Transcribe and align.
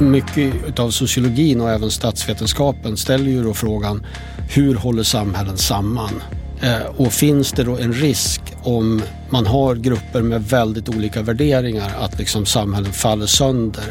Mycket 0.00 0.78
av 0.78 0.90
sociologin 0.90 1.60
och 1.60 1.70
även 1.70 1.90
statsvetenskapen 1.90 2.96
ställer 2.96 3.30
ju 3.30 3.42
då 3.42 3.54
frågan 3.54 4.06
hur 4.48 4.74
håller 4.74 5.02
samhällen 5.02 5.58
samman? 5.58 6.22
Eh, 6.62 6.86
och 6.96 7.12
finns 7.12 7.52
det 7.52 7.64
då 7.64 7.76
en 7.76 7.92
risk 7.92 8.40
om 8.62 9.02
man 9.30 9.46
har 9.46 9.74
grupper 9.74 10.22
med 10.22 10.44
väldigt 10.44 10.88
olika 10.88 11.22
värderingar 11.22 11.92
att 12.00 12.18
liksom 12.18 12.46
samhällen 12.46 12.92
faller 12.92 13.26
sönder? 13.26 13.84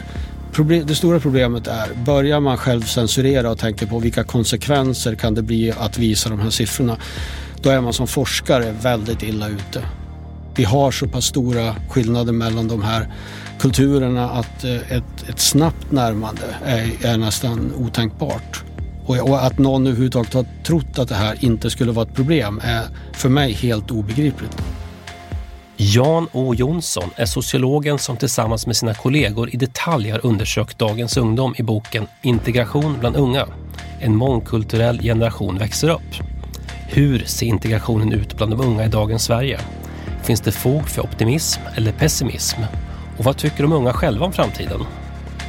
Det 0.86 0.96
stora 0.96 1.20
problemet 1.20 1.68
är, 1.68 1.88
börjar 2.06 2.40
man 2.40 2.58
själv 2.58 2.82
censurera 2.82 3.52
och 3.52 3.60
tänker 3.60 3.86
på 3.86 4.00
vilka 4.00 4.24
konsekvenser 4.24 5.16
kan 5.16 5.34
det 5.34 5.42
bli 5.42 5.72
att 5.72 5.98
visa 5.98 6.30
de 6.30 6.40
här 6.40 6.50
siffrorna, 6.50 6.98
då 7.62 7.70
är 7.70 7.82
man 7.82 7.94
som 7.94 8.08
forskare 8.08 8.76
väldigt 8.82 9.24
illa 9.24 9.48
ute. 9.48 9.82
Vi 10.56 10.64
har 10.64 10.92
så 10.92 11.08
pass 11.08 11.26
stora 11.26 11.76
skillnader 11.90 12.34
mellan 12.34 12.68
de 12.68 12.84
här 12.84 13.08
kulturerna 13.60 14.30
att 14.30 14.64
eh, 14.64 14.92
ett, 14.92 15.30
ett 15.30 15.40
snabbt 15.40 15.92
närmande 15.92 16.42
är, 16.66 17.06
är 17.06 17.18
nästan 17.18 17.74
otänkbart. 17.76 18.64
Och, 19.06 19.18
och, 19.18 19.46
att 19.46 19.58
någon 19.58 19.88
överhuvudtaget 19.88 20.34
har 20.34 20.46
trott 20.64 21.00
att 21.00 21.10
det 21.10 21.16
här 21.16 21.38
inte 21.40 21.70
skulle 21.70 21.92
vara 21.92 22.06
ett 22.08 22.16
problem 22.16 22.62
är 22.64 22.84
för 23.14 23.30
mig 23.30 23.54
helt 23.54 23.92
obegripligt. 23.92 24.62
Jan 25.78 26.28
O 26.32 26.54
Jonsson 26.54 27.10
är 27.16 27.26
sociologen 27.26 28.00
som 28.00 28.18
tillsammans 28.18 28.68
med 28.68 28.76
sina 28.76 28.94
kollegor 28.94 29.50
i 29.54 29.58
detalj 29.58 30.10
har 30.10 30.26
undersökt 30.26 30.80
dagens 30.80 31.18
ungdom 31.18 31.56
i 31.58 31.64
boken 31.64 32.08
Integration 32.22 32.98
bland 33.00 33.16
unga. 33.16 33.48
En 34.00 34.16
mångkulturell 34.16 35.02
generation 35.02 35.58
växer 35.58 35.90
upp. 35.90 36.26
Hur 36.88 37.20
ser 37.20 37.46
integrationen 37.46 38.12
ut 38.14 38.38
bland 38.38 38.52
de 38.52 38.62
unga 38.62 38.86
i 38.86 38.88
dagens 38.88 39.24
Sverige? 39.24 39.60
Finns 40.24 40.42
det 40.42 40.52
fog 40.52 40.90
för 40.90 41.02
optimism 41.02 41.62
eller 41.76 41.92
pessimism? 41.92 42.62
Och 43.18 43.26
vad 43.26 43.38
tycker 43.38 43.64
de 43.64 43.74
unga 43.74 43.94
själva 43.94 44.26
om 44.26 44.34
framtiden? 44.34 44.84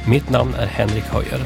Mitt 0.07 0.29
namn 0.29 0.53
är 0.53 0.65
Henrik 0.67 1.03
Höjer. 1.03 1.41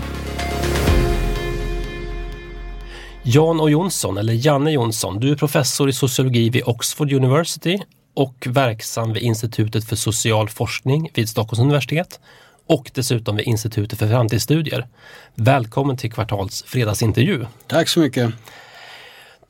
Jan 3.24 3.62
O 3.62 3.70
Jonsson, 3.70 4.18
eller 4.18 4.34
Janne 4.34 4.72
Jonsson, 4.72 5.20
du 5.20 5.32
är 5.32 5.36
professor 5.36 5.90
i 5.90 5.94
sociologi 5.94 6.50
vid 6.50 6.64
Oxford 6.66 7.14
University 7.14 7.80
och 8.14 8.48
verksam 8.50 9.14
vid 9.14 9.24
Institutet 9.24 9.86
för 9.86 9.96
social 9.96 10.50
forskning 10.50 11.12
vid 11.14 11.30
Stockholms 11.30 11.60
universitet 11.60 12.20
och 12.68 12.92
dessutom 12.94 13.36
vid 13.36 13.46
Institutet 13.48 14.00
för 14.00 14.08
framtidsstudier. 14.08 14.88
Välkommen 15.36 15.98
till 15.98 16.12
Kvartals 16.12 16.64
fredagsintervju. 16.68 17.46
Tack 17.68 17.90
så 17.90 18.00
mycket. 18.00 18.34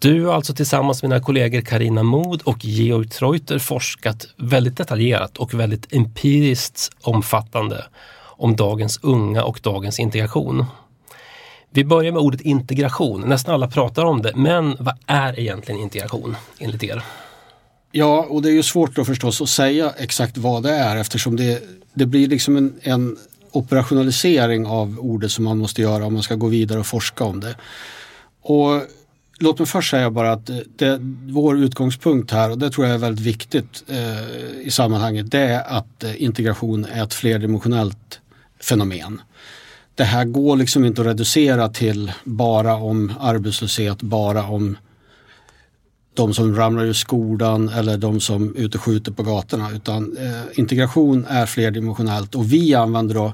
Du 0.01 0.25
har 0.25 0.34
alltså 0.34 0.53
tillsammans 0.53 1.03
med 1.03 1.12
dina 1.12 1.23
kollegor 1.23 1.62
Karina 1.62 2.03
Mod 2.03 2.41
och 2.41 2.66
Georg 2.66 3.07
Treuter 3.07 3.59
forskat 3.59 4.28
väldigt 4.38 4.78
detaljerat 4.78 5.38
och 5.38 5.53
väldigt 5.53 5.94
empiriskt 5.94 6.89
omfattande 7.01 7.85
om 8.23 8.56
dagens 8.56 9.00
unga 9.03 9.44
och 9.44 9.59
dagens 9.63 10.00
integration. 10.00 10.66
Vi 11.69 11.84
börjar 11.84 12.11
med 12.11 12.22
ordet 12.22 12.41
integration. 12.41 13.22
Nästan 13.22 13.53
alla 13.53 13.67
pratar 13.67 14.06
om 14.06 14.22
det, 14.22 14.35
men 14.35 14.75
vad 14.79 14.97
är 15.06 15.40
egentligen 15.40 15.81
integration 15.81 16.35
enligt 16.59 16.84
er? 16.84 17.03
Ja, 17.91 18.25
och 18.29 18.41
det 18.41 18.50
är 18.50 18.53
ju 18.53 18.63
svårt 18.63 18.95
då 18.95 19.06
förstås 19.06 19.41
att 19.41 19.50
säga 19.50 19.94
exakt 19.97 20.38
vad 20.38 20.63
det 20.63 20.72
är 20.72 20.95
eftersom 20.95 21.35
det, 21.35 21.63
det 21.94 22.06
blir 22.06 22.28
liksom 22.28 22.57
en, 22.57 22.73
en 22.81 23.17
operationalisering 23.51 24.66
av 24.66 25.00
ordet 25.00 25.31
som 25.31 25.44
man 25.44 25.57
måste 25.57 25.81
göra 25.81 26.06
om 26.06 26.13
man 26.13 26.23
ska 26.23 26.35
gå 26.35 26.47
vidare 26.47 26.79
och 26.79 26.88
forska 26.88 27.23
om 27.23 27.40
det. 27.40 27.56
Och 28.41 28.81
Låt 29.41 29.59
mig 29.59 29.68
först 29.68 29.91
säga 29.91 30.12
bara 30.12 30.31
att 30.31 30.50
eh, 30.50 30.57
det, 30.75 31.00
vår 31.28 31.57
utgångspunkt 31.57 32.31
här, 32.31 32.50
och 32.50 32.57
det 32.57 32.69
tror 32.69 32.85
jag 32.85 32.96
är 32.96 33.00
väldigt 33.00 33.25
viktigt 33.25 33.84
eh, 33.88 34.62
i 34.62 34.72
sammanhanget, 34.72 35.31
det 35.31 35.40
är 35.40 35.78
att 35.78 36.03
eh, 36.03 36.24
integration 36.24 36.85
är 36.85 37.03
ett 37.03 37.13
flerdimensionellt 37.13 38.19
fenomen. 38.59 39.22
Det 39.96 40.03
här 40.03 40.25
går 40.25 40.56
liksom 40.56 40.85
inte 40.85 41.02
att 41.02 41.07
reducera 41.07 41.69
till 41.69 42.12
bara 42.24 42.75
om 42.75 43.13
arbetslöshet, 43.19 44.02
bara 44.02 44.44
om 44.44 44.78
de 46.13 46.34
som 46.34 46.56
ramlar 46.56 46.85
ur 46.85 46.94
skolan 46.94 47.69
eller 47.69 47.97
de 47.97 48.19
som 48.19 48.56
är 48.56 48.59
ute 48.59 48.78
och 48.78 48.84
skjuter 48.84 49.12
på 49.12 49.23
gatorna. 49.23 49.72
Utan 49.72 50.18
eh, 50.18 50.59
integration 50.59 51.25
är 51.29 51.46
flerdimensionellt 51.46 52.35
och 52.35 52.53
vi 52.53 52.75
använder 52.75 53.16
då 53.16 53.34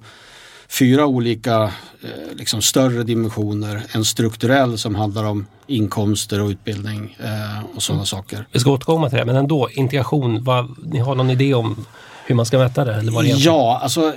fyra 0.69 1.05
olika 1.05 1.63
eh, 1.63 2.35
liksom 2.35 2.61
större 2.61 3.03
dimensioner. 3.03 3.83
En 3.91 4.05
strukturell 4.05 4.77
som 4.77 4.95
handlar 4.95 5.23
om 5.23 5.45
inkomster 5.67 6.41
och 6.41 6.49
utbildning 6.49 7.17
eh, 7.19 7.75
och 7.75 7.83
sådana 7.83 7.99
mm. 7.99 8.05
saker. 8.05 8.47
Vi 8.51 8.59
ska 8.59 8.71
återkomma 8.71 9.09
till 9.09 9.17
det, 9.17 9.25
men 9.25 9.35
ändå 9.35 9.69
integration, 9.71 10.43
vad, 10.43 10.75
ni 10.83 10.99
har 10.99 11.15
någon 11.15 11.29
idé 11.29 11.53
om 11.53 11.85
hur 12.25 12.35
man 12.35 12.45
ska 12.45 12.57
mäta 12.57 12.85
det? 12.85 12.95
Eller 12.95 13.11
vad 13.11 13.25
det 13.25 13.29
ja, 13.29 13.79
alltså 13.83 14.13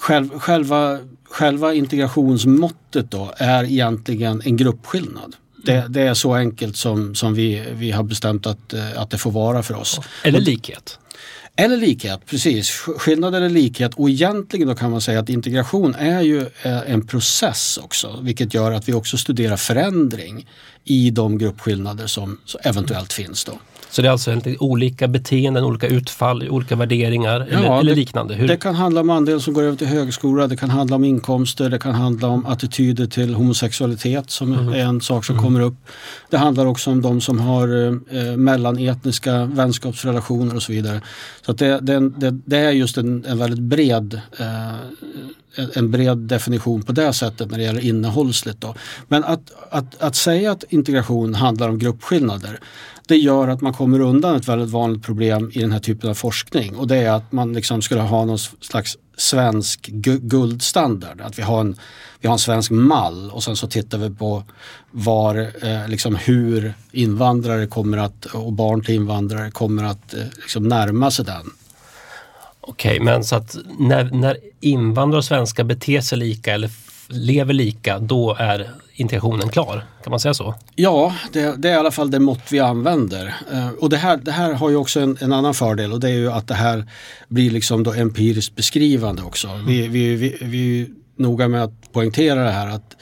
själv, 0.00 0.38
själva, 0.38 0.98
själva 1.24 1.74
integrationsmåttet 1.74 3.10
då 3.10 3.32
är 3.36 3.64
egentligen 3.64 4.42
en 4.44 4.56
gruppskillnad. 4.56 5.36
Det, 5.64 5.84
det, 5.88 6.02
är 6.02 6.14
så 6.14 6.34
enkelt 6.34 6.76
som, 6.76 7.14
som 7.14 7.34
vi, 7.34 7.64
vi 7.72 7.90
har 7.90 8.02
bestämt 8.02 8.46
att, 8.46 8.72
eh, 8.72 9.02
att 9.02 9.10
det 9.10 9.18
får 9.18 9.30
vara 9.30 9.62
för 9.62 9.74
oss. 9.74 10.00
Eller 10.22 10.40
likhet? 10.40 10.98
Eller 11.56 11.76
likhet, 11.76 12.26
precis. 12.26 12.70
Skillnad 12.70 13.34
eller 13.34 13.48
likhet 13.48 13.94
och 13.94 14.10
egentligen 14.10 14.68
då 14.68 14.74
kan 14.74 14.90
man 14.90 15.00
säga 15.00 15.20
att 15.20 15.28
integration 15.28 15.94
är 15.94 16.20
ju 16.20 16.40
eh, 16.40 16.90
en 16.92 17.06
process 17.06 17.78
också 17.82 18.18
vilket 18.22 18.54
gör 18.54 18.72
att 18.72 18.88
vi 18.88 18.92
också 18.92 19.16
studerar 19.16 19.56
förändring 19.56 20.48
i 20.84 21.10
de 21.10 21.38
gruppskillnader 21.38 22.06
som 22.06 22.40
eventuellt 22.64 23.12
finns. 23.12 23.44
Då. 23.44 23.58
Så 23.90 24.02
det 24.02 24.08
är 24.08 24.12
alltså 24.12 24.40
olika 24.58 25.08
beteenden, 25.08 25.64
olika 25.64 25.86
utfall, 25.86 26.48
olika 26.48 26.76
värderingar 26.76 27.46
ja, 27.50 27.58
eller, 27.58 27.80
eller 27.80 27.90
det, 27.90 27.96
liknande? 27.96 28.34
Hur? 28.34 28.48
Det 28.48 28.56
kan 28.56 28.74
handla 28.74 29.00
om 29.00 29.10
andel 29.10 29.40
som 29.40 29.54
går 29.54 29.62
över 29.62 29.76
till 29.76 29.86
högskola, 29.86 30.46
det 30.46 30.56
kan 30.56 30.70
handla 30.70 30.96
om 30.96 31.04
inkomster, 31.04 31.70
det 31.70 31.78
kan 31.78 31.94
handla 31.94 32.28
om 32.28 32.46
attityder 32.46 33.06
till 33.06 33.34
homosexualitet 33.34 34.30
som 34.30 34.52
mm. 34.52 34.68
är 34.68 34.78
en 34.78 35.00
sak 35.00 35.24
som 35.24 35.34
mm. 35.34 35.44
kommer 35.44 35.60
upp. 35.60 35.76
Det 36.30 36.38
handlar 36.38 36.66
också 36.66 36.90
om 36.90 37.02
de 37.02 37.20
som 37.20 37.40
har 37.40 37.86
eh, 37.86 38.36
mellanetniska 38.36 39.44
vänskapsrelationer 39.44 40.56
och 40.56 40.62
så 40.62 40.72
vidare. 40.72 41.00
Så 41.46 41.52
det, 41.52 41.80
det, 41.80 42.30
det 42.30 42.56
är 42.56 42.70
just 42.70 42.98
en, 42.98 43.24
en 43.24 43.38
väldigt 43.38 43.60
bred 43.60 44.20
eh, 44.38 44.76
en 45.74 45.90
bred 45.90 46.18
definition 46.18 46.82
på 46.82 46.92
det 46.92 47.12
sättet 47.12 47.50
när 47.50 47.58
det 47.58 47.64
gäller 47.64 47.84
innehållsligt. 47.84 48.60
Då. 48.60 48.74
Men 49.08 49.24
att, 49.24 49.52
att, 49.70 50.02
att 50.02 50.16
säga 50.16 50.52
att 50.52 50.64
integration 50.68 51.34
handlar 51.34 51.68
om 51.68 51.78
gruppskillnader 51.78 52.60
det 53.06 53.16
gör 53.16 53.48
att 53.48 53.60
man 53.60 53.72
kommer 53.72 54.00
undan 54.00 54.36
ett 54.36 54.48
väldigt 54.48 54.70
vanligt 54.70 55.02
problem 55.02 55.50
i 55.54 55.60
den 55.60 55.72
här 55.72 55.80
typen 55.80 56.10
av 56.10 56.14
forskning 56.14 56.76
och 56.76 56.86
det 56.86 56.96
är 56.96 57.10
att 57.10 57.32
man 57.32 57.52
liksom 57.52 57.82
skulle 57.82 58.00
ha 58.00 58.24
någon 58.24 58.38
slags 58.38 58.96
svensk 59.16 59.86
guldstandard. 60.20 61.20
Att 61.20 61.38
vi 61.38 61.42
har, 61.42 61.60
en, 61.60 61.76
vi 62.20 62.28
har 62.28 62.32
en 62.32 62.38
svensk 62.38 62.70
mall 62.70 63.30
och 63.30 63.42
sen 63.42 63.56
så 63.56 63.66
tittar 63.66 63.98
vi 63.98 64.10
på 64.10 64.42
var, 64.90 65.50
eh, 65.62 65.88
liksom 65.88 66.16
hur 66.16 66.74
invandrare 66.92 67.66
kommer 67.66 67.98
att, 67.98 68.24
och 68.24 68.52
barn 68.52 68.82
till 68.82 68.94
invandrare 68.94 69.50
kommer 69.50 69.84
att 69.84 70.14
eh, 70.14 70.20
liksom 70.36 70.68
närma 70.68 71.10
sig 71.10 71.24
den. 71.24 71.50
Okej, 72.60 73.00
men 73.00 73.24
så 73.24 73.36
att 73.36 73.56
när, 73.78 74.04
när 74.04 74.36
invandrare 74.60 75.18
och 75.18 75.24
svenskar 75.24 75.64
beter 75.64 76.00
sig 76.00 76.18
lika 76.18 76.54
eller 76.54 76.70
lever 77.08 77.54
lika, 77.54 77.98
då 77.98 78.36
är 78.38 78.70
integrationen 78.96 79.48
klar. 79.48 79.84
Kan 80.02 80.10
man 80.10 80.20
säga 80.20 80.34
så? 80.34 80.54
Ja, 80.74 81.14
det, 81.32 81.62
det 81.62 81.68
är 81.68 81.72
i 81.72 81.76
alla 81.76 81.90
fall 81.90 82.10
det 82.10 82.18
mått 82.18 82.52
vi 82.52 82.60
använder. 82.60 83.34
Eh, 83.52 83.68
och 83.68 83.90
det 83.90 83.96
här, 83.96 84.16
det 84.16 84.32
här 84.32 84.52
har 84.52 84.70
ju 84.70 84.76
också 84.76 85.00
en, 85.00 85.18
en, 85.20 85.32
annan 85.32 85.54
fördel 85.54 85.92
och 85.92 86.00
det 86.00 86.08
är 86.08 86.14
ju 86.14 86.32
att 86.32 86.48
det 86.48 86.54
här 86.54 86.90
blir 87.28 87.50
liksom 87.50 87.82
då 87.82 87.92
empiriskt 87.92 88.56
beskrivande 88.56 89.22
också. 89.22 89.48
Mm. 89.48 89.66
Vi, 89.66 89.88
vi, 89.88 90.14
vi, 90.14 90.36
vi 90.40 90.82
är 90.82 90.86
noga 91.16 91.48
med 91.48 91.64
att 91.64 91.92
poängtera 91.92 92.44
det 92.44 92.50
här 92.50 92.66
att 92.66 92.96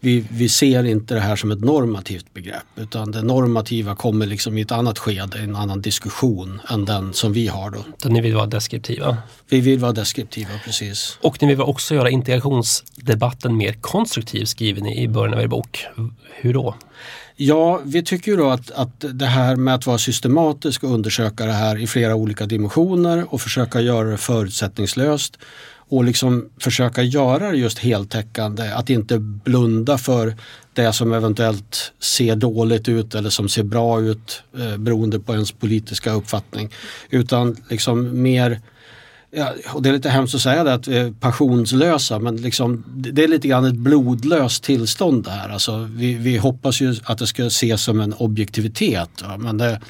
vi, 0.00 0.24
vi 0.30 0.48
ser 0.48 0.84
inte 0.84 1.14
det 1.14 1.20
här 1.20 1.36
som 1.36 1.50
ett 1.50 1.60
normativt 1.60 2.34
begrepp 2.34 2.64
utan 2.76 3.12
det 3.12 3.22
normativa 3.22 3.94
kommer 3.94 4.26
liksom 4.26 4.58
i 4.58 4.60
ett 4.60 4.72
annat 4.72 4.98
skede, 4.98 5.38
en 5.38 5.56
annan 5.56 5.80
diskussion 5.80 6.60
än 6.68 6.84
den 6.84 7.12
som 7.12 7.32
vi 7.32 7.48
har 7.48 7.70
då. 7.70 7.84
Så 8.02 8.08
ni 8.08 8.20
vill 8.20 8.34
vara 8.34 8.46
deskriptiva? 8.46 9.16
Vi 9.48 9.60
vill 9.60 9.78
vara 9.78 9.92
deskriptiva, 9.92 10.50
precis. 10.64 11.18
Och 11.22 11.42
ni 11.42 11.48
vill 11.48 11.60
också 11.60 11.94
göra 11.94 12.10
integrationsdebatten 12.10 13.56
mer 13.56 13.72
konstruktiv 13.72 14.44
skriver 14.44 14.80
ni 14.80 15.02
i 15.02 15.08
början 15.08 15.34
av 15.34 15.40
er 15.40 15.46
bok. 15.46 15.86
Hur 16.40 16.54
då? 16.54 16.74
Ja, 17.36 17.80
vi 17.84 18.02
tycker 18.02 18.30
ju 18.30 18.36
då 18.36 18.50
att, 18.50 18.70
att 18.70 19.04
det 19.12 19.26
här 19.26 19.56
med 19.56 19.74
att 19.74 19.86
vara 19.86 19.98
systematisk 19.98 20.84
och 20.84 20.90
undersöka 20.90 21.46
det 21.46 21.52
här 21.52 21.78
i 21.78 21.86
flera 21.86 22.14
olika 22.14 22.46
dimensioner 22.46 23.34
och 23.34 23.40
försöka 23.40 23.80
göra 23.80 24.08
det 24.08 24.16
förutsättningslöst 24.16 25.38
och 25.90 26.04
liksom 26.04 26.48
försöka 26.60 27.02
göra 27.02 27.50
det 27.50 27.56
just 27.56 27.78
heltäckande. 27.78 28.72
Att 28.72 28.90
inte 28.90 29.18
blunda 29.18 29.98
för 29.98 30.36
det 30.72 30.92
som 30.92 31.12
eventuellt 31.12 31.92
ser 31.98 32.36
dåligt 32.36 32.88
ut 32.88 33.14
eller 33.14 33.30
som 33.30 33.48
ser 33.48 33.62
bra 33.62 34.00
ut 34.00 34.42
eh, 34.58 34.76
beroende 34.76 35.20
på 35.20 35.32
ens 35.32 35.52
politiska 35.52 36.12
uppfattning. 36.12 36.70
Utan 37.10 37.56
liksom 37.68 38.22
mer 38.22 38.60
Ja, 39.32 39.52
och 39.72 39.82
det 39.82 39.88
är 39.88 39.92
lite 39.92 40.08
hemskt 40.08 40.34
att 40.34 40.40
säga 40.40 40.64
det 40.64 40.74
att 40.74 40.88
vi 40.88 40.98
är 40.98 41.12
passionslösa 41.12 42.18
men 42.18 42.36
liksom, 42.36 42.84
det 42.86 43.24
är 43.24 43.28
lite 43.28 43.48
grann 43.48 43.64
ett 43.64 43.74
blodlöst 43.74 44.64
tillstånd 44.64 45.24
det 45.24 45.30
här. 45.30 45.48
Alltså, 45.48 45.88
vi, 45.94 46.14
vi 46.14 46.36
hoppas 46.36 46.80
ju 46.80 46.96
att 47.04 47.18
det 47.18 47.26
ska 47.26 47.46
ses 47.46 47.82
som 47.82 48.00
en 48.00 48.14
objektivitet. 48.14 49.10
Ja, 49.22 49.36
Men 49.36 49.58
det, 49.58 49.80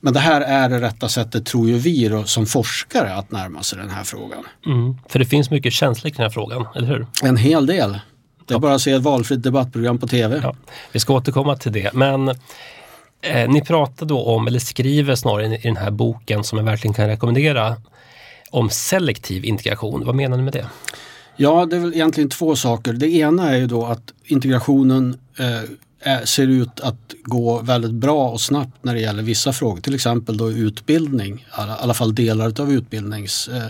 men 0.00 0.12
det 0.12 0.20
här 0.20 0.40
är 0.40 0.68
det 0.68 0.80
rätta 0.80 1.08
sättet, 1.08 1.46
tror 1.46 1.68
ju 1.68 1.78
vi 1.78 2.08
då, 2.08 2.24
som 2.24 2.46
forskare, 2.46 3.14
att 3.14 3.30
närma 3.30 3.62
sig 3.62 3.78
den 3.78 3.90
här 3.90 4.04
frågan. 4.04 4.44
Mm, 4.66 4.96
för 5.08 5.18
det 5.18 5.24
finns 5.24 5.50
mycket 5.50 5.72
känslor 5.72 6.10
kring 6.10 6.16
den 6.16 6.24
här 6.24 6.30
frågan, 6.30 6.66
eller 6.74 6.88
hur? 6.88 7.06
En 7.22 7.36
hel 7.36 7.66
del. 7.66 7.98
Det 8.46 8.54
är 8.54 8.58
bara 8.58 8.74
att 8.74 8.80
se 8.80 8.92
ett 8.92 9.02
valfritt 9.02 9.42
debattprogram 9.42 9.98
på 9.98 10.06
tv. 10.06 10.40
Ja, 10.42 10.56
vi 10.92 11.00
ska 11.00 11.14
återkomma 11.14 11.56
till 11.56 11.72
det. 11.72 11.92
Men 11.94 12.28
eh, 13.20 13.48
ni 13.48 13.60
pratar 13.60 14.06
då 14.06 14.24
om, 14.24 14.46
eller 14.46 14.58
skriver 14.58 15.14
snarare 15.14 15.56
i 15.56 15.60
den 15.62 15.76
här 15.76 15.90
boken 15.90 16.44
som 16.44 16.58
jag 16.58 16.64
verkligen 16.64 16.94
kan 16.94 17.08
rekommendera, 17.08 17.76
om 18.50 18.70
selektiv 18.70 19.44
integration. 19.44 20.04
Vad 20.04 20.14
menar 20.14 20.36
ni 20.36 20.42
med 20.42 20.52
det? 20.52 20.66
Ja, 21.36 21.66
det 21.66 21.76
är 21.76 21.80
väl 21.80 21.94
egentligen 21.94 22.30
två 22.30 22.56
saker. 22.56 22.92
Det 22.92 23.08
ena 23.08 23.50
är 23.50 23.56
ju 23.56 23.66
då 23.66 23.86
att 23.86 24.12
integrationen 24.24 25.18
eh, 25.38 25.70
Eh, 26.06 26.22
ser 26.24 26.46
ut 26.46 26.80
att 26.80 27.14
gå 27.24 27.60
väldigt 27.62 27.92
bra 27.92 28.28
och 28.28 28.40
snabbt 28.40 28.84
när 28.84 28.94
det 28.94 29.00
gäller 29.00 29.22
vissa 29.22 29.52
frågor. 29.52 29.80
Till 29.80 29.94
exempel 29.94 30.36
då 30.36 30.50
utbildning, 30.50 31.34
i 31.34 31.44
alla 31.56 31.94
fall 31.94 32.14
delar 32.14 32.60
av 32.60 32.72
utbildnings, 32.72 33.48
eh, 33.48 33.66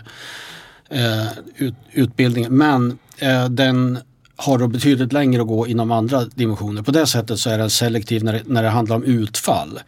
eh, 1.01 1.29
ut, 1.57 1.75
utbildningen. 1.93 2.57
Men 2.57 2.99
eh, 3.19 3.49
den 3.49 3.99
har 4.37 4.59
då 4.59 4.69
betydligt 4.69 5.13
längre 5.13 5.43
att 5.43 5.49
gå 5.49 5.67
inom 5.67 5.91
andra 5.91 6.25
dimensioner. 6.25 6.83
På 6.83 6.91
det 6.91 7.07
sättet 7.07 7.39
så 7.39 7.51
är 7.51 7.59
den 7.59 7.71
selektiv 7.71 8.25
när 8.25 8.33
det, 8.33 8.43
när 8.47 8.63
det 8.63 8.69
handlar 8.69 8.97
om 8.97 9.05
utfall. 9.05 9.81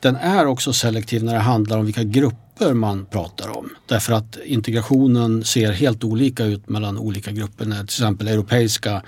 Den 0.00 0.16
är 0.16 0.46
också 0.46 0.72
selektiv 0.72 1.24
när 1.24 1.34
det 1.34 1.40
handlar 1.40 1.78
om 1.78 1.84
vilka 1.84 2.02
grupper 2.02 2.74
man 2.74 3.06
pratar 3.06 3.56
om. 3.56 3.70
Därför 3.86 4.12
att 4.12 4.38
integrationen 4.44 5.44
ser 5.44 5.72
helt 5.72 6.04
olika 6.04 6.44
ut 6.44 6.68
mellan 6.68 6.98
olika 6.98 7.30
grupper. 7.30 7.64
Till 7.64 7.82
exempel 7.82 8.28
europeiska 8.28 9.02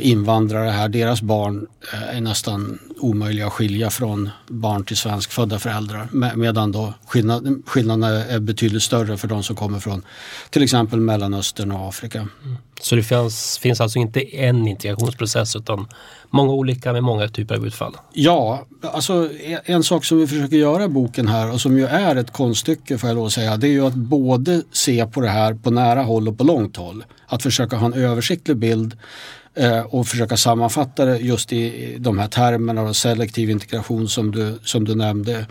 invandrare 0.00 0.70
här, 0.70 0.88
deras 0.88 1.22
barn 1.22 1.66
eh, 1.92 2.16
är 2.16 2.20
nästan 2.20 2.78
omöjliga 3.00 3.46
att 3.46 3.52
skilja 3.52 3.90
från 3.90 4.30
barn 4.46 4.84
till 4.84 4.96
svenskfödda 4.96 5.58
föräldrar. 5.58 6.08
Medan 6.36 6.72
då 6.72 6.94
skillnad, 7.06 7.62
skillnaderna 7.66 8.24
är 8.24 8.38
betydligt 8.38 8.82
större 8.82 9.16
för 9.16 9.28
de 9.28 9.42
som 9.42 9.56
kommer 9.56 9.78
från 9.78 10.02
till 10.50 10.62
exempel 10.62 11.00
Mellanöstern 11.00 11.72
och 11.72 11.88
Afrika. 11.88 12.18
Mm. 12.18 12.56
Så 12.80 12.94
det 12.94 13.02
finns, 13.02 13.58
finns 13.58 13.80
alltså 13.80 13.98
inte 13.98 14.36
en 14.36 14.68
integrationsprocess 14.68 15.56
utan 15.56 15.86
många 16.30 16.52
olika 16.52 16.92
med 16.92 17.02
många 17.02 17.28
typer 17.28 17.54
av 17.54 17.66
utfall? 17.66 17.96
Ja, 18.12 18.66
alltså 18.82 19.28
en 19.64 19.84
sak 19.84 20.04
som 20.04 20.18
vi 20.18 20.26
försöker 20.26 20.56
göra 20.56 20.84
i 20.84 20.88
boken 20.88 21.28
här 21.28 21.52
och 21.52 21.60
som 21.60 21.78
ju 21.78 21.86
är 21.86 22.16
ett 22.16 22.32
konststycke 22.32 22.98
får 22.98 23.08
jag 23.10 23.14
lov 23.14 23.26
att 23.26 23.32
säga, 23.32 23.56
det 23.56 23.66
är 23.66 23.72
ju 23.72 23.86
att 23.86 23.94
både 23.94 24.62
se 24.72 25.06
på 25.06 25.20
det 25.20 25.28
här 25.28 25.54
på 25.54 25.70
nära 25.70 26.02
håll 26.02 26.28
och 26.28 26.38
på 26.38 26.44
långt 26.44 26.76
håll. 26.76 27.04
Att 27.26 27.42
försöka 27.42 27.76
ha 27.76 27.86
en 27.86 27.94
översiktlig 27.94 28.56
bild 28.56 28.96
Eh, 28.96 29.37
Eh, 29.58 29.80
och 29.80 30.06
försöka 30.06 30.36
sammanfatta 30.36 31.04
det 31.04 31.18
just 31.18 31.52
i 31.52 31.96
de 31.98 32.18
här 32.18 32.28
termerna 32.28 32.82
och 32.82 32.96
selektiv 32.96 33.50
integration 33.50 34.08
som 34.08 34.30
du, 34.30 34.58
som 34.64 34.84
du 34.84 34.94
nämnde 34.94 35.46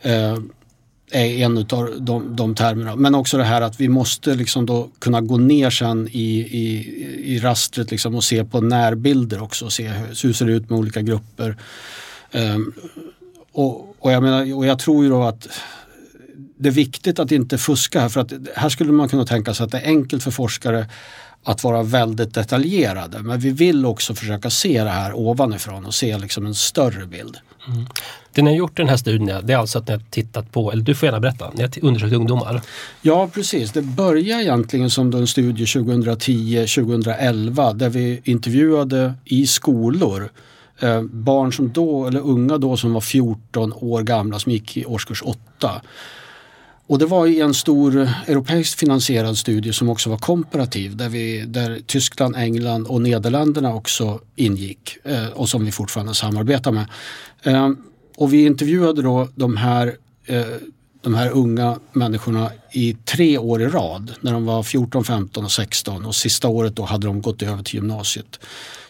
eh, 0.00 0.38
är 1.10 1.44
en 1.44 1.58
av 1.58 1.96
de, 1.98 2.36
de 2.36 2.54
termerna. 2.54 2.96
Men 2.96 3.14
också 3.14 3.38
det 3.38 3.44
här 3.44 3.62
att 3.62 3.80
vi 3.80 3.88
måste 3.88 4.34
liksom 4.34 4.66
då 4.66 4.90
kunna 4.98 5.20
gå 5.20 5.36
ner 5.36 5.70
sen 5.70 6.08
i, 6.08 6.40
i, 6.40 6.94
i 7.34 7.38
rastret 7.38 7.90
liksom 7.90 8.14
och 8.14 8.24
se 8.24 8.44
på 8.44 8.60
närbilder 8.60 9.42
också 9.42 9.64
och 9.64 9.72
se 9.72 9.88
hur, 9.88 10.06
hur 10.22 10.32
ser 10.32 10.46
det 10.46 10.52
ut 10.52 10.70
med 10.70 10.78
olika 10.78 11.02
grupper. 11.02 11.56
Um, 12.32 12.72
och, 13.52 13.96
och, 13.98 14.12
jag 14.12 14.22
menar, 14.22 14.54
och 14.56 14.66
jag 14.66 14.78
tror 14.78 15.04
ju 15.04 15.10
då 15.10 15.22
att 15.22 15.48
det 16.58 16.68
är 16.68 16.72
viktigt 16.72 17.18
att 17.18 17.32
inte 17.32 17.58
fuska 17.58 18.00
här 18.00 18.08
för 18.08 18.20
att 18.20 18.32
här 18.56 18.68
skulle 18.68 18.92
man 18.92 19.08
kunna 19.08 19.24
tänka 19.24 19.54
sig 19.54 19.64
att 19.64 19.70
det 19.70 19.78
är 19.78 19.86
enkelt 19.86 20.22
för 20.22 20.30
forskare 20.30 20.86
att 21.44 21.64
vara 21.64 21.82
väldigt 21.82 22.34
detaljerade. 22.34 23.22
Men 23.22 23.40
vi 23.40 23.50
vill 23.50 23.86
också 23.86 24.14
försöka 24.14 24.50
se 24.50 24.84
det 24.84 24.90
här 24.90 25.14
ovanifrån 25.14 25.86
och 25.86 25.94
se 25.94 26.18
liksom 26.18 26.46
en 26.46 26.54
större 26.54 27.06
bild. 27.06 27.36
Mm. 27.68 27.86
Det 28.32 28.42
ni 28.42 28.50
har 28.50 28.56
gjort 28.56 28.78
i 28.78 28.82
den 28.82 28.88
här 28.88 28.96
studien 28.96 29.46
det 29.46 29.52
är 29.52 29.56
alltså 29.56 29.78
att 29.78 29.88
ni 29.88 29.94
har 29.94 30.02
tittat 30.10 30.52
på, 30.52 30.72
eller 30.72 30.82
du 30.82 30.94
får 30.94 31.06
gärna 31.06 31.20
berätta, 31.20 31.50
ni 31.54 31.62
har 31.62 31.70
undersökt 31.82 32.12
ungdomar? 32.12 32.62
Ja 33.02 33.28
precis, 33.34 33.72
det 33.72 33.82
började 33.82 34.42
egentligen 34.42 34.90
som 34.90 35.14
en 35.14 35.26
studie 35.26 35.64
2010-2011 35.64 37.74
där 37.74 37.88
vi 37.88 38.20
intervjuade 38.24 39.14
i 39.24 39.46
skolor 39.46 40.30
eh, 40.80 41.02
barn 41.02 41.52
som 41.52 41.72
då, 41.72 42.06
eller 42.06 42.20
unga 42.20 42.58
då 42.58 42.76
som 42.76 42.92
var 42.92 43.00
14 43.00 43.72
år 43.72 44.02
gamla 44.02 44.38
som 44.38 44.52
gick 44.52 44.76
i 44.76 44.84
årskurs 44.84 45.22
8 45.22 45.80
och 46.90 46.98
det 46.98 47.06
var 47.06 47.26
i 47.26 47.40
en 47.40 47.54
stor 47.54 48.08
europeiskt 48.26 48.80
finansierad 48.80 49.38
studie 49.38 49.72
som 49.72 49.88
också 49.88 50.10
var 50.10 50.18
komparativ 50.18 50.96
där, 50.96 51.08
vi, 51.08 51.44
där 51.46 51.80
Tyskland, 51.86 52.36
England 52.36 52.86
och 52.86 53.02
Nederländerna 53.02 53.74
också 53.74 54.20
ingick 54.36 54.96
eh, 55.04 55.28
och 55.28 55.48
som 55.48 55.64
vi 55.64 55.72
fortfarande 55.72 56.14
samarbetar 56.14 56.72
med. 56.72 56.86
Eh, 57.42 57.70
och 58.16 58.32
vi 58.32 58.46
intervjuade 58.46 59.02
då 59.02 59.28
de 59.34 59.56
här, 59.56 59.96
eh, 60.26 60.44
de 61.00 61.14
här 61.14 61.30
unga 61.30 61.78
människorna 61.92 62.50
i 62.72 62.96
tre 63.04 63.38
år 63.38 63.62
i 63.62 63.66
rad 63.66 64.12
när 64.20 64.32
de 64.32 64.46
var 64.46 64.62
14, 64.62 65.04
15 65.04 65.44
och 65.44 65.52
16 65.52 66.04
och 66.04 66.14
sista 66.14 66.48
året 66.48 66.76
då 66.76 66.84
hade 66.84 67.06
de 67.06 67.22
gått 67.22 67.42
över 67.42 67.62
till 67.62 67.74
gymnasiet. 67.74 68.40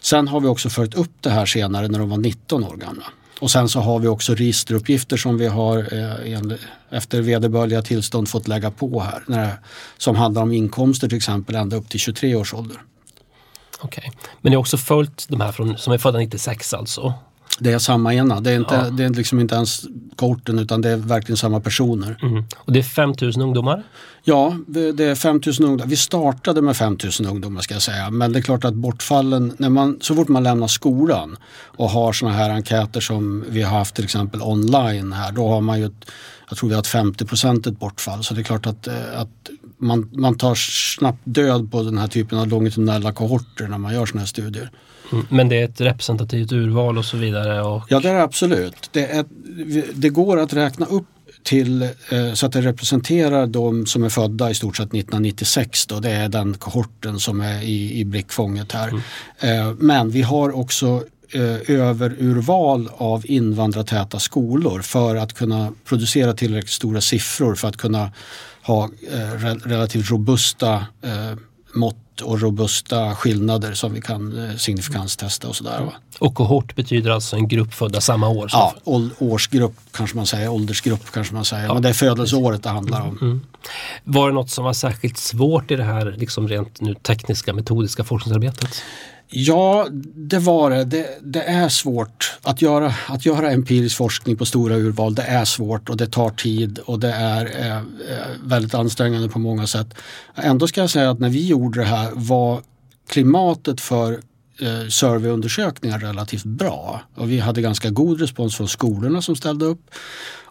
Sen 0.01 0.27
har 0.27 0.39
vi 0.39 0.47
också 0.47 0.69
följt 0.69 0.93
upp 0.93 1.13
det 1.19 1.29
här 1.29 1.45
senare 1.45 1.87
när 1.87 1.99
de 1.99 2.09
var 2.09 2.17
19 2.17 2.63
år 2.63 2.75
gamla. 2.75 3.05
Och 3.41 3.51
sen 3.51 3.69
så 3.69 3.79
har 3.79 3.99
vi 3.99 4.07
också 4.07 4.35
registeruppgifter 4.35 5.17
som 5.17 5.37
vi 5.37 5.47
har 5.47 5.77
eh, 5.93 6.41
efter 6.89 7.21
vederbörliga 7.21 7.81
tillstånd 7.81 8.29
fått 8.29 8.47
lägga 8.47 8.71
på 8.71 8.99
här. 8.99 9.23
När, 9.27 9.53
som 9.97 10.15
handlar 10.15 10.41
om 10.41 10.51
inkomster 10.51 11.07
till 11.07 11.17
exempel 11.17 11.55
ända 11.55 11.75
upp 11.75 11.89
till 11.89 11.99
23 11.99 12.35
års 12.35 12.53
ålder. 12.53 12.77
Okej, 13.79 14.03
okay. 14.07 14.19
men 14.41 14.49
ni 14.49 14.55
har 14.55 14.61
också 14.61 14.77
följt 14.77 15.25
de 15.29 15.41
här 15.41 15.51
från, 15.51 15.77
som 15.77 15.93
är 15.93 15.97
födda 15.97 16.19
96 16.19 16.73
alltså? 16.73 17.13
Det 17.59 17.71
är 17.71 17.79
samma 17.79 18.13
ena, 18.13 18.41
det 18.41 18.51
är, 18.51 18.55
inte, 18.55 18.75
ja. 18.75 18.89
det 18.89 19.03
är 19.03 19.09
liksom 19.09 19.39
inte 19.39 19.55
ens 19.55 19.85
korten 20.15 20.59
utan 20.59 20.81
det 20.81 20.89
är 20.89 20.97
verkligen 20.97 21.37
samma 21.37 21.59
personer. 21.59 22.17
Mm. 22.21 22.43
Och 22.57 22.73
det 22.73 22.79
är 22.79 22.83
5000 22.83 23.41
ungdomar? 23.41 23.83
Ja, 24.23 24.57
det 24.67 25.03
är 25.03 25.15
5000 25.15 25.65
ungdomar. 25.65 25.89
Vi 25.89 25.97
startade 25.97 26.61
med 26.61 26.77
5000 26.77 27.25
ungdomar 27.25 27.61
ska 27.61 27.73
jag 27.73 27.81
säga. 27.81 28.09
Men 28.09 28.31
det 28.31 28.39
är 28.39 28.41
klart 28.41 28.65
att 28.65 28.73
bortfallen, 28.73 29.55
när 29.57 29.69
man, 29.69 29.97
så 30.01 30.15
fort 30.15 30.27
man 30.27 30.43
lämnar 30.43 30.67
skolan 30.67 31.37
och 31.65 31.89
har 31.89 32.13
sådana 32.13 32.37
här 32.37 32.49
enkäter 32.49 33.01
som 33.01 33.45
vi 33.49 33.61
har 33.61 33.77
haft 33.77 33.95
till 33.95 34.03
exempel 34.03 34.41
online 34.41 35.13
här, 35.13 35.31
då 35.31 35.47
har 35.47 35.61
man 35.61 35.79
ju, 35.79 35.89
jag 36.49 36.57
tror 36.57 36.69
vi 36.69 36.75
har 36.75 36.81
ett 36.81 36.87
50 36.87 37.69
ett 37.69 37.79
bortfall. 37.79 38.23
Så 38.23 38.33
det 38.33 38.41
är 38.41 38.43
klart 38.43 38.67
att, 38.67 38.87
eh, 38.87 39.19
att 39.19 39.49
man, 39.77 40.09
man 40.13 40.37
tar 40.37 40.55
snabbt 40.97 41.21
död 41.23 41.71
på 41.71 41.83
den 41.83 41.97
här 41.97 42.07
typen 42.07 42.39
av 42.39 42.47
longitudinella 42.47 43.11
kohorter 43.13 43.67
när 43.67 43.77
man 43.77 43.93
gör 43.93 44.05
sådana 44.05 44.21
här 44.21 44.27
studier. 44.27 44.71
Mm, 45.11 45.25
men 45.29 45.49
det 45.49 45.61
är 45.61 45.65
ett 45.65 45.81
representativt 45.81 46.51
urval 46.51 46.97
och 46.97 47.05
så 47.05 47.17
vidare? 47.17 47.61
Och... 47.61 47.83
Ja 47.89 47.99
det 47.99 48.09
är 48.09 48.19
absolut. 48.19 48.89
Det, 48.91 49.05
är, 49.05 49.25
det 49.93 50.09
går 50.09 50.39
att 50.39 50.53
räkna 50.53 50.85
upp 50.85 51.05
till, 51.43 51.81
eh, 51.81 52.33
så 52.33 52.45
att 52.45 52.51
det 52.51 52.61
representerar 52.61 53.47
de 53.47 53.85
som 53.85 54.03
är 54.03 54.09
födda 54.09 54.51
i 54.51 54.55
stort 54.55 54.77
sett 54.77 54.87
1996. 54.87 55.87
Då. 55.87 55.99
Det 55.99 56.11
är 56.11 56.29
den 56.29 56.53
kohorten 56.53 57.19
som 57.19 57.41
är 57.41 57.61
i, 57.61 57.99
i 57.99 58.05
blickfånget 58.05 58.71
här. 58.71 58.87
Mm. 58.87 59.01
Eh, 59.39 59.75
men 59.79 60.09
vi 60.09 60.21
har 60.21 60.55
också 60.55 61.03
eh, 61.33 61.71
överurval 61.77 62.89
av 62.97 63.25
invandrartäta 63.25 64.19
skolor 64.19 64.81
för 64.81 65.15
att 65.15 65.33
kunna 65.33 65.73
producera 65.85 66.33
tillräckligt 66.33 66.71
stora 66.71 67.01
siffror 67.01 67.55
för 67.55 67.67
att 67.67 67.77
kunna 67.77 68.11
ha 68.63 68.89
relativt 69.63 70.11
robusta 70.11 70.85
mått 71.73 72.00
och 72.23 72.41
robusta 72.41 73.15
skillnader 73.15 73.73
som 73.73 73.93
vi 73.93 74.01
kan 74.01 74.49
eh, 74.49 74.55
signifikanstesta 74.55 75.47
och 75.47 75.55
sådär. 75.55 75.81
Va? 75.81 75.93
Och 76.19 76.35
kohort 76.35 76.75
betyder 76.75 77.11
alltså 77.11 77.35
en 77.35 77.47
grupp 77.47 77.73
födda 77.73 78.01
samma 78.01 78.27
år? 78.27 78.47
så 78.47 78.57
Ja, 78.57 78.75
årsgrupp 79.19 79.73
kanske 79.91 80.17
man 80.17 80.25
säger, 80.25 80.49
åldersgrupp 80.49 81.11
kanske 81.11 81.33
man 81.33 81.45
säger. 81.45 81.73
Men 81.73 81.81
det 81.81 81.89
är 81.89 81.93
födelseåret 81.93 82.63
det 82.63 82.69
handlar 82.69 83.01
om. 83.01 83.41
Var 84.03 84.27
det 84.27 84.33
något 84.33 84.49
som 84.49 84.65
var 84.65 84.73
särskilt 84.73 85.17
svårt 85.17 85.71
i 85.71 85.75
det 85.75 85.83
här 85.83 86.15
liksom 86.17 86.47
rent 86.47 86.81
nu 86.81 86.93
tekniska 86.93 87.53
metodiska 87.53 88.03
forskningsarbetet? 88.03 88.83
Ja, 89.33 89.87
det 90.15 90.39
var 90.39 90.69
det. 90.69 90.83
det. 90.83 91.17
Det 91.21 91.43
är 91.43 91.69
svårt 91.69 92.37
att 92.41 92.61
göra, 92.61 92.93
att 93.07 93.25
göra 93.25 93.51
empirisk 93.51 93.97
forskning 93.97 94.37
på 94.37 94.45
stora 94.45 94.75
urval. 94.75 95.15
Det 95.15 95.21
är 95.21 95.45
svårt 95.45 95.89
och 95.89 95.97
det 95.97 96.07
tar 96.07 96.29
tid 96.29 96.79
och 96.79 96.99
det 96.99 97.11
är 97.11 97.45
eh, 97.59 97.77
eh, 97.77 97.83
väldigt 98.43 98.73
ansträngande 98.73 99.29
på 99.29 99.39
många 99.39 99.67
sätt. 99.67 99.93
Ändå 100.35 100.67
ska 100.67 100.81
jag 100.81 100.89
säga 100.89 101.09
att 101.09 101.19
när 101.19 101.29
vi 101.29 101.47
gjorde 101.47 101.79
det 101.79 101.85
här 101.85 102.11
var 102.13 102.61
klimatet 103.09 103.81
för 103.81 104.11
eh, 104.61 104.87
surveyundersökningar 104.89 105.99
relativt 105.99 106.43
bra. 106.43 107.01
Och 107.15 107.31
vi 107.31 107.39
hade 107.39 107.61
ganska 107.61 107.89
god 107.89 108.21
respons 108.21 108.55
från 108.55 108.67
skolorna 108.67 109.21
som 109.21 109.35
ställde 109.35 109.65
upp. 109.65 109.91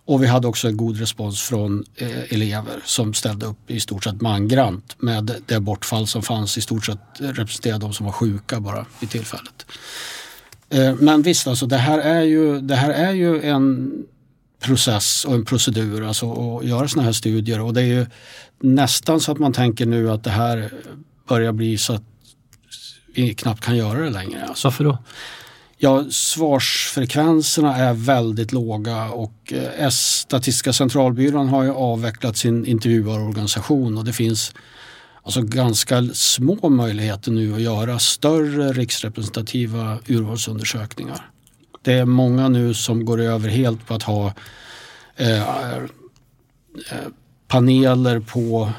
Och 0.04 0.22
vi 0.22 0.26
hade 0.26 0.48
också 0.48 0.68
en 0.68 0.76
god 0.76 0.98
respons 0.98 1.40
från 1.42 1.84
eh, 1.96 2.32
elever 2.32 2.80
som 2.84 3.14
ställde 3.14 3.46
upp 3.46 3.70
i 3.70 3.80
stort 3.80 4.04
sett 4.04 4.20
mangrant 4.20 4.96
med 4.98 5.34
det 5.46 5.60
bortfall 5.60 6.06
som 6.06 6.22
fanns 6.22 6.58
i 6.58 6.60
stort 6.60 6.84
sett 6.86 7.20
eh, 7.20 7.28
representerade 7.28 7.80
de 7.80 7.92
som 7.92 8.06
var 8.06 8.12
sjuka 8.12 8.60
bara 8.60 8.86
vid 9.00 9.10
tillfället. 9.10 9.66
Eh, 10.70 10.94
men 10.94 11.22
visst, 11.22 11.46
alltså, 11.46 11.66
det, 11.66 11.76
här 11.76 11.98
är 11.98 12.22
ju, 12.22 12.60
det 12.60 12.76
här 12.76 12.90
är 12.90 13.12
ju 13.12 13.42
en 13.42 13.92
process 14.60 15.24
och 15.24 15.34
en 15.34 15.44
procedur 15.44 16.04
alltså, 16.04 16.58
att 16.58 16.64
göra 16.64 16.88
sådana 16.88 17.06
här 17.06 17.12
studier 17.12 17.60
och 17.60 17.74
det 17.74 17.80
är 17.80 17.86
ju 17.86 18.06
nästan 18.60 19.20
så 19.20 19.32
att 19.32 19.38
man 19.38 19.52
tänker 19.52 19.86
nu 19.86 20.10
att 20.10 20.24
det 20.24 20.30
här 20.30 20.72
börjar 21.28 21.52
bli 21.52 21.78
så 21.78 21.92
att 21.92 22.02
vi 23.14 23.34
knappt 23.34 23.64
kan 23.64 23.76
göra 23.76 24.00
det 24.00 24.10
längre. 24.10 24.44
Alltså. 24.44 24.68
Varför 24.68 24.84
då? 24.84 24.98
Ja, 25.82 26.04
svarsfrekvenserna 26.10 27.76
är 27.76 27.94
väldigt 27.94 28.52
låga 28.52 29.10
och 29.10 29.52
eh, 29.52 29.86
S, 29.86 30.18
Statistiska 30.18 30.72
centralbyrån 30.72 31.48
har 31.48 31.62
ju 31.62 31.70
avvecklat 31.70 32.36
sin 32.36 32.66
intervjuarorganisation 32.66 33.98
och 33.98 34.04
det 34.04 34.12
finns 34.12 34.54
alltså 35.22 35.42
ganska 35.42 36.02
små 36.12 36.68
möjligheter 36.68 37.30
nu 37.30 37.54
att 37.54 37.60
göra 37.60 37.98
större 37.98 38.72
riksrepresentativa 38.72 39.98
urvalsundersökningar. 40.06 41.30
Det 41.82 41.92
är 41.92 42.04
många 42.04 42.48
nu 42.48 42.74
som 42.74 43.04
går 43.04 43.20
över 43.20 43.48
helt 43.48 43.86
på 43.86 43.94
att 43.94 44.02
ha 44.02 44.32
eh, 45.16 45.40
eh 45.40 45.82
paneler 47.48 48.20
på 48.20 48.72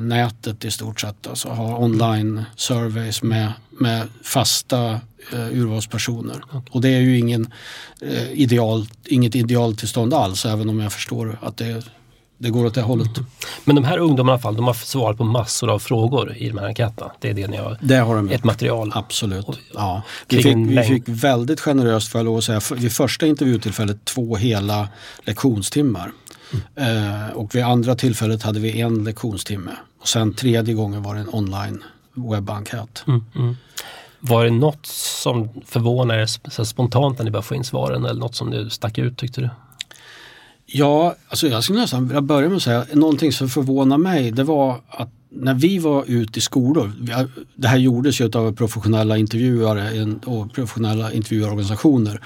nätet 0.00 0.64
i 0.64 0.70
stort 0.70 1.00
sett. 1.00 1.26
Alltså 1.26 1.48
ha 1.48 1.78
online 1.78 2.44
surveys 2.56 3.22
med, 3.22 3.52
med 3.70 4.08
fasta 4.22 4.90
eh, 5.32 5.48
urvalspersoner. 5.52 6.42
Och 6.70 6.80
det 6.80 6.88
är 6.88 7.00
ju 7.00 7.18
ingen, 7.18 7.52
eh, 8.02 8.32
ideal, 8.32 8.86
inget 9.04 9.34
idealtillstånd 9.34 10.14
alls 10.14 10.46
även 10.46 10.68
om 10.68 10.80
jag 10.80 10.92
förstår 10.92 11.38
att 11.42 11.56
det, 11.56 11.82
det 12.38 12.50
går 12.50 12.66
åt 12.66 12.74
det 12.74 12.82
hållet. 12.82 13.10
Men 13.64 13.74
de 13.76 13.84
här 13.84 13.98
ungdomarna 13.98 14.32
i 14.32 14.34
alla 14.34 14.42
fall, 14.42 14.56
de 14.56 14.64
har 14.66 14.74
svarat 14.74 15.18
på 15.18 15.24
massor 15.24 15.70
av 15.70 15.78
frågor 15.78 16.36
i 16.36 16.48
de 16.48 16.58
här 16.58 16.66
enkäterna. 16.66 17.12
Det 17.20 17.30
är 17.30 17.34
det 17.34 17.46
ni 17.48 17.56
har, 17.56 17.78
Det 17.82 17.96
har 17.96 18.16
de 18.16 18.28
ett 18.30 18.44
material. 18.44 18.92
Absolut. 18.94 19.44
Och- 19.48 19.56
Ja. 19.74 20.02
Vi, 20.28 20.42
fick, 20.42 20.56
vi 20.56 20.82
fick 20.82 21.02
väldigt 21.06 21.60
generöst 21.60 22.08
för 22.08 22.38
att 22.38 22.44
säga, 22.44 22.60
vid 22.74 22.92
första 22.92 23.26
intervjutillfället 23.26 24.04
två 24.04 24.36
hela 24.36 24.88
lektionstimmar. 25.24 26.12
Eh, 26.74 27.30
och 27.34 27.54
vid 27.54 27.64
andra 27.64 27.94
tillfället 27.94 28.42
hade 28.42 28.60
vi 28.60 28.80
en 28.80 29.04
lektionstimme. 29.04 29.70
Och 30.00 30.08
sen 30.08 30.34
tredje 30.34 30.74
gången 30.74 31.02
var 31.02 31.14
det 31.14 31.20
en 31.20 31.34
online 31.34 31.84
webbenkät. 32.14 33.04
Mm, 33.06 33.24
mm. 33.34 33.56
Var 34.20 34.44
det 34.44 34.50
något 34.50 34.86
som 34.86 35.48
förvånade 35.66 36.22
er 36.22 36.50
så 36.50 36.64
spontant 36.64 37.18
när 37.18 37.24
ni 37.24 37.30
började 37.30 37.46
få 37.46 37.54
in 37.54 37.64
svaren 37.64 38.04
eller 38.04 38.20
något 38.20 38.34
som 38.34 38.50
du 38.50 38.70
stack 38.70 38.98
ut 38.98 39.16
tyckte 39.16 39.40
du? 39.40 39.50
Ja, 40.66 41.16
alltså 41.28 41.48
jag 41.48 41.64
skulle 41.64 41.80
nästan 41.80 42.08
vilja 42.08 42.20
börja 42.20 42.48
med 42.48 42.56
att 42.56 42.62
säga 42.62 42.86
någonting 42.92 43.32
som 43.32 43.48
förvånar 43.48 43.98
mig 43.98 44.30
det 44.30 44.44
var 44.44 44.80
att 44.88 45.10
när 45.30 45.54
vi 45.54 45.78
var 45.78 46.04
ute 46.06 46.38
i 46.38 46.42
skolor, 46.42 46.92
det 47.54 47.68
här 47.68 47.78
gjordes 47.78 48.20
ju 48.20 48.30
av 48.30 48.52
professionella 48.52 49.16
intervjuare 49.16 50.16
och 50.24 50.54
professionella 50.54 51.12
intervjuorganisationer. 51.12 52.20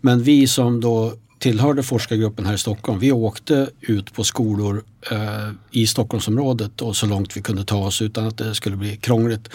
Men 0.00 0.22
vi 0.22 0.46
som 0.46 0.80
då 0.80 1.12
tillhörde 1.38 1.82
forskargruppen 1.82 2.46
här 2.46 2.54
i 2.54 2.58
Stockholm, 2.58 2.98
vi 2.98 3.12
åkte 3.12 3.70
ut 3.80 4.12
på 4.12 4.24
skolor 4.24 4.84
eh, 5.10 5.50
i 5.70 5.86
Stockholmsområdet 5.86 6.82
och 6.82 6.96
så 6.96 7.06
långt 7.06 7.36
vi 7.36 7.42
kunde 7.42 7.64
ta 7.64 7.86
oss 7.86 8.02
utan 8.02 8.26
att 8.26 8.38
det 8.38 8.54
skulle 8.54 8.76
bli 8.76 8.96
krångligt. 8.96 9.48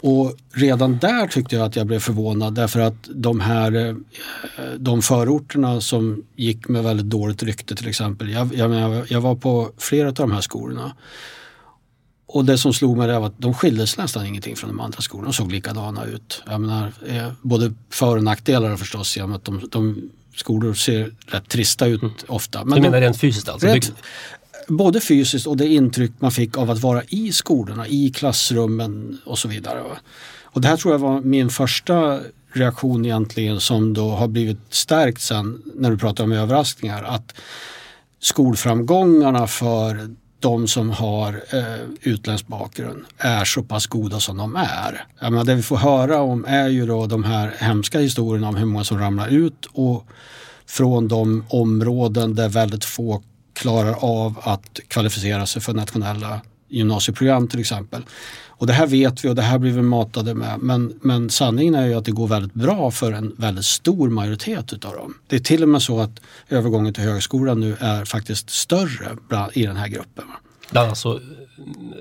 Och 0.00 0.36
redan 0.52 0.98
där 0.98 1.26
tyckte 1.26 1.56
jag 1.56 1.66
att 1.66 1.76
jag 1.76 1.86
blev 1.86 1.98
förvånad 1.98 2.54
därför 2.54 2.80
att 2.80 3.08
de 3.14 3.40
här 3.40 3.74
eh, 3.74 3.94
de 4.76 5.02
förorterna 5.02 5.80
som 5.80 6.22
gick 6.36 6.68
med 6.68 6.84
väldigt 6.84 7.06
dåligt 7.06 7.42
rykte 7.42 7.74
till 7.74 7.88
exempel. 7.88 8.30
Jag, 8.30 8.54
jag, 8.54 9.06
jag 9.10 9.20
var 9.20 9.34
på 9.34 9.70
flera 9.78 10.08
av 10.08 10.14
de 10.14 10.32
här 10.32 10.40
skolorna. 10.40 10.96
Och 12.26 12.44
det 12.44 12.58
som 12.58 12.72
slog 12.72 12.96
mig 12.96 13.06
var 13.06 13.26
att 13.26 13.38
de 13.38 13.54
skildes 13.54 13.98
nästan 13.98 14.26
ingenting 14.26 14.56
från 14.56 14.70
de 14.70 14.80
andra 14.80 15.00
skolorna. 15.00 15.28
De 15.28 15.32
såg 15.32 15.52
likadana 15.52 16.04
ut. 16.04 16.42
Jag 16.46 16.60
menar, 16.60 16.92
eh, 17.06 17.28
både 17.42 17.74
för 17.90 18.16
och 18.16 18.24
nackdelar 18.24 18.76
förstås. 18.76 19.16
Ja, 19.16 19.34
att 19.34 19.44
de, 19.44 19.68
de 19.70 20.10
skolor 20.36 20.74
ser 20.74 21.12
rätt 21.26 21.48
trista 21.48 21.86
ut 21.86 22.24
ofta. 22.28 22.60
Mm. 22.60 22.74
Du 22.74 22.80
menar 22.80 23.00
rent 23.00 23.20
fysiskt 23.20 23.48
alltså? 23.48 23.66
Rätt, 23.66 23.92
både 24.68 25.00
fysiskt 25.00 25.46
och 25.46 25.56
det 25.56 25.66
intryck 25.66 26.12
man 26.18 26.30
fick 26.30 26.58
av 26.58 26.70
att 26.70 26.78
vara 26.78 27.02
i 27.08 27.32
skolorna, 27.32 27.86
i 27.88 28.12
klassrummen 28.14 29.18
och 29.24 29.38
så 29.38 29.48
vidare. 29.48 29.82
Och 30.42 30.60
det 30.60 30.68
här 30.68 30.76
tror 30.76 30.94
jag 30.94 30.98
var 30.98 31.20
min 31.20 31.50
första 31.50 32.20
reaktion 32.52 33.04
egentligen 33.04 33.60
som 33.60 33.94
då 33.94 34.10
har 34.10 34.28
blivit 34.28 34.58
stärkt 34.70 35.22
sen 35.22 35.62
när 35.74 35.90
du 35.90 35.98
pratar 35.98 36.24
om 36.24 36.32
överraskningar. 36.32 37.02
Att 37.02 37.34
skolframgångarna 38.20 39.46
för 39.46 40.14
de 40.40 40.68
som 40.68 40.90
har 40.90 41.42
eh, 41.50 41.86
utländsk 42.00 42.46
bakgrund 42.46 43.04
är 43.18 43.44
så 43.44 43.62
pass 43.62 43.86
goda 43.86 44.20
som 44.20 44.36
de 44.36 44.56
är. 44.56 45.06
Jag 45.20 45.32
menar, 45.32 45.44
det 45.44 45.54
vi 45.54 45.62
får 45.62 45.76
höra 45.76 46.20
om 46.20 46.44
är 46.48 46.68
ju 46.68 46.86
då 46.86 47.06
de 47.06 47.24
här 47.24 47.54
hemska 47.58 47.98
historierna 47.98 48.48
om 48.48 48.56
hur 48.56 48.66
många 48.66 48.84
som 48.84 48.98
ramlar 48.98 49.28
ut 49.28 49.66
och 49.72 50.06
från 50.66 51.08
de 51.08 51.44
områden 51.48 52.34
där 52.34 52.48
väldigt 52.48 52.84
få 52.84 53.22
klarar 53.52 53.96
av 54.04 54.38
att 54.42 54.80
kvalificera 54.88 55.46
sig 55.46 55.62
för 55.62 55.74
nationella 55.74 56.40
gymnasieprogram 56.68 57.48
till 57.48 57.60
exempel. 57.60 58.02
Och 58.58 58.66
det 58.66 58.72
här 58.72 58.86
vet 58.86 59.24
vi 59.24 59.28
och 59.28 59.34
det 59.34 59.42
här 59.42 59.58
blir 59.58 59.72
vi 59.72 59.82
matade 59.82 60.34
med. 60.34 60.58
Men, 60.58 60.98
men 61.02 61.30
sanningen 61.30 61.74
är 61.74 61.86
ju 61.86 61.94
att 61.94 62.04
det 62.04 62.12
går 62.12 62.26
väldigt 62.26 62.54
bra 62.54 62.90
för 62.90 63.12
en 63.12 63.34
väldigt 63.36 63.64
stor 63.64 64.10
majoritet 64.10 64.72
utav 64.72 64.94
dem. 64.94 65.14
Det 65.26 65.36
är 65.36 65.40
till 65.40 65.62
och 65.62 65.68
med 65.68 65.82
så 65.82 66.00
att 66.00 66.20
övergången 66.48 66.94
till 66.94 67.04
högskolan 67.04 67.60
nu 67.60 67.76
är 67.80 68.04
faktiskt 68.04 68.50
större 68.50 69.16
i 69.52 69.66
den 69.66 69.76
här 69.76 69.88
gruppen. 69.88 70.24
Bland 70.70 70.88
alltså 70.88 71.20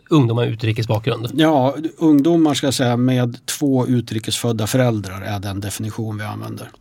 ungdomar 0.09 0.43
med 0.43 0.53
utrikes 0.53 0.87
bakgrund. 0.87 1.31
Ja, 1.33 1.75
ungdomar 1.97 2.53
ska 2.53 2.67
jag 2.67 2.73
säga 2.73 2.97
med 2.97 3.45
två 3.45 3.87
utrikesfödda 3.87 4.67
föräldrar 4.67 5.21
är 5.21 5.39
den 5.39 5.59
definition 5.59 6.17
vi 6.17 6.23
använder. 6.23 6.71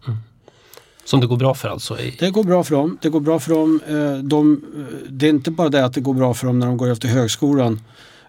Som 1.04 1.20
det 1.20 1.26
går 1.26 1.36
bra 1.36 1.54
för 1.54 1.68
alltså? 1.68 1.98
I, 1.98 2.16
Det 2.18 2.30
går 2.30 2.44
bra 2.44 2.64
för 2.64 2.74
dem. 2.74 2.98
Det 3.02 3.08
går 3.08 3.20
bra 3.20 3.38
för 3.38 3.54
dem. 3.54 3.80
Eh, 3.86 4.24
De, 4.24 4.52
eh, 4.76 5.10
det 5.10 5.26
är 5.26 5.30
inte 5.30 5.50
bara 5.50 5.68
det 5.68 5.84
att 5.84 5.94
det 5.94 6.00
går 6.00 6.14
bra 6.14 6.34
för 6.34 6.46
dem 6.46 6.58
när 6.58 6.66
de 6.66 6.76
går 6.76 6.90
efter 6.90 7.08
högskolan 7.08 7.80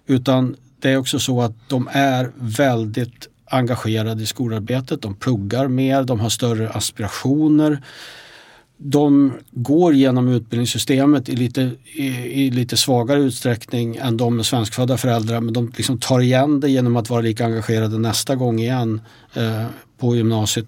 utan 0.06 0.56
det 0.80 0.90
är 0.90 0.96
också 0.96 1.18
så 1.18 1.42
att 1.42 1.68
de 1.68 1.88
är 1.92 2.32
väldigt 2.36 3.28
engagerade 3.46 4.22
i 4.22 4.26
skolarbetet. 4.26 5.02
De 5.02 5.14
pluggar 5.14 5.68
mer, 5.68 6.02
de 6.02 6.20
har 6.20 6.28
större 6.28 6.70
aspirationer. 6.70 7.82
De 8.78 9.32
går 9.50 9.94
genom 9.94 10.28
utbildningssystemet 10.28 11.28
i 11.28 11.36
lite, 11.36 11.70
i, 11.84 12.06
i 12.44 12.50
lite 12.50 12.76
svagare 12.76 13.20
utsträckning 13.20 13.96
än 13.96 14.16
de 14.16 14.36
med 14.36 14.46
svenskfödda 14.46 14.96
föräldrar 14.96 15.40
men 15.40 15.54
de 15.54 15.72
liksom 15.76 15.98
tar 15.98 16.20
igen 16.20 16.60
det 16.60 16.70
genom 16.70 16.96
att 16.96 17.10
vara 17.10 17.20
lika 17.20 17.44
engagerade 17.44 17.98
nästa 17.98 18.34
gång 18.34 18.58
igen 18.58 19.00
eh, 19.34 19.66
på 19.98 20.16
gymnasiet. 20.16 20.66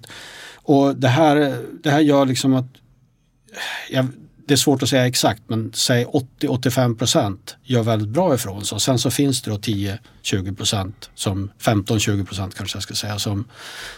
Och 0.54 0.96
det 0.96 1.08
här, 1.08 1.56
det 1.82 1.90
här 1.90 2.00
gör 2.00 2.26
liksom 2.26 2.54
att 2.54 2.68
jag, 3.90 4.06
det 4.48 4.54
är 4.54 4.56
svårt 4.56 4.82
att 4.82 4.88
säga 4.88 5.06
exakt 5.06 5.42
men 5.46 5.72
säg 5.74 6.06
80-85 6.40 6.98
procent 6.98 7.56
gör 7.64 7.82
väldigt 7.82 8.08
bra 8.08 8.34
ifrån 8.34 8.64
sig. 8.64 8.80
Sen 8.80 8.98
så 8.98 9.10
finns 9.10 9.42
det 9.42 9.50
då 9.50 9.56
10-20 9.56 10.56
procent, 10.56 11.10
som 11.14 11.50
15-20 11.60 12.26
procent 12.26 12.54
kanske 12.54 12.76
jag 12.76 12.82
ska 12.82 12.94
säga, 12.94 13.18
som, 13.18 13.44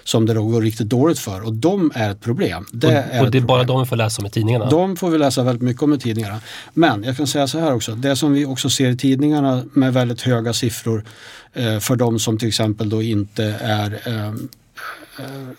som 0.05 0.27
det 0.27 0.35
då 0.35 0.45
går 0.45 0.63
riktigt 0.63 0.89
dåligt 0.89 1.19
för. 1.19 1.47
Och 1.47 1.53
de 1.53 1.93
är 1.95 2.11
ett 2.11 2.21
problem. 2.21 2.67
Det 2.73 2.87
och, 2.87 2.93
är 2.93 3.23
och 3.23 3.31
det 3.31 3.39
är 3.39 3.43
bara 3.43 3.65
de 3.65 3.81
vi 3.81 3.87
får 3.87 3.97
läsa 3.97 4.23
om 4.23 4.27
i 4.27 4.31
tidningarna? 4.31 4.71
De 4.71 4.97
får 4.97 5.11
vi 5.11 5.19
läsa 5.19 5.43
väldigt 5.43 5.63
mycket 5.63 5.83
om 5.83 5.95
i 5.95 5.99
tidningarna. 5.99 6.41
Men 6.73 7.05
jag 7.05 7.17
kan 7.17 7.27
säga 7.27 7.47
så 7.47 7.59
här 7.59 7.75
också, 7.75 7.95
det 7.95 8.17
som 8.17 8.33
vi 8.33 8.47
också 8.47 8.71
ser 8.71 8.91
i 8.91 8.97
tidningarna 8.97 9.65
med 9.73 9.95
väldigt 9.95 10.23
höga 10.23 10.53
siffror 10.53 11.05
eh, 11.53 11.79
för 11.79 11.97
de 11.97 12.19
som 12.19 12.39
till 12.39 12.49
exempel 12.49 12.89
då 12.89 13.03
inte 13.03 13.45
är, 13.61 14.01
eh, 14.07 14.27
eh, 14.27 14.35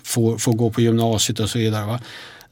får, 0.03 0.37
får 0.37 0.53
gå 0.53 0.69
på 0.69 0.81
gymnasiet 0.81 1.39
och 1.39 1.49
så 1.49 1.59
vidare. 1.59 1.85
Va? 1.85 1.99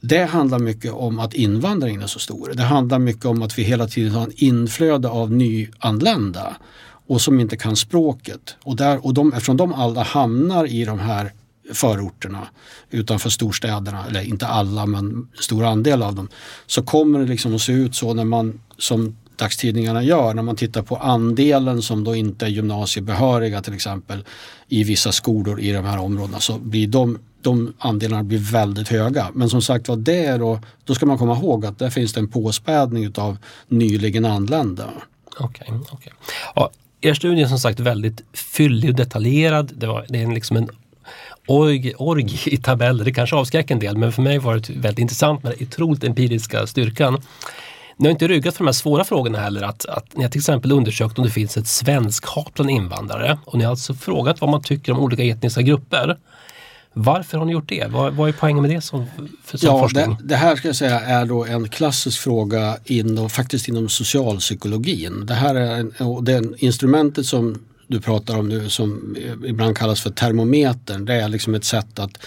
Det 0.00 0.24
handlar 0.24 0.58
mycket 0.58 0.92
om 0.92 1.18
att 1.18 1.34
invandringen 1.34 2.02
är 2.02 2.06
så 2.06 2.18
stor. 2.18 2.52
Det 2.54 2.62
handlar 2.62 2.98
mycket 2.98 3.24
om 3.24 3.42
att 3.42 3.58
vi 3.58 3.62
hela 3.62 3.86
tiden 3.86 4.12
har 4.12 4.22
en 4.22 4.32
inflöde 4.36 5.08
av 5.08 5.32
nyanlända. 5.32 6.56
och 7.06 7.20
som 7.20 7.40
inte 7.40 7.56
kan 7.56 7.76
språket. 7.76 8.56
Och, 8.62 8.76
där, 8.76 9.06
och 9.06 9.14
de, 9.14 9.32
eftersom 9.32 9.56
de 9.56 9.74
alla 9.74 10.02
hamnar 10.02 10.66
i 10.66 10.84
de 10.84 10.98
här 10.98 11.32
förorterna 11.72 12.48
utanför 12.90 13.30
storstäderna, 13.30 14.06
eller 14.06 14.20
inte 14.20 14.46
alla 14.46 14.86
men 14.86 15.04
en 15.04 15.28
stor 15.40 15.64
andel 15.64 16.02
av 16.02 16.14
dem, 16.14 16.28
så 16.66 16.82
kommer 16.82 17.18
det 17.18 17.26
liksom 17.26 17.54
att 17.54 17.60
se 17.60 17.72
ut 17.72 17.94
så 17.94 18.14
när 18.14 18.24
man 18.24 18.60
som 18.78 19.16
dagstidningarna 19.40 20.02
gör 20.02 20.34
när 20.34 20.42
man 20.42 20.56
tittar 20.56 20.82
på 20.82 20.96
andelen 20.96 21.82
som 21.82 22.04
då 22.04 22.14
inte 22.14 22.46
är 22.46 22.50
gymnasiebehöriga 22.50 23.62
till 23.62 23.74
exempel 23.74 24.24
i 24.68 24.84
vissa 24.84 25.12
skolor 25.12 25.60
i 25.60 25.72
de 25.72 25.84
här 25.84 25.98
områdena 25.98 26.40
så 26.40 26.58
blir 26.58 26.86
de, 26.86 27.18
de 27.42 27.74
andelarna 27.78 28.22
blir 28.22 28.38
väldigt 28.38 28.88
höga. 28.88 29.28
Men 29.34 29.50
som 29.50 29.62
sagt 29.62 29.88
var, 29.88 29.96
det 29.96 30.36
då, 30.36 30.60
då 30.84 30.94
ska 30.94 31.06
man 31.06 31.18
komma 31.18 31.36
ihåg 31.36 31.66
att 31.66 31.78
där 31.78 31.90
finns 31.90 32.12
det 32.12 32.20
en 32.20 32.28
påspädning 32.28 33.12
av 33.16 33.38
nyligen 33.68 34.24
anlända. 34.24 34.90
Okej, 35.38 35.66
okay, 35.68 35.78
okay. 35.92 36.12
ja, 36.54 36.70
er 37.00 37.14
studie 37.14 37.42
är 37.42 37.46
som 37.46 37.58
sagt 37.58 37.80
väldigt 37.80 38.22
fyllig 38.32 38.90
och 38.90 38.96
detaljerad. 38.96 39.72
Det, 39.74 39.86
var, 39.86 40.06
det 40.08 40.22
är 40.22 40.26
liksom 40.26 40.56
en 40.56 40.68
org, 41.46 41.94
org 41.96 42.40
i 42.46 42.56
tabeller. 42.56 43.04
Det 43.04 43.12
kanske 43.12 43.36
avskräcker 43.36 43.74
en 43.74 43.80
del 43.80 43.96
men 43.96 44.12
för 44.12 44.22
mig 44.22 44.38
var 44.38 44.54
det 44.54 44.70
väldigt 44.70 44.98
intressant 44.98 45.42
med 45.42 45.52
den 45.52 45.66
otroligt 45.68 46.04
empiriska 46.04 46.66
styrkan. 46.66 47.22
Ni 47.96 48.06
har 48.06 48.10
inte 48.10 48.28
ryggat 48.28 48.56
för 48.56 48.64
de 48.64 48.68
här 48.68 48.72
svåra 48.72 49.04
frågorna 49.04 49.38
heller. 49.38 49.62
Att, 49.62 49.86
att 49.86 50.16
ni 50.16 50.22
har 50.22 50.30
till 50.30 50.38
exempel 50.38 50.72
undersökt 50.72 51.18
om 51.18 51.24
det 51.24 51.30
finns 51.30 51.56
ett 51.56 51.66
svenskhat 51.66 52.54
bland 52.54 52.70
invandrare 52.70 53.38
och 53.44 53.58
ni 53.58 53.64
har 53.64 53.70
alltså 53.70 53.94
frågat 53.94 54.40
vad 54.40 54.50
man 54.50 54.62
tycker 54.62 54.92
om 54.92 55.00
olika 55.00 55.24
etniska 55.24 55.62
grupper. 55.62 56.18
Varför 56.92 57.38
har 57.38 57.44
ni 57.44 57.52
gjort 57.52 57.68
det? 57.68 57.86
Vad, 57.90 58.14
vad 58.14 58.28
är 58.28 58.32
poängen 58.32 58.62
med 58.62 58.70
det 58.70 58.80
som, 58.80 59.06
för, 59.44 59.58
som 59.58 59.66
ja, 59.68 59.78
forskning? 59.78 60.16
Det, 60.20 60.24
det, 60.24 60.36
här 60.36 60.56
ska 60.56 60.68
jag 60.68 60.76
säga 60.76 61.00
är 61.00 61.26
då 61.26 61.44
en 61.44 61.68
klassisk 61.68 62.20
fråga 62.20 62.76
inom, 62.84 63.30
faktiskt 63.30 63.68
inom 63.68 63.88
socialpsykologin. 63.88 65.26
Det 65.26 65.34
här 65.34 65.54
är 65.54 65.78
en, 65.78 66.24
det 66.24 66.42
instrumentet 66.58 67.26
som 67.26 67.58
du 67.86 68.00
pratar 68.00 68.38
om 68.38 68.48
nu 68.48 68.68
som 68.68 69.16
ibland 69.46 69.76
kallas 69.76 70.00
för 70.00 70.10
termometern. 70.10 71.04
Det 71.04 71.14
är 71.14 71.28
liksom 71.28 71.54
ett 71.54 71.64
sätt 71.64 71.98
att 71.98 72.18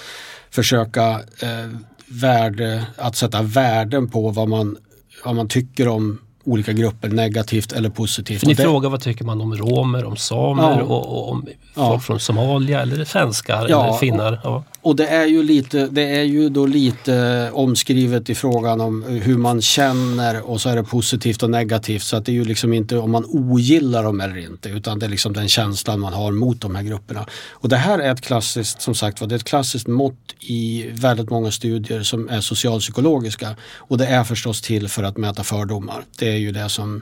försöka 0.50 1.12
eh, 1.40 1.70
värde, 2.06 2.86
att 2.98 3.16
sätta 3.16 3.42
värden 3.42 4.10
på 4.10 4.30
vad 4.30 4.50
man 4.50 4.78
vad 5.26 5.36
man 5.36 5.48
tycker 5.48 5.88
om 5.88 6.20
olika 6.44 6.74
grupper 6.74 7.10
negativt 7.10 7.72
eller 7.72 7.90
positivt. 7.90 8.40
För 8.40 8.48
ni 8.48 8.54
det... 8.54 8.64
frågar 8.64 8.90
vad 8.90 9.02
tycker 9.02 9.26
man 9.26 9.42
om 9.42 9.56
romer, 9.56 10.06
om 10.06 10.18
samer 10.18 10.78
ja. 10.80 10.84
och, 10.84 11.18
och, 11.18 11.32
om 11.32 11.48
ja. 11.76 11.90
folk 11.90 12.04
från 12.04 12.20
Somalia 12.20 12.82
eller 12.82 13.06
svenskar 13.06 13.68
ja, 13.70 13.84
eller 13.84 13.98
finnar? 13.98 14.64
Och 14.84 14.96
det 14.96 15.08
är 15.08 15.26
ju 15.26 15.44
lite, 15.44 15.88
det 15.88 16.04
är 16.04 16.24
ju 16.24 16.50
då 16.50 16.66
lite 16.66 17.50
omskrivet 17.54 18.30
i 18.30 18.36
frågan 18.36 18.82
om 18.82 19.04
hur 19.04 19.38
man 19.38 19.62
känner 19.62 20.50
och 20.50 20.62
så 20.62 20.70
är 20.70 20.76
det 20.76 20.84
positivt 20.84 21.44
och 21.44 21.50
negativt. 21.50 22.04
Så 22.04 22.18
att 22.18 22.26
det 22.26 22.32
är 22.32 22.34
ju 22.34 22.46
liksom 22.46 22.74
inte 22.74 22.98
om 22.98 23.12
man 23.12 23.26
ogillar 23.26 24.04
dem 24.04 24.22
eller 24.22 24.38
inte 24.38 24.70
utan 24.70 25.00
det 25.00 25.06
är 25.06 25.10
liksom 25.10 25.34
den 25.34 25.48
känslan 25.48 26.00
man 26.00 26.14
har 26.14 26.32
mot 26.32 26.62
de 26.62 26.76
här 26.76 26.84
grupperna. 26.84 27.26
Och 27.52 27.70
det 27.70 27.76
här 27.76 28.00
är 28.00 28.12
ett 28.12 28.22
klassiskt, 28.22 28.82
som 28.82 28.96
sagt 28.96 29.30
det 29.30 29.36
är 29.36 29.40
ett 29.40 29.44
klassiskt 29.44 29.88
mått 29.88 30.36
i 30.40 30.90
väldigt 30.92 31.30
många 31.30 31.52
studier 31.52 32.04
som 32.04 32.30
är 32.30 32.42
socialpsykologiska. 32.42 33.56
Och 33.78 33.98
det 33.98 34.06
är 34.06 34.24
förstås 34.24 34.62
till 34.62 34.88
för 34.88 35.04
att 35.04 35.18
mäta 35.18 35.44
fördomar. 35.44 36.04
Det 36.20 36.30
är 36.30 36.38
ju 36.38 36.52
det 36.52 36.70
som 36.70 37.02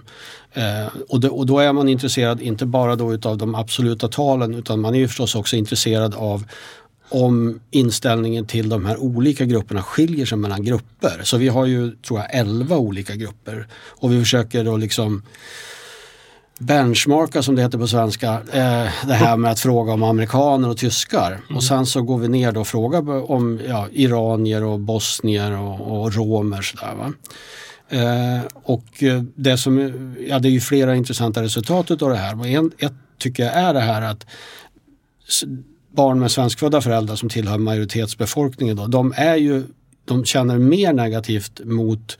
Eh, 0.53 0.87
och, 1.09 1.19
det, 1.19 1.29
och, 1.29 1.45
då 1.45 1.59
är 1.59 1.73
man 1.73 1.89
intresserad 1.89 2.41
inte 2.41 2.65
bara 2.65 2.95
då 2.95 3.13
utav 3.13 3.37
de 3.37 3.55
absoluta 3.55 4.07
talen 4.07 4.53
utan 4.53 4.79
man 4.79 4.95
är 4.95 4.99
ju 4.99 5.07
förstås 5.07 5.35
också 5.35 5.55
intresserad 5.55 6.15
av 6.15 6.45
om 7.11 7.59
inställningen 7.71 8.45
till 8.45 8.69
de 8.69 8.85
här 8.85 8.97
olika 8.97 9.45
grupperna 9.45 9.81
skiljer 9.81 10.25
sig 10.25 10.37
mellan 10.37 10.63
grupper. 10.63 11.21
Så 11.23 11.37
vi 11.37 11.47
har 11.47 11.65
ju, 11.65 11.91
tror 11.91 12.19
jag, 12.19 12.27
11 12.31 12.77
olika 12.77 13.15
grupper 13.15 13.67
och 13.73 14.11
vi 14.11 14.19
försöker 14.19 14.63
då 14.63 14.77
liksom 14.77 15.23
benchmarka 16.59 17.43
som 17.43 17.55
det 17.55 17.61
heter 17.61 17.77
på 17.77 17.87
svenska, 17.87 18.33
eh, 18.33 18.89
det 19.07 19.13
här 19.13 19.37
med 19.37 19.51
att 19.51 19.59
fråga 19.59 19.93
om 19.93 20.03
amerikaner 20.03 20.69
och 20.69 20.77
tyskar. 20.77 21.31
Mm. 21.31 21.55
Och 21.55 21.63
sen 21.63 21.85
så 21.85 22.01
går 22.01 22.17
vi 22.17 22.27
ner 22.27 22.57
och 22.57 22.67
frågar 22.67 23.31
om 23.31 23.59
ja, 23.67 23.87
iranier 23.91 24.63
och 24.63 24.79
bosnier 24.79 25.51
och, 25.51 26.01
och 26.01 26.15
romer. 26.15 26.61
Sådär, 26.61 26.95
va? 26.95 27.13
Eh, 27.89 28.41
och 28.63 29.03
det 29.35 29.57
som, 29.57 29.79
ja 30.27 30.39
det 30.39 30.47
är 30.47 30.51
ju 30.51 30.61
flera 30.61 30.95
intressanta 30.95 31.43
resultat 31.43 31.91
av 31.91 32.09
det 32.09 32.17
här. 32.17 32.39
Och 32.39 32.47
en, 32.47 32.71
ett 32.77 32.93
tycker 33.17 33.43
jag 33.43 33.53
är 33.53 33.73
det 33.73 33.79
här 33.79 34.01
att 34.01 34.25
barn 35.91 36.19
med 36.19 36.31
svenskfödda 36.31 36.81
föräldrar 36.81 37.15
som 37.15 37.29
tillhör 37.29 37.57
majoritetsbefolkningen 37.57 38.75
då, 38.75 38.87
de 38.87 39.13
är 39.15 39.35
ju, 39.35 39.63
de 40.05 40.25
känner 40.25 40.57
mer 40.57 40.93
negativt 40.93 41.61
mot 41.63 42.17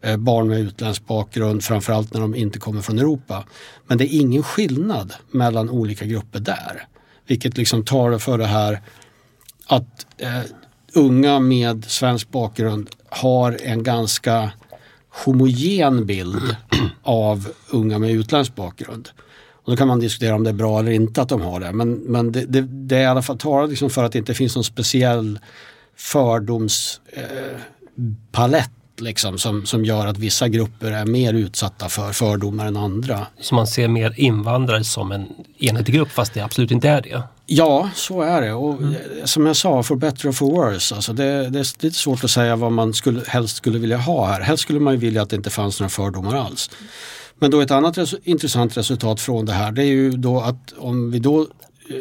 eh, 0.00 0.16
barn 0.16 0.48
med 0.48 0.60
utländsk 0.60 1.06
bakgrund, 1.06 1.64
framförallt 1.64 2.14
när 2.14 2.20
de 2.20 2.34
inte 2.34 2.58
kommer 2.58 2.82
från 2.82 2.98
Europa. 2.98 3.44
Men 3.86 3.98
det 3.98 4.04
är 4.04 4.20
ingen 4.20 4.42
skillnad 4.42 5.12
mellan 5.30 5.70
olika 5.70 6.04
grupper 6.04 6.40
där. 6.40 6.86
Vilket 7.26 7.56
liksom 7.56 7.84
talar 7.84 8.18
för 8.18 8.38
det 8.38 8.46
här 8.46 8.82
att 9.66 10.06
eh, 10.18 10.40
unga 10.94 11.40
med 11.40 11.84
svensk 11.84 12.30
bakgrund 12.30 12.90
har 13.08 13.58
en 13.62 13.82
ganska 13.82 14.52
homogen 15.24 16.06
bild 16.06 16.56
av 17.02 17.48
unga 17.70 17.98
med 17.98 18.10
utländsk 18.10 18.54
bakgrund. 18.54 19.08
Och 19.66 19.72
då 19.72 19.76
kan 19.76 19.88
man 19.88 20.00
diskutera 20.00 20.34
om 20.34 20.44
det 20.44 20.50
är 20.50 20.54
bra 20.54 20.78
eller 20.78 20.92
inte 20.92 21.22
att 21.22 21.28
de 21.28 21.40
har 21.40 21.60
det. 21.60 21.72
Men, 21.72 21.92
men 21.92 22.32
det, 22.32 22.44
det, 22.44 22.60
det 22.60 22.96
är 22.96 23.02
i 23.02 23.06
alla 23.06 23.22
fall 23.22 23.38
talar 23.38 23.66
liksom 23.66 23.90
för 23.90 24.04
att 24.04 24.12
det 24.12 24.18
inte 24.18 24.34
finns 24.34 24.54
någon 24.54 24.64
speciell 24.64 25.38
fördomspalett 25.96 27.00
eh, 28.98 29.04
liksom, 29.04 29.38
som, 29.38 29.66
som 29.66 29.84
gör 29.84 30.06
att 30.06 30.18
vissa 30.18 30.48
grupper 30.48 30.92
är 30.92 31.04
mer 31.04 31.34
utsatta 31.34 31.88
för 31.88 32.12
fördomar 32.12 32.66
än 32.66 32.76
andra. 32.76 33.26
Så 33.40 33.54
man 33.54 33.66
ser 33.66 33.88
mer 33.88 34.14
invandrare 34.16 34.84
som 34.84 35.12
en 35.12 35.26
enhetlig 35.58 35.96
grupp 35.96 36.10
fast 36.10 36.34
det 36.34 36.40
absolut 36.40 36.70
inte 36.70 36.88
är 36.88 37.02
det? 37.02 37.22
Ja, 37.46 37.90
så 37.94 38.22
är 38.22 38.42
det. 38.42 38.52
Och 38.52 38.72
mm. 38.72 38.94
Som 39.24 39.46
jag 39.46 39.56
sa, 39.56 39.82
for 39.82 39.96
better 39.96 40.28
or 40.28 40.32
for 40.32 40.50
worse. 40.50 40.94
Alltså 40.94 41.12
det, 41.12 41.24
det, 41.50 41.58
är 41.58 41.84
lite 41.84 41.96
svårt 41.96 42.24
att 42.24 42.30
säga 42.30 42.56
vad 42.56 42.72
man 42.72 42.94
skulle, 42.94 43.22
helst 43.26 43.56
skulle 43.56 43.78
vilja 43.78 43.96
ha 43.96 44.26
här. 44.26 44.40
Helst 44.40 44.62
skulle 44.62 44.80
man 44.80 44.94
ju 44.94 45.00
vilja 45.00 45.22
att 45.22 45.30
det 45.30 45.36
inte 45.36 45.50
fanns 45.50 45.80
några 45.80 45.90
fördomar 45.90 46.36
alls. 46.36 46.70
Men 47.38 47.50
då 47.50 47.60
ett 47.60 47.70
annat 47.70 47.98
res 47.98 48.14
intressant 48.22 48.76
resultat 48.76 49.20
från 49.20 49.46
det 49.46 49.52
här 49.52 49.72
det 49.72 49.82
är 49.82 49.86
ju 49.86 50.10
då 50.10 50.40
att 50.40 50.74
om 50.78 51.10
vi 51.10 51.18
då 51.18 51.40
eh, 51.40 51.46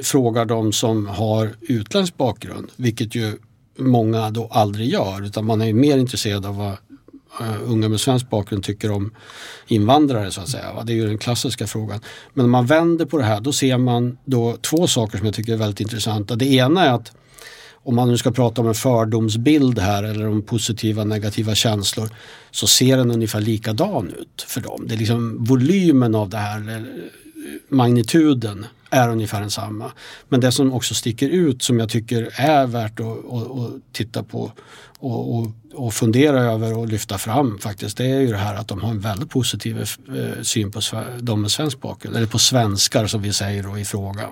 frågar 0.04 0.46
de 0.46 0.74
som 0.74 1.08
har 1.08 1.56
utländsk 1.62 2.18
bakgrund, 2.18 2.72
vilket 2.76 3.16
ju 3.16 3.38
många 3.78 4.30
då 4.30 4.48
aldrig 4.52 4.90
gör, 4.90 5.26
utan 5.26 5.46
man 5.46 5.62
är 5.62 5.74
mer 5.74 5.98
intresserad 5.98 6.46
av 6.46 6.58
vad 6.58 6.72
eh, 7.40 7.72
unga 7.72 7.90
med 7.90 8.00
svensk 8.00 8.30
bakgrund 8.30 8.64
tycker 8.64 8.92
om 8.92 9.12
invandrare 9.68 10.32
så 10.32 10.42
att 10.42 10.50
säga. 10.50 10.84
Det 10.84 10.94
är 10.94 10.96
ju 10.96 11.08
den 11.08 11.18
klassiska 11.18 11.68
frågan. 11.68 12.00
Men 12.34 12.46
om 12.46 12.52
man 12.52 12.66
vänder 12.66 13.06
på 13.06 13.18
det 13.18 13.24
här 13.24 13.42
då 13.42 13.54
ser 13.54 13.78
man 13.78 14.18
då 14.26 14.58
två 14.62 14.88
saker 14.88 15.18
som 15.18 15.26
jag 15.26 15.36
tycker 15.36 15.54
är 15.54 15.58
väldigt 15.58 15.80
intressanta. 15.80 16.36
Det 16.36 16.46
ena 16.46 16.86
är 16.86 16.94
att 16.94 17.12
om 17.86 17.96
man 17.96 18.08
nu 18.08 18.18
ska 18.18 18.32
prata 18.32 18.62
om 18.62 18.68
en 18.68 18.74
fördomsbild 18.74 19.80
här 19.80 20.04
eller 20.04 20.28
om 20.28 20.42
positiva 20.42 21.02
och 21.02 21.08
negativa 21.08 21.56
känslor 21.56 22.10
så 22.52 22.68
ser 22.68 22.98
den 22.98 23.12
ungefär 23.12 23.42
likadan 23.42 24.14
ut 24.20 24.46
för 24.48 24.62
dem. 24.62 24.86
Det 24.88 24.94
är 24.94 24.98
liksom 24.98 25.44
volymen 25.44 26.16
av 26.16 26.30
det 26.30 26.38
här, 26.38 26.86
magnituden 27.70 28.66
är 28.90 29.10
ungefär 29.10 29.42
densamma. 29.42 29.92
Men 30.30 30.40
det 30.40 30.52
som 30.52 30.74
också 30.74 30.94
sticker 30.94 31.30
ut 31.30 31.64
som 31.64 31.80
jag 31.80 31.90
tycker 31.90 32.30
är 32.34 32.68
värt 32.68 33.00
att, 33.00 33.06
att, 33.06 33.52
att 33.52 33.72
titta 33.92 34.24
på 34.24 34.52
och, 35.06 35.36
och, 35.38 35.52
och, 35.74 35.94
fundera 35.94 36.42
över 36.42 36.78
och 36.78 36.88
lyfta 36.88 37.18
fram 37.18 37.60
faktiskt 37.60 37.98
det 37.98 38.06
är 38.06 38.20
ju 38.20 38.32
det 38.32 38.38
här 38.38 38.56
att 38.56 38.68
de 38.68 38.82
har 38.82 38.90
en 38.90 39.00
väldigt 39.00 39.30
positiv 39.30 39.78
eh, 39.82 40.42
syn 40.42 40.72
på 40.72 40.82
de 41.20 41.42
med 41.42 41.52
svensk 41.52 41.82
bakgrund, 41.82 42.16
eller 42.16 42.28
på 42.28 42.40
svenskar 42.40 43.08
som 43.08 43.22
vi 43.22 43.34
säger 43.34 43.64
då 43.64 43.78
i 43.78 43.86
frågan. 43.86 44.30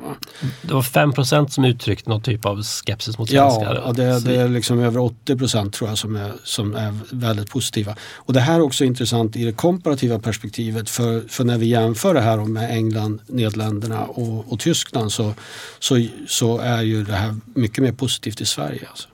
Det 0.62 0.73
var 0.73 0.81
5% 0.81 1.47
som 1.47 1.65
uttryckte 1.65 2.09
någon 2.09 2.21
typ 2.21 2.45
av 2.45 2.63
skepsis 2.63 3.17
mot 3.17 3.29
svenskar. 3.29 3.81
Ja, 3.86 3.93
det, 3.93 4.19
det 4.19 4.36
är 4.36 4.49
liksom 4.49 4.79
över 4.79 4.99
80% 4.99 5.71
tror 5.71 5.89
jag 5.89 5.97
som 5.97 6.15
är, 6.15 6.31
som 6.43 6.75
är 6.75 6.93
väldigt 7.12 7.49
positiva. 7.49 7.95
Och 8.15 8.33
det 8.33 8.39
här 8.39 8.55
är 8.55 8.62
också 8.62 8.86
intressant 8.86 9.36
i 9.36 9.43
det 9.45 9.53
komparativa 9.53 10.19
perspektivet 10.19 10.89
för, 10.89 11.23
för 11.27 11.43
när 11.43 11.57
vi 11.57 11.65
jämför 11.65 12.13
det 12.13 12.21
här 12.21 12.38
med 12.45 12.71
England, 12.71 13.21
Nederländerna 13.27 14.03
och, 14.03 14.53
och 14.53 14.59
Tyskland 14.59 15.12
så, 15.12 15.33
så, 15.79 16.07
så 16.27 16.57
är 16.57 16.81
ju 16.81 17.03
det 17.03 17.15
här 17.15 17.36
mycket 17.55 17.83
mer 17.83 17.91
positivt 17.91 18.41
i 18.41 18.45
Sverige. 18.45 18.88
Alltså. 18.89 19.07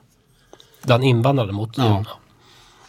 Bland 0.82 1.04
invandrare 1.04 1.52
mot 1.52 1.78
ja. 1.78 2.04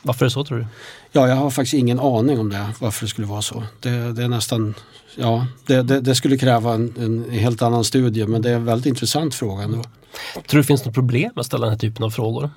Varför 0.01 0.25
är 0.25 0.29
det 0.29 0.33
så 0.33 0.43
tror 0.43 0.57
du? 0.57 0.65
Ja, 1.11 1.27
jag 1.27 1.35
har 1.35 1.49
faktiskt 1.49 1.73
ingen 1.73 1.99
aning 1.99 2.39
om 2.39 2.49
det, 2.49 2.69
varför 2.79 3.05
det 3.05 3.09
skulle 3.09 3.27
vara 3.27 3.41
så. 3.41 3.63
Det, 3.79 4.13
det 4.13 4.23
är 4.23 4.27
nästan, 4.27 4.73
ja, 5.15 5.47
det, 5.65 5.81
det, 5.81 6.01
det 6.01 6.15
skulle 6.15 6.37
kräva 6.37 6.73
en, 6.73 6.93
en, 6.99 7.39
helt 7.39 7.61
annan 7.61 7.83
studie 7.83 8.27
men 8.27 8.41
det 8.41 8.49
är 8.49 8.55
en 8.55 8.65
väldigt 8.65 8.85
intressant 8.85 9.35
fråga 9.35 9.63
ändå. 9.63 9.83
Tror 10.33 10.43
du 10.47 10.57
det 10.57 10.63
finns 10.63 10.85
något 10.85 10.93
problem 10.93 11.31
med 11.35 11.39
att 11.39 11.45
ställa 11.45 11.65
den 11.65 11.73
här 11.73 11.79
typen 11.79 12.03
av 12.03 12.09
frågor? 12.09 12.49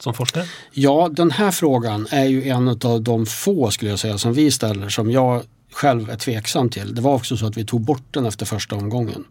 Som 0.00 0.14
forskare? 0.14 0.44
Ja, 0.72 1.08
den 1.12 1.30
här 1.30 1.50
frågan 1.50 2.06
är 2.10 2.24
ju 2.24 2.48
en 2.48 2.68
av 2.68 3.02
de 3.02 3.26
få 3.26 3.70
skulle 3.70 3.90
jag 3.90 3.98
säga 3.98 4.18
som 4.18 4.32
vi 4.32 4.50
ställer 4.50 4.88
som 4.88 5.10
jag 5.10 5.42
själv 5.72 6.10
är 6.10 6.16
tveksam 6.16 6.70
till. 6.70 6.94
Det 6.94 7.00
var 7.00 7.14
också 7.14 7.36
så 7.36 7.46
att 7.46 7.56
vi 7.56 7.64
tog 7.64 7.80
bort 7.80 8.04
den 8.10 8.26
efter 8.26 8.46
första 8.46 8.76
omgången. 8.76 9.24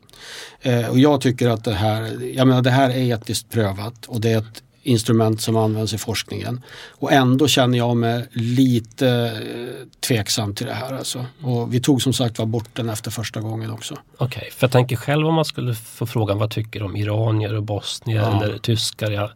Eh, 0.61 0.87
och 0.87 0.99
jag 0.99 1.21
tycker 1.21 1.49
att 1.49 1.63
det 1.63 1.73
här, 1.73 2.23
jag 2.35 2.47
menar, 2.47 2.61
det 2.61 2.71
här 2.71 2.89
är 2.89 3.15
etiskt 3.15 3.49
prövat 3.49 4.05
och 4.05 4.21
det 4.21 4.31
är 4.31 4.37
ett 4.37 4.63
instrument 4.87 5.41
som 5.41 5.57
används 5.57 5.93
i 5.93 5.97
forskningen. 5.97 6.61
Och 6.89 7.11
ändå 7.11 7.47
känner 7.47 7.77
jag 7.77 7.97
mig 7.97 8.27
lite 8.31 9.09
eh, 9.09 9.87
tveksam 10.07 10.55
till 10.55 10.65
det 10.65 10.73
här. 10.73 10.93
Alltså. 10.93 11.25
Och 11.41 11.73
vi 11.73 11.81
tog 11.81 12.01
som 12.01 12.13
sagt 12.13 12.39
var 12.39 12.45
bort 12.45 12.69
den 12.73 12.89
efter 12.89 13.11
första 13.11 13.41
gången 13.41 13.71
också. 13.71 13.93
Okej, 13.93 14.25
okay, 14.39 14.51
för 14.51 14.63
jag 14.67 14.71
tänker 14.71 14.95
själv 14.95 15.27
om 15.27 15.33
man 15.33 15.45
skulle 15.45 15.73
få 15.73 16.05
frågan 16.05 16.37
vad 16.37 16.51
tycker 16.51 16.83
om 16.83 16.95
iranier 16.95 17.53
och 17.53 17.63
bosnier 17.63 18.21
ja. 18.21 18.43
eller 18.43 18.57
tyskar. 18.57 19.11
Jag 19.11 19.29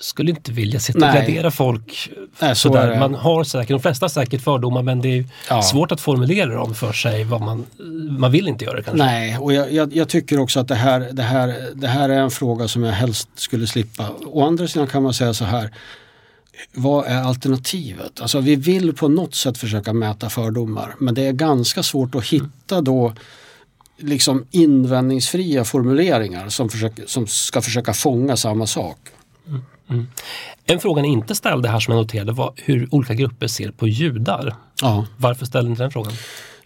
skulle 0.00 0.30
inte 0.30 0.52
vilja 0.52 0.80
sitta 0.80 1.06
och 1.06 1.14
gradera 1.14 1.50
folk. 1.50 2.10
Nej, 2.38 2.56
sådär. 2.56 2.98
Man 2.98 3.14
har 3.14 3.44
säkert, 3.44 3.68
de 3.68 3.80
flesta 3.80 4.04
har 4.04 4.08
säkert 4.08 4.42
fördomar 4.42 4.82
men 4.82 5.00
det 5.00 5.18
är 5.18 5.24
ja. 5.48 5.62
svårt 5.62 5.92
att 5.92 6.00
formulera 6.00 6.54
dem 6.54 6.74
för 6.74 6.92
sig. 6.92 7.24
Vad 7.24 7.40
man, 7.40 7.66
man 8.18 8.32
vill 8.32 8.48
inte 8.48 8.64
göra 8.64 8.82
kanske. 8.82 9.04
Nej, 9.04 9.38
och 9.38 9.52
jag, 9.52 9.72
jag, 9.72 9.96
jag, 9.96 10.08
tycker 10.08 10.38
också 10.38 10.60
att 10.60 10.68
det 10.68 10.74
här, 10.74 11.00
det, 11.12 11.22
här, 11.22 11.70
det 11.74 11.88
här 11.88 12.08
är 12.08 12.18
en 12.18 12.30
fråga 12.30 12.68
som 12.68 12.82
jag 12.82 12.92
helst 12.92 13.28
skulle 13.34 13.66
slippa. 13.66 14.10
Å 14.26 14.46
andra 14.46 14.68
sidan 14.68 14.86
kan 14.86 15.02
man 15.02 15.14
säga 15.14 15.34
så 15.34 15.44
här. 15.44 15.70
Vad 16.72 17.06
är 17.06 17.22
alternativet? 17.22 18.20
Alltså 18.20 18.40
vi 18.40 18.56
vill 18.56 18.94
på 18.94 19.08
något 19.08 19.34
sätt 19.34 19.58
försöka 19.58 19.92
mäta 19.92 20.30
fördomar 20.30 20.94
men 20.98 21.14
det 21.14 21.26
är 21.26 21.32
ganska 21.32 21.82
svårt 21.82 22.14
att 22.14 22.24
hitta 22.24 22.80
då 22.80 23.12
liksom 23.98 24.46
invändningsfria 24.50 25.64
formuleringar 25.64 26.48
som, 26.48 26.68
försöker, 26.68 27.06
som 27.06 27.26
ska 27.26 27.62
försöka 27.62 27.92
fånga 27.92 28.36
samma 28.36 28.66
sak. 28.66 28.98
Mm. 29.48 29.62
Mm. 29.90 30.06
En 30.64 30.80
fråga 30.80 31.02
ni 31.02 31.08
inte 31.08 31.34
ställde 31.34 31.68
här 31.68 31.80
som 31.80 31.94
jag 31.94 32.00
noterade 32.00 32.32
var 32.32 32.52
hur 32.56 32.94
olika 32.94 33.14
grupper 33.14 33.46
ser 33.46 33.70
på 33.70 33.88
judar. 33.88 34.54
Ja. 34.82 35.06
Varför 35.16 35.46
ställde 35.46 35.68
ni 35.68 35.72
inte 35.72 35.82
den 35.82 35.90
frågan? 35.90 36.12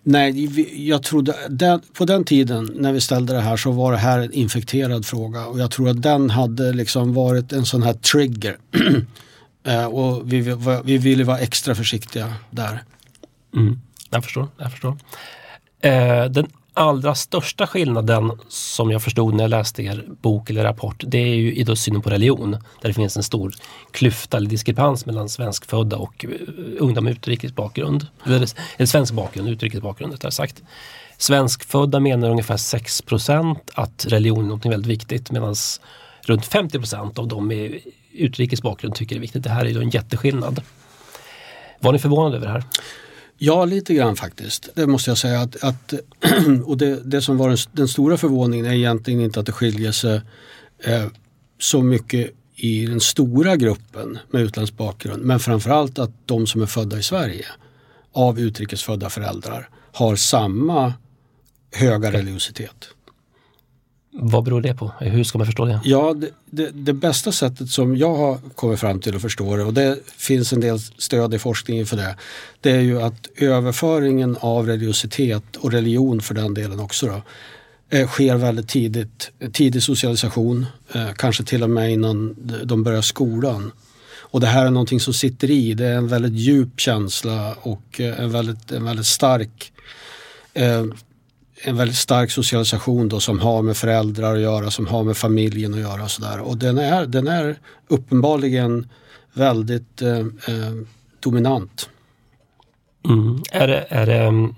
Nej, 0.02 0.88
jag 0.88 1.02
trodde, 1.02 1.34
den, 1.48 1.80
på 1.92 2.04
den 2.04 2.24
tiden 2.24 2.70
när 2.74 2.92
vi 2.92 3.00
ställde 3.00 3.32
det 3.32 3.40
här 3.40 3.56
så 3.56 3.70
var 3.70 3.92
det 3.92 3.98
här 3.98 4.18
en 4.18 4.32
infekterad 4.32 5.06
fråga 5.06 5.46
och 5.46 5.58
jag 5.58 5.70
tror 5.70 5.88
att 5.88 6.02
den 6.02 6.30
hade 6.30 6.72
liksom 6.72 7.14
varit 7.14 7.52
en 7.52 7.64
sån 7.64 7.82
här 7.82 7.94
trigger. 7.94 8.56
Eh, 9.64 9.84
och 9.84 10.32
vi, 10.32 10.56
vi 10.84 10.98
ville 10.98 11.24
vara 11.24 11.38
extra 11.38 11.74
försiktiga 11.74 12.34
där. 12.50 12.82
Mm. 13.56 13.80
Jag 14.10 14.24
förstår. 14.24 14.48
Jag 14.58 14.72
förstår. 14.72 14.96
Eh, 15.80 16.24
den 16.24 16.46
allra 16.74 17.14
största 17.14 17.66
skillnaden 17.66 18.32
som 18.48 18.90
jag 18.90 19.02
förstod 19.02 19.34
när 19.34 19.44
jag 19.44 19.48
läste 19.48 19.82
er 19.82 20.04
bok 20.08 20.50
eller 20.50 20.62
rapport, 20.62 21.04
det 21.06 21.18
är 21.18 21.34
ju 21.34 21.54
i 21.54 21.62
då 21.62 21.76
synen 21.76 22.02
på 22.02 22.10
religion. 22.10 22.50
Där 22.50 22.88
det 22.88 22.94
finns 22.94 23.16
en 23.16 23.22
stor 23.22 23.54
klyfta 23.90 24.36
eller 24.36 24.50
diskrepans 24.50 25.06
mellan 25.06 25.28
svenskfödda 25.28 25.96
och 25.96 26.24
eh, 26.24 26.30
ungdomar 26.78 27.00
med 27.00 27.12
utrikes 27.12 27.54
bakgrund. 27.54 28.06
Eller, 28.26 28.48
eller 28.76 28.86
svensk 28.86 29.12
bakgrund, 29.12 29.48
utrikes 29.48 29.80
bakgrund 29.80 30.12
rättare 30.12 30.32
sagt. 30.32 30.62
Svenskfödda 31.18 32.00
menar 32.00 32.30
ungefär 32.30 32.56
6% 32.56 33.56
att 33.74 34.06
religion 34.08 34.44
är 34.44 34.48
något 34.48 34.66
väldigt 34.66 34.90
viktigt 34.90 35.30
medan 35.30 35.54
runt 36.22 36.48
50% 36.48 37.18
av 37.18 37.28
de 37.28 37.46
med 37.46 37.80
utrikes 38.12 38.62
bakgrund 38.62 38.94
tycker 38.94 39.14
det 39.14 39.18
är 39.18 39.20
viktigt. 39.20 39.42
Det 39.42 39.50
här 39.50 39.64
är 39.64 39.70
ju 39.70 39.82
en 39.82 39.90
jätteskillnad. 39.90 40.62
Var 41.78 41.92
ni 41.92 41.98
förvånade 41.98 42.36
över 42.36 42.46
det 42.46 42.52
här? 42.52 42.64
Ja, 43.42 43.64
lite 43.64 43.94
grann 43.94 44.16
faktiskt. 44.16 44.68
Det 44.74 44.86
måste 44.86 45.10
jag 45.10 45.18
säga. 45.18 45.40
Att, 45.40 45.64
att 45.64 45.94
och 46.64 46.76
det, 46.76 47.00
det, 47.04 47.22
som 47.22 47.38
var 47.38 47.48
den, 47.48 47.58
den, 47.72 47.88
stora 47.88 48.16
förvåningen 48.16 48.66
är 48.66 48.72
egentligen 48.72 49.20
inte 49.20 49.40
att 49.40 49.46
det 49.46 49.52
skiljer 49.52 49.92
sig 49.92 50.20
eh, 50.84 51.06
så 51.58 51.82
mycket 51.82 52.30
i 52.56 52.86
den 52.86 53.00
stora 53.00 53.56
gruppen 53.56 54.18
med 54.30 54.42
utländsk 54.42 54.76
bakgrund. 54.76 55.22
Men 55.22 55.40
framförallt 55.40 55.98
att 55.98 56.10
de 56.26 56.46
som 56.46 56.62
är 56.62 56.66
födda 56.66 56.98
i 56.98 57.02
Sverige 57.02 57.46
av 58.12 58.40
utrikesfödda 58.40 59.10
föräldrar 59.10 59.68
har 59.92 60.16
samma 60.16 60.94
höga 61.72 62.12
religiositet. 62.12 62.88
Vad 64.12 64.44
beror 64.44 64.60
det 64.60 64.74
på? 64.74 64.92
Hur 65.00 65.24
ska 65.24 65.38
man 65.38 65.46
förstå 65.46 65.64
det? 65.64 65.80
Ja, 65.84 66.14
det, 66.14 66.30
det, 66.50 66.70
det, 66.70 66.92
bästa 66.92 67.32
sättet 67.32 67.68
som 67.68 67.96
jag 67.96 68.14
har 68.14 68.38
kommit 68.54 68.80
fram 68.80 69.00
till 69.00 69.16
att 69.16 69.22
förstå 69.22 69.56
det 69.56 69.64
och 69.64 69.74
det 69.74 69.98
finns 70.16 70.52
en 70.52 70.60
del 70.60 70.78
stöd 70.78 71.34
i 71.34 71.38
forskningen 71.38 71.86
för 71.86 71.96
det. 71.96 72.16
Det 72.60 72.70
är 72.70 72.80
ju 72.80 73.02
att 73.02 73.28
överföringen 73.36 74.36
av 74.40 74.66
religiositet 74.66 75.56
och 75.56 75.72
religion 75.72 76.20
för 76.20 76.34
den 76.34 76.54
delen 76.54 76.80
också 76.80 77.06
då, 77.06 77.22
eh, 77.96 78.08
sker 78.08 78.36
väldigt 78.36 78.68
tidigt. 78.68 79.30
Tidig 79.52 79.82
socialisation, 79.82 80.66
eh, 80.92 81.12
kanske 81.16 81.44
till 81.44 81.62
och 81.62 81.70
med 81.70 81.92
innan 81.92 82.36
de 82.64 82.82
börjar 82.82 83.02
skolan. 83.02 83.72
Och 84.18 84.40
det 84.40 84.46
här 84.46 84.66
är 84.66 84.70
någonting 84.70 85.00
som 85.00 85.14
sitter 85.14 85.50
i. 85.50 85.74
Det 85.74 85.86
är 85.86 85.96
en 85.96 86.08
väldigt 86.08 86.32
djup 86.32 86.80
känsla 86.80 87.54
och 87.60 88.00
eh, 88.00 88.20
en 88.20 88.32
väldigt, 88.32 88.72
en 88.72 88.84
väldigt 88.84 89.06
stark 89.06 89.72
eh, 90.54 90.84
en 91.62 91.76
väldigt 91.76 91.96
stark 91.96 92.30
socialisation 92.30 93.08
då 93.08 93.20
som 93.20 93.40
har 93.40 93.62
med 93.62 93.76
föräldrar 93.76 94.34
att 94.34 94.40
göra, 94.40 94.70
som 94.70 94.86
har 94.86 95.04
med 95.04 95.16
familjen 95.16 95.74
att 95.74 95.80
göra 95.80 96.02
och 96.02 96.10
sådär. 96.10 96.40
Och 96.40 96.56
den 96.56 96.78
är, 96.78 97.06
den 97.06 97.28
är 97.28 97.58
uppenbarligen 97.88 98.88
väldigt 99.32 100.02
eh, 100.02 100.18
eh, 100.18 100.74
dominant. 101.20 101.88
Mm. 103.08 103.42
Är, 103.50 103.68
det, 103.68 103.86
är, 103.88 104.06
det, 104.06 104.22
mm, 104.22 104.54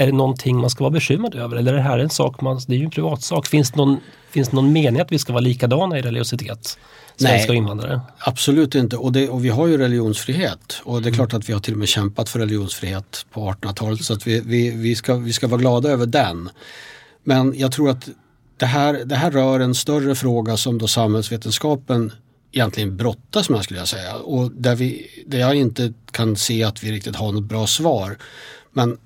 är 0.00 0.06
det 0.06 0.12
någonting 0.12 0.56
man 0.56 0.70
ska 0.70 0.84
vara 0.84 0.90
bekymrad 0.90 1.34
över 1.34 1.56
eller 1.56 1.72
är 1.72 1.76
det 1.76 1.82
här 1.82 1.98
en 1.98 2.10
sak, 2.10 2.40
man, 2.40 2.60
det 2.66 2.74
är 2.74 2.78
ju 2.78 2.84
en 2.84 2.90
privatsak. 2.90 3.46
Finns 3.46 3.70
det 3.70 3.76
någon, 3.76 4.00
finns 4.30 4.48
det 4.48 4.56
någon 4.56 4.72
mening 4.72 5.00
att 5.00 5.12
vi 5.12 5.18
ska 5.18 5.32
vara 5.32 5.40
likadana 5.40 5.98
i 5.98 6.02
religiositet? 6.02 6.78
svenska 7.16 7.52
Nej, 7.52 7.56
invandrare? 7.56 8.00
Absolut 8.18 8.74
inte 8.74 8.96
och, 8.96 9.12
det, 9.12 9.28
och 9.28 9.44
vi 9.44 9.48
har 9.48 9.66
ju 9.66 9.78
religionsfrihet 9.78 10.80
och 10.84 11.02
det 11.02 11.08
är 11.08 11.08
mm. 11.08 11.14
klart 11.14 11.34
att 11.34 11.48
vi 11.48 11.52
har 11.52 11.60
till 11.60 11.72
och 11.72 11.78
med 11.78 11.88
kämpat 11.88 12.28
för 12.28 12.38
religionsfrihet 12.38 13.26
på 13.32 13.40
1800-talet 13.40 14.04
så 14.04 14.12
att 14.12 14.26
vi, 14.26 14.40
vi, 14.40 14.70
vi, 14.70 14.96
ska, 14.96 15.14
vi 15.14 15.32
ska 15.32 15.48
vara 15.48 15.60
glada 15.60 15.88
över 15.88 16.06
den. 16.06 16.50
Men 17.24 17.58
jag 17.58 17.72
tror 17.72 17.90
att 17.90 18.08
det 18.56 18.66
här, 18.66 19.04
det 19.04 19.16
här 19.16 19.30
rör 19.30 19.60
en 19.60 19.74
större 19.74 20.14
fråga 20.14 20.56
som 20.56 20.78
då 20.78 20.86
samhällsvetenskapen 20.86 22.12
egentligen 22.52 22.96
brottas 22.96 23.50
med 23.50 23.64
skulle 23.64 23.78
jag 23.78 23.88
säga 23.88 24.16
och 24.16 24.50
där, 24.52 24.76
vi, 24.76 25.06
där 25.26 25.38
jag 25.38 25.54
inte 25.54 25.92
kan 26.10 26.36
se 26.36 26.64
att 26.64 26.84
vi 26.84 26.92
riktigt 26.92 27.16
har 27.16 27.32
något 27.32 27.44
bra 27.44 27.66
svar. 27.66 28.16
Men 28.72 28.98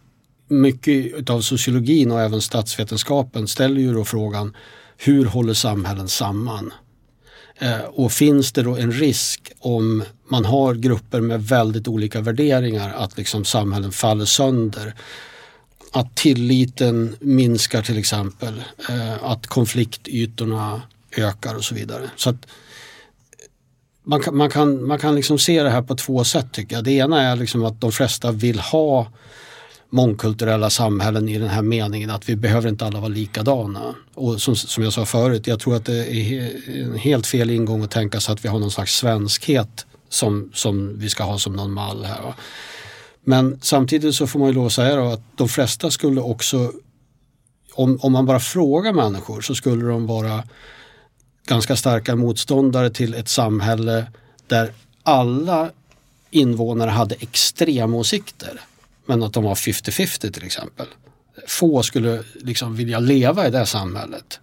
mycket 0.48 1.30
av 1.30 1.40
sociologin 1.40 2.10
och 2.10 2.20
även 2.20 2.40
statsvetenskapen 2.40 3.48
ställer 3.48 3.80
ju 3.80 3.94
då 3.94 4.04
frågan 4.04 4.56
hur 4.96 5.24
håller 5.24 5.54
samhällen 5.54 6.08
samman? 6.08 6.72
Eh, 7.58 7.80
och 7.80 8.12
finns 8.12 8.52
det 8.52 8.62
då 8.62 8.76
en 8.76 8.92
risk 8.92 9.52
om 9.58 10.02
man 10.28 10.44
har 10.44 10.74
grupper 10.74 11.20
med 11.20 11.44
väldigt 11.44 11.88
olika 11.88 12.20
värderingar 12.20 12.94
att 12.94 13.16
liksom 13.16 13.44
samhällen 13.44 13.92
faller 13.92 14.24
sönder? 14.24 14.94
Att 15.92 16.16
tilliten 16.16 17.16
minskar 17.20 17.82
till 17.82 17.98
exempel, 17.98 18.62
eh, 18.88 19.24
att 19.24 19.46
konfliktytorna 19.46 20.82
ökar 21.16 21.54
och 21.54 21.64
så 21.64 21.74
vidare. 21.74 22.10
Så 22.16 22.30
att 22.30 22.46
man 24.04 24.20
kan, 24.20 24.36
man 24.36 24.50
kan, 24.50 24.86
man 24.86 24.98
kan 24.98 25.14
liksom 25.14 25.38
se 25.38 25.62
det 25.62 25.70
här 25.70 25.82
på 25.82 25.94
två 25.94 26.24
sätt 26.24 26.52
tycker 26.52 26.76
jag. 26.76 26.84
Det 26.84 26.92
ena 26.92 27.22
är 27.22 27.36
liksom 27.36 27.64
att 27.64 27.80
de 27.80 27.92
flesta 27.92 28.32
vill 28.32 28.58
ha 28.60 29.06
mångkulturella 29.94 30.70
samhällen 30.70 31.28
i 31.28 31.38
den 31.38 31.48
här 31.48 31.62
meningen 31.62 32.10
att 32.10 32.28
vi 32.28 32.36
behöver 32.36 32.68
inte 32.68 32.86
alla 32.86 33.00
vara 33.00 33.08
likadana. 33.08 33.94
Och 34.14 34.42
som, 34.42 34.56
som 34.56 34.84
jag 34.84 34.92
sa 34.92 35.04
förut, 35.04 35.46
jag 35.46 35.60
tror 35.60 35.76
att 35.76 35.84
det 35.84 36.16
är 36.16 36.50
en 36.82 36.98
helt 36.98 37.26
fel 37.26 37.50
ingång 37.50 37.82
att 37.82 37.90
tänka 37.90 38.20
sig 38.20 38.32
att 38.32 38.44
vi 38.44 38.48
har 38.48 38.58
någon 38.58 38.70
slags 38.70 38.94
svenskhet 38.94 39.86
som, 40.08 40.50
som 40.54 40.98
vi 40.98 41.08
ska 41.08 41.24
ha 41.24 41.38
som 41.38 41.52
någon 41.52 41.72
mall 41.72 42.04
här. 42.04 42.22
Va? 42.22 42.34
Men 43.24 43.58
samtidigt 43.62 44.14
så 44.14 44.26
får 44.26 44.38
man 44.38 44.48
ju 44.48 44.54
lov 44.54 44.66
att 44.66 44.72
säga 44.72 44.96
då 44.96 45.04
att 45.04 45.22
de 45.36 45.48
flesta 45.48 45.90
skulle 45.90 46.20
också, 46.20 46.72
om, 47.74 47.98
om 48.02 48.12
man 48.12 48.26
bara 48.26 48.40
frågar 48.40 48.92
människor 48.92 49.40
så 49.40 49.54
skulle 49.54 49.84
de 49.84 50.06
vara 50.06 50.42
ganska 51.46 51.76
starka 51.76 52.16
motståndare 52.16 52.90
till 52.90 53.14
ett 53.14 53.28
samhälle 53.28 54.06
där 54.46 54.72
alla 55.02 55.70
invånare 56.30 56.90
hade 56.90 57.14
extremåsikter 57.14 58.60
men 59.06 59.22
att 59.22 59.32
de 59.32 59.44
var 59.44 59.54
50-50 59.54 60.32
till 60.32 60.44
exempel. 60.44 60.86
Få 61.46 61.82
skulle 61.82 62.22
liksom 62.34 62.76
vilja 62.76 62.98
leva 62.98 63.46
i 63.46 63.50
det 63.50 63.66
samhället. 63.66 64.40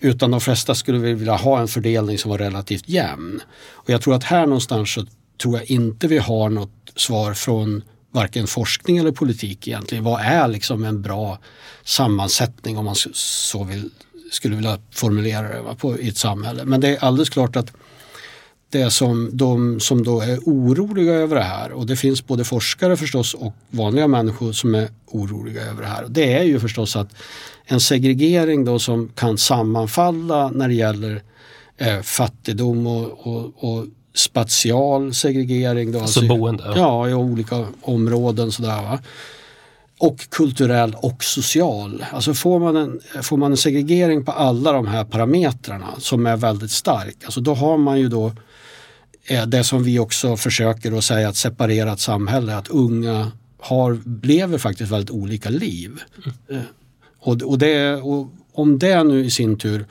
Utan 0.00 0.30
de 0.30 0.40
flesta 0.40 0.74
skulle 0.74 0.98
vilja 0.98 1.36
ha 1.36 1.60
en 1.60 1.68
fördelning 1.68 2.18
som 2.18 2.30
var 2.30 2.38
relativt 2.38 2.88
jämn. 2.88 3.40
Och 3.60 3.90
jag 3.90 4.02
tror 4.02 4.14
att 4.14 4.24
här 4.24 4.46
någonstans 4.46 4.92
så 4.92 5.06
tror 5.42 5.56
jag 5.56 5.70
inte 5.70 6.06
vi 6.06 6.18
har 6.18 6.48
något 6.48 6.92
svar 6.96 7.34
från 7.34 7.82
varken 8.10 8.46
forskning 8.46 8.98
eller 8.98 9.12
politik 9.12 9.68
egentligen. 9.68 10.04
Vad 10.04 10.20
är 10.20 10.48
liksom 10.48 10.84
en 10.84 11.02
bra 11.02 11.38
sammansättning 11.84 12.78
om 12.78 12.84
man 12.84 12.94
så 13.12 13.64
vill, 13.64 13.90
skulle 14.30 14.56
vilja 14.56 14.78
formulera 14.90 15.48
det 15.48 15.62
va, 15.62 15.74
på, 15.74 15.98
i 15.98 16.08
ett 16.08 16.16
samhälle. 16.16 16.64
Men 16.64 16.80
det 16.80 16.88
är 16.88 17.04
alldeles 17.04 17.30
klart 17.30 17.56
att 17.56 17.72
det 18.70 18.90
som 18.90 19.30
de 19.32 19.80
som 19.80 20.04
då 20.04 20.20
är 20.20 20.38
oroliga 20.38 21.14
över 21.14 21.36
det 21.36 21.42
här 21.42 21.72
och 21.72 21.86
det 21.86 21.96
finns 21.96 22.26
både 22.26 22.44
forskare 22.44 22.96
förstås 22.96 23.34
och 23.34 23.54
vanliga 23.70 24.08
människor 24.08 24.52
som 24.52 24.74
är 24.74 24.88
oroliga 25.06 25.62
över 25.62 25.82
det 25.82 25.88
här. 25.88 26.06
Det 26.08 26.32
är 26.32 26.42
ju 26.42 26.60
förstås 26.60 26.96
att 26.96 27.08
en 27.64 27.80
segregering 27.80 28.64
då 28.64 28.78
som 28.78 29.08
kan 29.14 29.38
sammanfalla 29.38 30.50
när 30.50 30.68
det 30.68 30.74
gäller 30.74 31.22
eh, 31.76 32.00
fattigdom 32.00 32.86
och, 32.86 33.26
och, 33.26 33.52
och 33.56 33.86
spatial 34.14 35.14
segregering. 35.14 35.92
Då, 35.92 36.00
alltså, 36.00 36.20
alltså 36.20 36.36
boende? 36.36 36.72
Ja, 36.76 37.08
i 37.08 37.14
olika 37.14 37.66
områden 37.82 38.52
sådär. 38.52 38.82
Va? 38.82 38.98
och 39.98 40.30
kulturell 40.30 40.96
och 41.02 41.24
social. 41.24 42.04
Alltså 42.12 42.34
får 42.34 42.58
man, 42.58 42.76
en, 42.76 43.00
får 43.22 43.36
man 43.36 43.50
en 43.50 43.56
segregering 43.56 44.24
på 44.24 44.32
alla 44.32 44.72
de 44.72 44.86
här 44.86 45.04
parametrarna 45.04 45.86
som 45.98 46.26
är 46.26 46.36
väldigt 46.36 46.70
stark, 46.70 47.16
alltså 47.24 47.40
då 47.40 47.54
har 47.54 47.78
man 47.78 47.98
ju 48.00 48.08
då 48.08 48.32
eh, 49.28 49.46
det 49.46 49.64
som 49.64 49.82
vi 49.82 49.98
också 49.98 50.36
försöker 50.36 50.98
att 50.98 51.04
säga, 51.04 51.28
ett 51.28 51.36
separerat 51.36 52.00
samhälle, 52.00 52.56
att 52.56 52.68
unga 52.68 53.32
har, 53.58 54.00
lever 54.22 54.58
faktiskt 54.58 54.92
väldigt 54.92 55.10
olika 55.10 55.50
liv. 55.50 56.00
Mm. 56.50 56.62
Och, 57.18 57.42
och, 57.42 57.58
det, 57.58 57.94
och 57.94 58.28
om 58.52 58.78
det 58.78 59.04
nu 59.04 59.24
i 59.24 59.30
sin 59.30 59.58
tur 59.58 59.86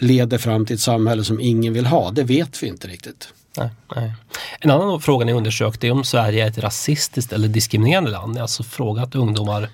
leder 0.00 0.38
fram 0.38 0.66
till 0.66 0.74
ett 0.74 0.80
samhälle 0.80 1.24
som 1.24 1.40
ingen 1.40 1.72
vill 1.72 1.86
ha, 1.86 2.10
det 2.10 2.24
vet 2.24 2.62
vi 2.62 2.66
inte 2.66 2.88
riktigt. 2.88 3.28
Nej, 3.56 3.70
nej. 3.96 4.14
En 4.60 4.70
annan 4.70 5.00
fråga 5.00 5.26
ni 5.26 5.32
undersökt 5.32 5.84
är 5.84 5.90
om 5.90 6.04
Sverige 6.04 6.44
är 6.44 6.48
ett 6.48 6.58
rasistiskt 6.58 7.32
eller 7.32 7.48
diskriminerande 7.48 8.10
land. 8.10 8.32
Ni 8.32 8.38
har 8.38 8.42
alltså 8.42 8.62
frågat 8.62 9.14
ungdomar 9.14 9.68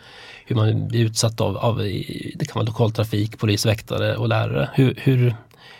hur 0.46 0.56
man 0.56 0.88
blir 0.88 1.04
utsatt 1.04 1.40
av, 1.40 1.56
av 1.56 1.78
det 2.34 2.44
kan 2.44 2.54
vara 2.54 2.66
lokaltrafik, 2.66 3.38
polis, 3.38 3.66
väktare 3.66 4.16
och 4.16 4.28
lärare. 4.28 4.70
Hur, 4.74 4.94
hur, 5.02 5.36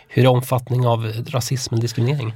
hur 0.07 0.23
är 0.23 0.27
omfattning 0.27 0.87
av 0.87 1.13
rasism 1.27 1.73
och 1.73 1.81
diskriminering? 1.81 2.33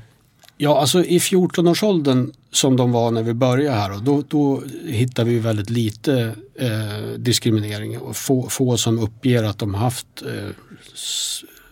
Ja, 0.61 0.79
alltså 0.79 1.03
i 1.03 1.17
14-årsåldern 1.17 2.31
som 2.51 2.77
de 2.77 2.91
var 2.91 3.11
när 3.11 3.23
vi 3.23 3.33
började 3.33 3.77
här, 3.77 3.97
då, 3.97 4.23
då 4.27 4.63
hittar 4.85 5.23
vi 5.23 5.39
väldigt 5.39 5.69
lite 5.69 6.35
eh, 6.55 7.17
diskriminering 7.17 7.99
och 7.99 8.15
få, 8.15 8.49
få 8.49 8.77
som 8.77 8.99
uppger 8.99 9.43
att 9.43 9.59
de 9.59 9.73
haft 9.73 10.07
eh, 10.21 10.49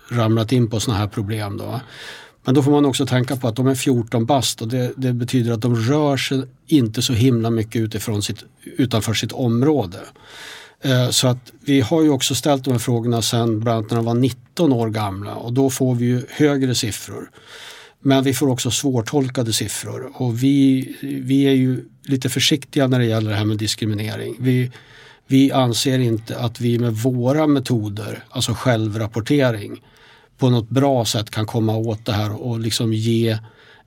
ramlat 0.09 0.51
in 0.51 0.69
på 0.69 0.79
sådana 0.79 0.99
här 0.99 1.07
problem. 1.07 1.57
Då. 1.57 1.81
Men 2.43 2.55
då 2.55 2.63
får 2.63 2.71
man 2.71 2.85
också 2.85 3.05
tänka 3.05 3.35
på 3.35 3.47
att 3.47 3.55
de 3.55 3.67
är 3.67 3.75
14 3.75 4.25
bast 4.25 4.61
och 4.61 4.67
det, 4.67 4.91
det, 4.95 5.13
betyder 5.13 5.51
att 5.51 5.61
de 5.61 5.75
rör 5.75 6.17
sig 6.17 6.43
inte 6.67 7.01
så 7.01 7.13
himla 7.13 7.49
mycket 7.49 7.81
utifrån 7.81 8.23
sitt, 8.23 8.43
utanför 8.63 9.13
sitt 9.13 9.31
område. 9.31 9.99
Eh, 10.81 11.09
så 11.09 11.27
att 11.27 11.51
vi 11.61 11.81
har 11.81 12.01
ju 12.01 12.09
också 12.09 12.35
ställt 12.35 12.63
de 12.63 12.71
här 12.71 12.79
frågorna 12.79 13.21
sen 13.21 13.59
bland 13.59 13.77
annat 13.77 13.91
när 13.91 13.97
de 13.97 14.05
var 14.05 14.13
19 14.13 14.73
år 14.73 14.89
gamla 14.89 15.35
och 15.35 15.53
då 15.53 15.69
får 15.69 15.95
vi 15.95 16.05
ju 16.05 16.25
högre 16.29 16.75
siffror. 16.75 17.29
Men 18.01 18.23
vi 18.23 18.33
får 18.33 18.49
också 18.49 18.71
svårtolkade 18.71 19.53
siffror 19.53 20.11
och 20.13 20.43
vi, 20.43 20.95
vi 21.01 21.43
är 21.43 21.53
ju 21.53 21.85
lite 22.03 22.29
försiktiga 22.29 22.87
när 22.87 22.99
det 22.99 23.05
gäller 23.05 23.29
det 23.29 23.35
här 23.35 23.45
med 23.45 23.57
diskriminering. 23.57 24.35
Vi, 24.39 24.71
vi 25.27 25.51
anser 25.51 25.99
inte 25.99 26.39
att 26.39 26.61
vi 26.61 26.79
med 26.79 26.93
våra 26.93 27.47
metoder, 27.47 28.23
alltså 28.29 28.53
självrapportering, 28.53 29.83
på 30.37 30.49
något 30.49 30.69
bra 30.69 31.05
sätt 31.05 31.29
kan 31.29 31.45
komma 31.45 31.75
åt 31.75 32.05
det 32.05 32.11
här 32.11 32.41
och 32.41 32.59
liksom 32.59 32.93
ge 32.93 33.37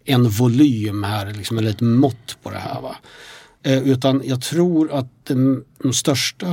en 0.05 0.29
volym 0.29 1.03
här, 1.03 1.35
liksom, 1.35 1.59
eller 1.59 1.71
ett 1.71 1.81
mått 1.81 2.39
på 2.43 2.51
det 2.51 2.59
här. 2.59 2.81
Va? 2.81 2.97
Eh, 3.63 3.79
utan 3.79 4.23
jag 4.25 4.43
tror 4.43 4.93
att 4.93 5.27
de, 5.27 5.65
de 5.83 5.93
största 5.93 6.47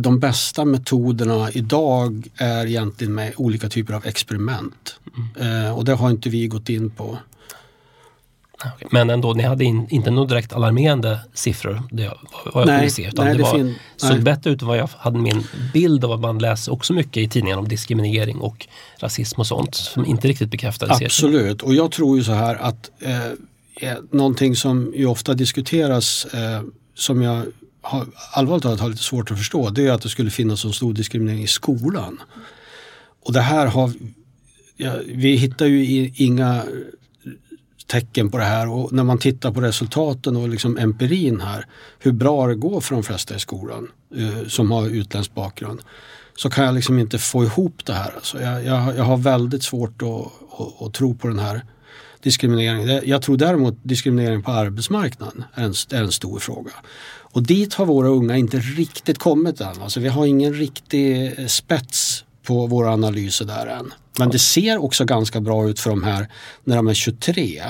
de 0.00 0.18
bästa 0.18 0.64
metoderna 0.64 1.50
idag 1.50 2.28
är 2.36 2.66
egentligen 2.66 3.14
med 3.14 3.32
olika 3.36 3.68
typer 3.68 3.94
av 3.94 4.06
experiment. 4.06 4.96
Mm. 5.36 5.64
Eh, 5.64 5.78
och 5.78 5.84
det 5.84 5.94
har 5.94 6.10
inte 6.10 6.28
vi 6.28 6.46
gått 6.46 6.68
in 6.68 6.90
på. 6.90 7.18
Men 8.90 9.10
ändå, 9.10 9.32
ni 9.32 9.42
hade 9.42 9.64
in, 9.64 9.86
inte 9.90 10.10
några 10.10 10.28
direkt 10.28 10.52
alarmerande 10.52 11.20
siffror 11.34 11.82
det 11.90 12.10
vad 12.54 12.62
jag 12.62 12.66
nej, 12.66 12.90
se, 12.90 13.08
utan 13.08 13.24
nej, 13.24 13.36
det, 13.36 13.42
var, 13.42 13.54
fin, 13.54 13.74
såg 13.96 14.22
bättre 14.22 14.50
ut 14.50 14.62
än 14.62 14.68
vad 14.68 14.78
jag 14.78 14.88
hade 14.96 15.18
min 15.18 15.44
bild 15.72 16.04
av 16.04 16.12
att 16.12 16.20
man 16.20 16.38
läser 16.38 16.72
också 16.72 16.92
mycket 16.92 17.16
i 17.16 17.28
tidningen 17.28 17.58
om 17.58 17.68
diskriminering 17.68 18.36
och 18.36 18.66
rasism 18.98 19.40
och 19.40 19.46
sånt 19.46 19.74
som 19.74 20.06
inte 20.06 20.28
riktigt 20.28 20.50
bekräftades. 20.50 21.02
Absolut, 21.02 21.62
och 21.62 21.74
jag 21.74 21.92
tror 21.92 22.16
ju 22.16 22.24
så 22.24 22.32
här 22.32 22.54
att 22.54 22.90
eh, 23.00 23.26
eh, 23.80 23.98
någonting 24.10 24.56
som 24.56 24.92
ju 24.96 25.06
ofta 25.06 25.34
diskuteras 25.34 26.24
eh, 26.24 26.62
som 26.94 27.22
jag 27.22 27.44
har, 27.84 28.06
allvarligt 28.32 28.62
talat 28.62 28.80
har 28.80 28.88
lite 28.88 29.02
svårt 29.02 29.30
att 29.30 29.38
förstå 29.38 29.70
det 29.70 29.86
är 29.86 29.92
att 29.92 30.02
det 30.02 30.08
skulle 30.08 30.30
finnas 30.30 30.64
en 30.64 30.72
stor 30.72 30.94
diskriminering 30.94 31.42
i 31.42 31.46
skolan. 31.46 32.22
Och 33.26 33.32
det 33.32 33.40
här 33.40 33.66
har 33.66 33.92
ja, 34.76 34.94
vi 35.06 35.36
hittar 35.36 35.66
ju 35.66 36.12
inga 36.14 36.64
tecken 37.86 38.30
på 38.30 38.38
det 38.38 38.44
här 38.44 38.68
och 38.68 38.92
när 38.92 39.04
man 39.04 39.18
tittar 39.18 39.52
på 39.52 39.60
resultaten 39.60 40.36
och 40.36 40.48
liksom 40.48 40.78
empirin 40.78 41.40
här, 41.40 41.66
hur 41.98 42.12
bra 42.12 42.46
det 42.46 42.54
går 42.54 42.80
för 42.80 42.94
de 42.94 43.04
flesta 43.04 43.34
i 43.34 43.38
skolan 43.38 43.88
eh, 44.16 44.48
som 44.48 44.70
har 44.70 44.86
utländsk 44.86 45.34
bakgrund, 45.34 45.80
så 46.36 46.50
kan 46.50 46.64
jag 46.64 46.74
liksom 46.74 46.98
inte 46.98 47.18
få 47.18 47.44
ihop 47.44 47.84
det 47.84 47.92
här. 47.92 48.12
Alltså 48.14 48.40
jag, 48.40 48.64
jag, 48.64 48.96
jag 48.96 49.04
har 49.04 49.16
väldigt 49.16 49.62
svårt 49.62 50.02
att, 50.02 50.08
att, 50.60 50.82
att, 50.82 50.94
tro 50.94 51.14
på 51.14 51.28
den 51.28 51.38
här 51.38 51.64
diskrimineringen. 52.22 53.00
Jag 53.04 53.22
tror 53.22 53.36
däremot 53.36 53.78
diskriminering 53.82 54.42
på 54.42 54.50
arbetsmarknaden 54.50 55.44
är 55.54 55.64
en, 55.64 55.74
är 55.90 56.02
en 56.02 56.12
stor 56.12 56.38
fråga. 56.38 56.72
Och 57.34 57.42
dit 57.42 57.74
har 57.74 57.86
våra 57.86 58.08
unga 58.08 58.36
inte 58.36 58.58
riktigt 58.58 59.18
kommit 59.18 59.60
än. 59.60 59.82
Alltså 59.82 60.00
vi 60.00 60.08
har 60.08 60.26
ingen 60.26 60.54
riktig 60.54 61.38
eh, 61.38 61.46
spets 61.46 62.24
på 62.42 62.66
våra 62.66 62.92
analyser 62.92 63.44
där 63.44 63.66
än. 63.66 63.94
Men 64.18 64.30
det 64.30 64.38
ser 64.38 64.84
också 64.84 65.04
ganska 65.04 65.40
bra 65.40 65.68
ut 65.68 65.80
för 65.80 65.90
de 65.90 66.04
här 66.04 66.28
när 66.64 66.76
de 66.76 66.88
är 66.88 66.94
23 66.94 67.62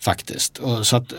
faktiskt. 0.00 0.58
Och 0.58 0.86
så 0.86 0.96
att, 0.96 1.12
eh, 1.12 1.18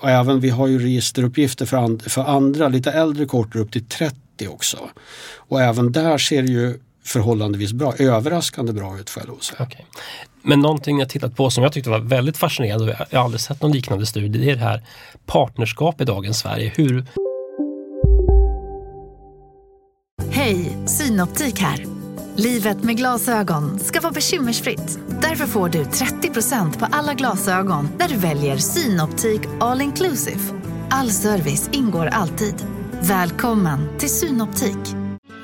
och 0.00 0.10
även 0.10 0.40
vi 0.40 0.50
har 0.50 0.66
ju 0.66 0.78
registeruppgifter 0.78 1.66
för, 1.66 1.76
and, 1.76 2.02
för 2.02 2.22
andra 2.22 2.68
lite 2.68 2.92
äldre 2.92 3.26
korter 3.26 3.58
upp 3.58 3.72
till 3.72 3.84
30 3.84 4.48
också. 4.48 4.90
Och 5.36 5.60
även 5.62 5.92
där 5.92 6.18
ser 6.18 6.42
det 6.42 6.52
ju 6.52 6.80
förhållandevis 7.04 7.72
bra, 7.72 7.94
överraskande 7.98 8.72
bra 8.72 8.98
ut 8.98 9.10
får 9.10 9.22
jag 9.22 9.28
lov 9.28 9.36
att 9.36 9.44
säga. 9.44 9.62
Okay. 9.62 9.84
Men 10.42 10.60
någonting 10.60 10.98
jag 10.98 11.08
tittat 11.08 11.36
på 11.36 11.50
som 11.50 11.62
jag 11.62 11.72
tyckte 11.72 11.90
var 11.90 11.98
väldigt 11.98 12.36
fascinerande 12.36 12.84
och 12.84 13.06
jag 13.10 13.18
har 13.18 13.24
aldrig 13.24 13.40
sett 13.40 13.62
någon 13.62 13.72
liknande 13.72 14.06
studie, 14.06 14.38
det 14.38 14.50
är 14.50 14.56
det 14.56 14.62
här 14.62 14.82
partnerskap 15.26 16.00
i 16.00 16.04
dagens 16.04 16.38
Sverige. 16.38 16.72
Hur... 16.76 17.06
Hej, 20.30 20.76
Synoptik 20.86 21.60
här. 21.60 21.86
Livet 22.36 22.84
med 22.84 22.96
glasögon 22.96 23.78
ska 23.78 24.00
vara 24.00 24.12
bekymmersfritt. 24.12 24.98
Därför 25.22 25.46
får 25.46 25.68
du 25.68 25.82
30% 25.82 26.78
på 26.78 26.86
alla 26.90 27.14
glasögon 27.14 27.88
när 27.98 28.08
du 28.08 28.16
väljer 28.16 28.56
Synoptik 28.56 29.40
All 29.60 29.80
Inclusive. 29.80 30.40
All 30.90 31.10
service 31.10 31.70
ingår 31.72 32.06
alltid. 32.06 32.54
Välkommen 33.00 33.98
till 33.98 34.10
Synoptik. 34.10 35.01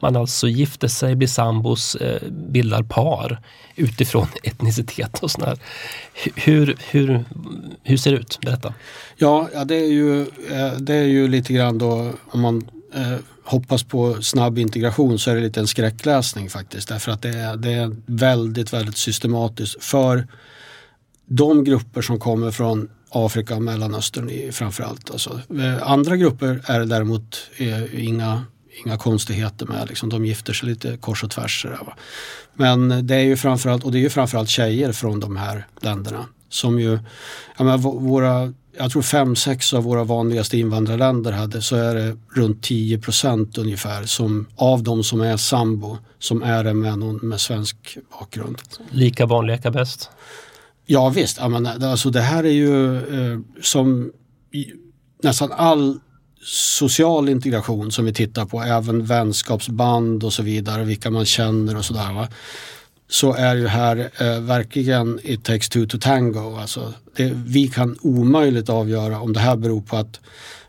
Man 0.00 0.16
alltså 0.16 0.48
gifter 0.48 0.88
sig, 0.88 1.16
blir 1.16 1.28
sambos, 1.28 1.94
eh, 1.94 2.22
bildar 2.30 2.82
par 2.82 3.40
utifrån 3.76 4.26
etnicitet 4.42 5.18
och 5.18 5.30
sådär. 5.30 5.58
Hur, 6.34 6.76
hur, 6.90 7.24
hur 7.82 7.96
ser 7.96 8.12
det 8.12 8.18
ut? 8.18 8.38
Berätta. 8.40 8.74
Ja, 9.16 9.48
ja 9.54 9.64
det, 9.64 9.76
är 9.76 9.92
ju, 9.92 10.20
eh, 10.22 10.72
det 10.78 10.94
är 10.94 11.06
ju 11.06 11.28
lite 11.28 11.52
grann 11.52 11.78
då 11.78 12.12
om 12.30 12.40
man 12.40 12.70
eh, 12.94 13.16
hoppas 13.44 13.82
på 13.82 14.22
snabb 14.22 14.58
integration 14.58 15.18
så 15.18 15.30
är 15.30 15.34
det 15.34 15.40
lite 15.40 15.60
en 15.60 15.66
skräckläsning 15.66 16.50
faktiskt. 16.50 16.88
Därför 16.88 17.12
att 17.12 17.22
det 17.22 17.28
är, 17.28 17.56
det 17.56 17.72
är 17.72 17.96
väldigt, 18.06 18.72
väldigt 18.72 18.96
systematiskt 18.96 19.84
för 19.84 20.26
de 21.26 21.64
grupper 21.64 22.02
som 22.02 22.20
kommer 22.20 22.50
från 22.50 22.88
Afrika 23.08 23.56
och 23.56 23.62
Mellanöstern 23.62 24.52
framförallt. 24.52 25.10
Alltså, 25.10 25.40
eh, 25.58 25.90
andra 25.90 26.16
grupper 26.16 26.60
är 26.66 26.80
det 26.80 26.86
däremot 26.86 27.50
är 27.56 27.98
inga 27.98 28.44
inga 28.84 28.98
konstigheter 28.98 29.66
med. 29.66 29.88
Liksom, 29.88 30.08
de 30.08 30.24
gifter 30.24 30.52
sig 30.52 30.68
lite 30.68 30.96
kors 30.96 31.24
och 31.24 31.30
tvärs. 31.30 31.66
Där, 31.68 31.94
Men 32.54 33.06
det 33.06 33.14
är 33.14 33.20
ju 33.20 33.36
framförallt, 33.36 33.84
och 33.84 33.92
det 33.92 33.98
är 33.98 34.00
ju 34.00 34.10
framförallt 34.10 34.48
tjejer 34.48 34.92
från 34.92 35.20
de 35.20 35.36
här 35.36 35.66
länderna. 35.80 36.26
Som 36.48 36.80
ju, 36.80 36.98
jag, 37.56 37.64
menar, 37.64 37.78
våra, 37.78 38.52
jag 38.78 38.90
tror 38.90 39.02
fem, 39.02 39.36
sex 39.36 39.74
av 39.74 39.82
våra 39.82 40.04
vanligaste 40.04 40.58
invandrarländer 40.58 41.32
hade 41.32 41.62
så 41.62 41.76
är 41.76 41.94
det 41.94 42.16
runt 42.34 42.62
10 42.62 42.98
procent 42.98 43.58
ungefär 43.58 44.04
som, 44.04 44.46
av 44.56 44.82
de 44.82 45.04
som 45.04 45.20
är 45.20 45.36
sambo 45.36 45.98
som 46.18 46.42
är 46.42 46.64
det 46.64 46.74
med 46.74 46.98
någon 46.98 47.16
med 47.16 47.40
svensk 47.40 47.98
bakgrund. 48.10 48.58
Lika 48.90 49.26
barn 49.26 49.46
leka 49.46 49.70
bäst? 49.70 50.10
Ja 50.86 51.08
visst, 51.08 51.38
jag 51.38 51.50
menar, 51.50 51.84
alltså 51.84 52.10
det 52.10 52.20
här 52.20 52.44
är 52.44 52.50
ju 52.50 52.96
eh, 52.96 53.38
som 53.62 54.12
i, 54.52 54.72
nästan 55.22 55.52
all 55.52 56.00
social 56.46 57.28
integration 57.28 57.92
som 57.92 58.04
vi 58.04 58.12
tittar 58.12 58.46
på, 58.46 58.62
även 58.62 59.04
vänskapsband 59.04 60.24
och 60.24 60.32
så 60.32 60.42
vidare, 60.42 60.84
vilka 60.84 61.10
man 61.10 61.24
känner 61.24 61.76
och 61.76 61.84
sådär. 61.84 62.28
så 63.08 63.32
är 63.32 63.56
ju 63.56 63.66
här 63.66 64.10
eh, 64.18 64.40
verkligen 64.40 65.20
it 65.22 65.44
takes 65.44 65.68
two 65.68 65.86
to 65.86 65.98
tango. 65.98 66.56
Alltså 66.56 66.92
det, 67.16 67.32
vi 67.34 67.68
kan 67.68 67.98
omöjligt 68.00 68.68
avgöra 68.68 69.20
om 69.20 69.32
det 69.32 69.40
här 69.40 69.56
beror 69.56 69.80
på 69.80 69.96
att 69.96 70.20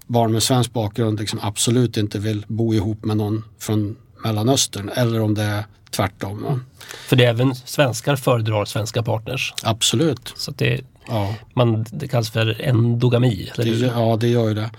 barn 0.07 0.31
med 0.31 0.43
svensk 0.43 0.73
bakgrund 0.73 1.19
liksom 1.19 1.39
absolut 1.43 1.97
inte 1.97 2.19
vill 2.19 2.45
bo 2.47 2.73
ihop 2.73 3.05
med 3.05 3.17
någon 3.17 3.43
från 3.59 3.95
Mellanöstern 4.23 4.89
eller 4.95 5.21
om 5.21 5.33
det 5.33 5.43
är 5.43 5.65
tvärtom. 5.89 6.43
Va? 6.43 6.59
För 7.07 7.15
det 7.15 7.25
är 7.25 7.29
även 7.29 7.55
svenskar 7.55 8.15
föredrar 8.15 8.65
svenska 8.65 9.03
partners. 9.03 9.53
Absolut. 9.63 10.33
Så 10.37 10.51
det, 10.51 10.81
Ja. 11.07 11.35
man, 11.53 11.85
det 11.91 12.07
kallas 12.07 12.29
för 12.29 12.61
endogami. 12.61 13.51
Eller 13.55 13.73
hur? 13.73 13.85
ja, 13.85 14.17
det 14.21 14.27
gör 14.27 14.47
ju 14.47 14.53
det. 14.53 14.71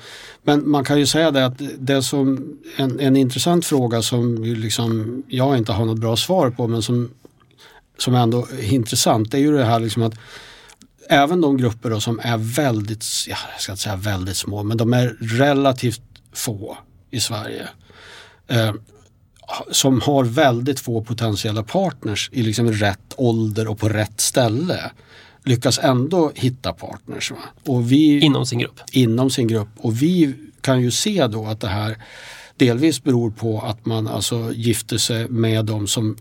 Men 0.42 0.70
man 0.70 0.84
kan 0.84 0.98
ju 0.98 1.06
säga 1.06 1.30
det 1.30 1.46
att 1.46 1.60
det 1.78 2.02
som 2.02 2.58
en, 2.76 3.00
en 3.00 3.16
intressant 3.16 3.66
fråga 3.66 4.02
som 4.02 4.44
liksom 4.44 5.22
jag 5.28 5.58
inte 5.58 5.72
har 5.72 5.84
något 5.84 5.98
bra 5.98 6.16
svar 6.16 6.50
på 6.50 6.68
men 6.68 6.82
som, 6.82 7.10
som 7.98 8.14
ändå 8.14 8.46
är 8.58 8.72
intressant 8.72 9.30
det 9.30 9.38
är 9.38 9.40
ju 9.40 9.56
det 9.56 9.64
här 9.64 9.80
liksom 9.80 10.02
att 10.02 10.14
även 11.08 11.40
de 11.40 11.56
grupper 11.56 11.90
då 11.90 12.00
som 12.00 12.20
är 12.22 12.36
väldigt, 12.36 13.04
ja, 13.28 13.36
jag 13.52 13.60
ska 13.60 13.72
inte 13.72 13.82
säga 13.82 13.96
väldigt 13.96 14.36
små, 14.36 14.62
men 14.62 14.76
de 14.76 14.92
är 14.92 15.16
relativt 15.20 16.02
få 16.32 16.78
i 17.10 17.20
Sverige. 17.20 17.68
Eh, 18.46 18.72
som 19.70 20.00
har 20.00 20.24
väldigt 20.24 20.80
få 20.80 21.04
potentiella 21.04 21.62
partners 21.62 22.30
i 22.32 22.42
liksom 22.42 22.72
rätt 22.72 23.14
ålder 23.16 23.68
och 23.68 23.78
på 23.78 23.88
rätt 23.88 24.20
ställe 24.20 24.90
lyckas 25.48 25.78
ändå 25.82 26.32
hitta 26.34 26.72
partners. 26.72 27.30
Va? 27.30 27.36
Och 27.64 27.92
vi, 27.92 28.20
Inom 28.20 28.46
sin 28.46 28.58
grupp. 28.58 28.80
inom 28.92 29.30
sin 29.30 29.46
grupp. 29.48 29.68
Och 29.76 30.02
vi 30.02 30.34
kan 30.60 30.82
ju 30.82 30.90
se 30.90 31.26
då 31.26 31.46
att 31.46 31.60
det 31.60 31.68
här 31.68 31.96
delvis 32.56 33.02
beror 33.02 33.30
på 33.30 33.60
att 33.60 33.86
man 33.86 34.06
alltså 34.08 34.52
gifter 34.54 34.98
sig 34.98 35.28
med 35.28 35.64
de 35.64 35.86
som, 35.86 36.16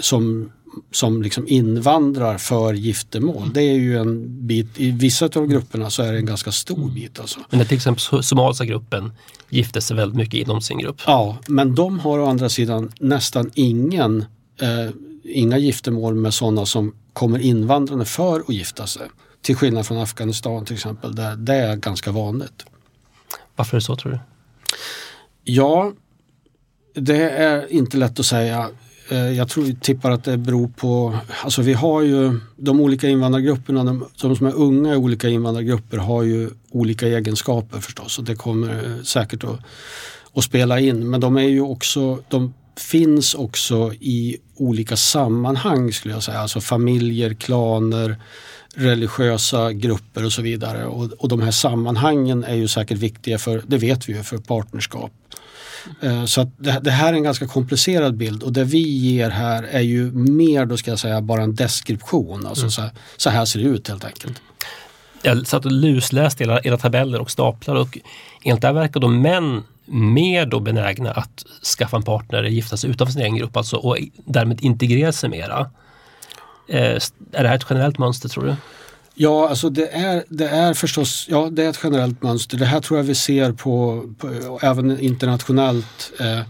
som, 0.00 0.50
som 0.92 1.22
liksom 1.22 1.48
invandrar 1.48 2.38
för 2.38 2.74
giftermål. 2.74 3.50
Det 3.54 3.62
är 3.62 3.74
ju 3.74 3.98
en 3.98 4.46
bit, 4.46 4.66
i 4.76 4.90
vissa 4.90 5.24
av 5.34 5.46
grupperna 5.46 5.90
så 5.90 6.02
är 6.02 6.12
det 6.12 6.18
en 6.18 6.26
ganska 6.26 6.52
stor 6.52 6.90
bit. 6.90 7.20
Alltså. 7.20 7.40
Men 7.50 7.66
till 7.66 7.76
exempel 7.76 8.00
so- 8.00 8.22
somaliska 8.22 8.64
gruppen 8.64 9.12
gifte 9.50 9.80
sig 9.80 9.96
väldigt 9.96 10.16
mycket 10.16 10.34
inom 10.40 10.60
sin 10.60 10.78
grupp. 10.78 11.00
Ja, 11.06 11.36
men 11.48 11.74
de 11.74 11.98
har 12.00 12.18
å 12.18 12.26
andra 12.26 12.48
sidan 12.48 12.92
nästan 13.00 13.50
ingen, 13.54 14.24
eh, 14.60 14.90
inga 15.24 15.58
giftermål 15.58 16.14
med 16.14 16.34
sådana 16.34 16.66
som 16.66 16.92
kommer 17.14 17.38
invandrande 17.38 18.04
för 18.04 18.40
att 18.40 18.48
gifta 18.48 18.86
sig. 18.86 19.08
Till 19.42 19.56
skillnad 19.56 19.86
från 19.86 19.98
Afghanistan 19.98 20.64
till 20.64 20.74
exempel, 20.74 21.14
där 21.14 21.36
det 21.36 21.54
är 21.54 21.76
ganska 21.76 22.12
vanligt. 22.12 22.64
Varför 23.56 23.76
är 23.76 23.80
det 23.80 23.84
så 23.84 23.96
tror 23.96 24.12
du? 24.12 24.18
Ja, 25.44 25.92
det 26.94 27.30
är 27.30 27.72
inte 27.72 27.96
lätt 27.96 28.20
att 28.20 28.26
säga. 28.26 28.70
Eh, 29.08 29.32
Jag 29.32 29.48
tror, 29.48 29.80
tippar 29.80 30.10
att 30.10 30.24
det 30.24 30.36
beror 30.36 30.68
på, 30.68 31.18
alltså 31.44 31.62
vi 31.62 31.72
har 31.72 32.02
ju 32.02 32.40
de 32.56 32.80
olika 32.80 33.08
invandrargrupperna, 33.08 33.84
de, 33.84 34.06
de 34.20 34.36
som 34.36 34.46
är 34.46 34.54
unga 34.54 34.94
i 34.94 34.96
olika 34.96 35.28
invandrargrupper 35.28 35.96
har 35.96 36.22
ju 36.22 36.50
olika 36.70 37.06
egenskaper 37.08 37.80
förstås 37.80 38.18
och 38.18 38.24
det 38.24 38.34
kommer 38.36 38.74
eh, 38.74 39.02
säkert 39.02 39.44
att, 39.44 39.60
att 40.34 40.44
spela 40.44 40.80
in. 40.80 41.10
Men 41.10 41.20
de 41.20 41.36
är 41.36 41.42
ju 41.42 41.60
också, 41.60 42.18
de 42.28 42.54
finns 42.76 43.34
också 43.34 43.92
i 44.00 44.36
olika 44.56 44.96
sammanhang 44.96 45.92
skulle 45.92 46.14
jag 46.14 46.22
säga, 46.22 46.38
alltså 46.38 46.60
familjer, 46.60 47.34
klaner, 47.34 48.16
religiösa 48.74 49.72
grupper 49.72 50.24
och 50.24 50.32
så 50.32 50.42
vidare. 50.42 50.86
Och, 50.86 51.12
och 51.12 51.28
de 51.28 51.42
här 51.42 51.50
sammanhangen 51.50 52.44
är 52.44 52.54
ju 52.54 52.68
säkert 52.68 52.98
viktiga 52.98 53.38
för, 53.38 53.62
det 53.66 53.78
vet 53.78 54.08
vi 54.08 54.12
ju, 54.12 54.22
för 54.22 54.38
partnerskap. 54.38 55.12
Eh, 56.00 56.24
Så 56.24 56.40
att 56.40 56.48
det, 56.56 56.80
det 56.82 56.90
här 56.90 57.08
är 57.12 57.16
en 57.16 57.22
ganska 57.22 57.46
komplicerad 57.46 58.16
bild 58.16 58.42
och 58.42 58.52
det 58.52 58.64
vi 58.64 58.88
ger 58.88 59.30
här 59.30 59.62
är 59.62 59.80
ju 59.80 60.12
mer 60.12 60.66
då 60.66 60.76
ska 60.76 60.90
jag 60.90 60.98
säga 60.98 61.20
bara 61.20 61.42
en 61.42 61.54
deskription. 61.54 62.46
Alltså 62.46 62.70
så, 62.70 62.82
här, 62.82 62.90
så 63.16 63.30
här 63.30 63.44
ser 63.44 63.60
det 63.60 63.66
ut 63.66 63.88
helt 63.88 64.04
enkelt. 64.04 64.42
Jag 65.22 65.46
satt 65.46 65.64
och 65.64 65.72
lusläste 65.72 66.44
era, 66.44 66.60
era 66.64 66.76
tabeller 66.76 67.20
och 67.20 67.30
staplar 67.30 67.74
och 67.74 67.98
enligt 68.44 68.60
det 68.60 68.66
här 68.66 68.74
verkar 68.74 69.00
då 69.00 69.08
män 69.08 69.62
mer 69.84 70.46
då 70.46 70.60
benägna 70.60 71.10
att 71.10 71.44
skaffa 71.78 71.96
en 71.96 72.02
partner, 72.02 72.42
gifta 72.42 72.76
sig 72.76 72.90
utanför 72.90 73.12
sin 73.12 73.22
egen 73.22 73.36
grupp 73.36 73.56
alltså, 73.56 73.76
och 73.76 73.98
därmed 74.24 74.60
integrera 74.60 75.12
sig 75.12 75.30
mera. 75.30 75.70
Eh, 76.68 76.98
är 77.32 77.42
det 77.42 77.48
här 77.48 77.56
ett 77.56 77.66
generellt 77.70 77.98
mönster 77.98 78.28
tror 78.28 78.44
du? 78.44 78.56
Ja, 79.14 79.48
alltså 79.48 79.70
det 79.70 79.88
är, 79.88 80.24
det 80.28 80.48
är 80.48 80.74
förstås 80.74 81.26
ja, 81.30 81.48
det 81.52 81.64
är 81.64 81.70
ett 81.70 81.80
generellt 81.82 82.22
mönster. 82.22 82.58
Det 82.58 82.66
här 82.66 82.80
tror 82.80 82.98
jag 82.98 83.04
vi 83.04 83.14
ser 83.14 83.52
på, 83.52 84.04
på 84.18 84.58
även 84.62 85.00
internationellt. 85.00 86.12
Eh, 86.20 86.40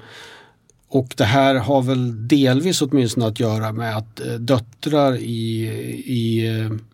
och 0.88 1.14
det 1.16 1.24
här 1.24 1.54
har 1.54 1.82
väl 1.82 2.28
delvis 2.28 2.82
åtminstone 2.82 3.26
att 3.26 3.40
göra 3.40 3.72
med 3.72 3.96
att 3.96 4.20
eh, 4.20 4.32
döttrar 4.32 5.16
i, 5.16 5.64
i 6.06 6.46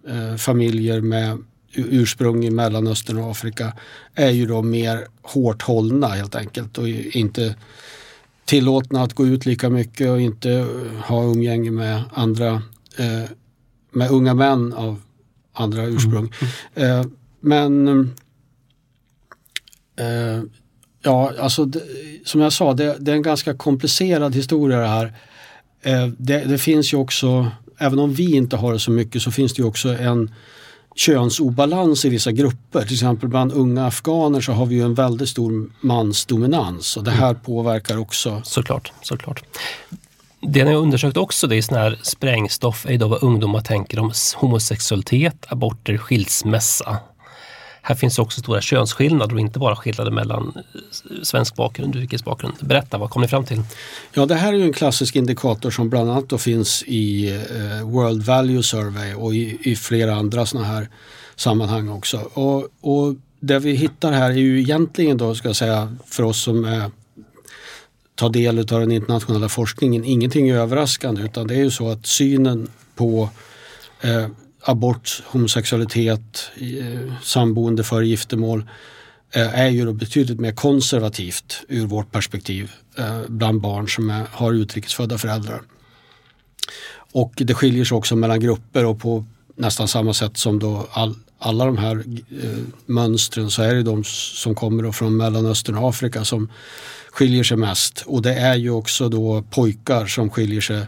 eh, 0.08 0.36
familjer 0.36 1.00
med 1.00 1.38
ursprung 1.74 2.44
i 2.44 2.50
Mellanöstern 2.50 3.18
och 3.18 3.30
Afrika 3.30 3.72
är 4.14 4.30
ju 4.30 4.46
då 4.46 4.62
mer 4.62 5.06
hårt 5.22 5.62
hållna 5.62 6.08
helt 6.08 6.34
enkelt 6.34 6.78
och 6.78 6.88
inte 6.88 7.54
tillåtna 8.44 9.02
att 9.02 9.14
gå 9.14 9.26
ut 9.26 9.46
lika 9.46 9.70
mycket 9.70 10.10
och 10.10 10.20
inte 10.20 10.52
eh, 10.52 10.66
ha 11.04 11.24
umgänge 11.24 11.70
med 11.70 12.02
andra 12.12 12.62
eh, 12.96 13.30
med 13.90 14.10
unga 14.10 14.34
män 14.34 14.72
av 14.72 15.02
andra 15.52 15.86
ursprung. 15.86 16.32
Eh, 16.74 17.04
men 17.40 17.88
eh, 19.96 20.42
ja, 21.02 21.32
alltså 21.38 21.64
det, 21.64 21.82
som 22.24 22.40
jag 22.40 22.52
sa, 22.52 22.74
det, 22.74 22.96
det 23.00 23.10
är 23.10 23.16
en 23.16 23.22
ganska 23.22 23.54
komplicerad 23.54 24.34
historia 24.34 24.78
det 24.78 24.86
här. 24.86 25.12
Det, 26.18 26.44
det 26.44 26.58
finns 26.58 26.92
ju 26.92 26.96
också, 26.96 27.50
även 27.78 27.98
om 27.98 28.14
vi 28.14 28.36
inte 28.36 28.56
har 28.56 28.72
det 28.72 28.78
så 28.78 28.90
mycket, 28.90 29.22
så 29.22 29.30
finns 29.30 29.54
det 29.54 29.62
ju 29.62 29.68
också 29.68 29.88
en 29.88 30.34
könsobalans 30.94 32.04
i 32.04 32.08
vissa 32.08 32.32
grupper. 32.32 32.82
Till 32.82 32.94
exempel 32.94 33.28
bland 33.28 33.52
unga 33.52 33.86
afghaner 33.86 34.40
så 34.40 34.52
har 34.52 34.66
vi 34.66 34.74
ju 34.74 34.82
en 34.82 34.94
väldigt 34.94 35.28
stor 35.28 35.70
mansdominans 35.80 36.96
och 36.96 37.04
det 37.04 37.10
här 37.10 37.34
påverkar 37.34 37.96
också. 37.96 38.42
Såklart, 38.44 38.92
såklart. 39.02 39.42
Det 40.42 40.64
ni 40.64 40.72
har 40.72 40.80
undersökt 40.80 41.16
också 41.16 41.46
det 41.46 41.56
är 41.56 41.62
sån 41.62 41.78
här 41.78 41.98
sprängstoff 42.02 42.86
är 42.88 42.98
då 42.98 43.08
vad 43.08 43.22
ungdomar 43.22 43.60
tänker 43.60 43.98
om 43.98 44.12
homosexualitet, 44.36 45.46
aborter, 45.48 45.96
skilsmässa. 45.96 46.98
Här 47.82 47.94
finns 47.94 48.18
också 48.18 48.40
stora 48.40 48.60
könsskillnader 48.60 49.34
och 49.34 49.40
inte 49.40 49.58
bara 49.58 49.76
skillnader 49.76 50.10
mellan 50.10 50.52
eh, 50.56 50.62
svensk 51.22 51.56
bakgrund 51.56 51.94
och 51.94 51.98
utrikes 51.98 52.24
bakgrund. 52.24 52.54
Berätta, 52.60 52.98
vad 52.98 53.10
kom 53.10 53.22
ni 53.22 53.28
fram 53.28 53.44
till? 53.44 53.62
Ja, 54.12 54.26
det 54.26 54.34
här 54.34 54.52
är 54.52 54.56
ju 54.56 54.64
en 54.64 54.72
klassisk 54.72 55.16
indikator 55.16 55.70
som 55.70 55.90
bland 55.90 56.10
annat 56.10 56.28
då 56.28 56.38
finns 56.38 56.82
i 56.86 57.30
eh, 57.30 57.88
World 57.88 58.22
Value 58.22 58.62
Survey 58.62 59.14
och 59.14 59.34
i, 59.34 59.58
i 59.62 59.76
flera 59.76 60.14
andra 60.14 60.46
sådana 60.46 60.66
här 60.66 60.88
sammanhang 61.36 61.88
också. 61.88 62.18
Och, 62.18 62.68
och 62.80 63.14
det 63.40 63.58
vi 63.58 63.72
hittar 63.72 64.12
här 64.12 64.30
är 64.30 64.34
ju 64.34 64.60
egentligen 64.60 65.16
då, 65.16 65.34
ska 65.34 65.48
jag 65.48 65.56
säga, 65.56 65.96
för 66.06 66.22
oss 66.22 66.42
som 66.42 66.64
eh, 66.64 66.86
tar 68.14 68.30
del 68.30 68.58
av 68.58 68.64
den 68.64 68.92
internationella 68.92 69.48
forskningen, 69.48 70.04
ingenting 70.04 70.50
överraskande 70.50 71.22
utan 71.22 71.46
det 71.46 71.54
är 71.54 71.64
ju 71.64 71.70
så 71.70 71.90
att 71.90 72.06
synen 72.06 72.70
på 72.94 73.28
eh, 74.00 74.26
abort, 74.62 75.22
homosexualitet, 75.26 76.50
eh, 76.56 77.14
samboende 77.22 77.84
för 77.84 78.02
giftermål 78.02 78.64
eh, 79.32 79.60
är 79.60 79.68
ju 79.68 79.84
då 79.84 79.92
betydligt 79.92 80.40
mer 80.40 80.52
konservativt 80.52 81.62
ur 81.68 81.86
vårt 81.86 82.12
perspektiv 82.12 82.70
eh, 82.98 83.20
bland 83.28 83.60
barn 83.60 83.88
som 83.88 84.10
är, 84.10 84.26
har 84.30 84.52
utrikesfödda 84.52 85.18
föräldrar. 85.18 85.62
Och 87.12 87.32
det 87.36 87.54
skiljer 87.54 87.84
sig 87.84 87.96
också 87.96 88.16
mellan 88.16 88.40
grupper 88.40 88.84
och 88.84 89.00
på 89.00 89.24
nästan 89.56 89.88
samma 89.88 90.14
sätt 90.14 90.36
som 90.36 90.58
då 90.58 90.88
all, 90.92 91.14
alla 91.38 91.64
de 91.64 91.78
här 91.78 92.04
eh, 92.42 92.58
mönstren 92.86 93.50
så 93.50 93.62
är 93.62 93.74
det 93.74 93.82
de 93.82 94.04
som 94.04 94.54
kommer 94.54 94.92
från 94.92 95.16
Mellanöstern 95.16 95.76
och 95.76 95.88
Afrika 95.88 96.24
som 96.24 96.50
skiljer 97.10 97.44
sig 97.44 97.56
mest. 97.56 98.04
Och 98.06 98.22
det 98.22 98.34
är 98.34 98.56
ju 98.56 98.70
också 98.70 99.08
då 99.08 99.42
pojkar 99.50 100.06
som 100.06 100.30
skiljer 100.30 100.60
sig 100.60 100.86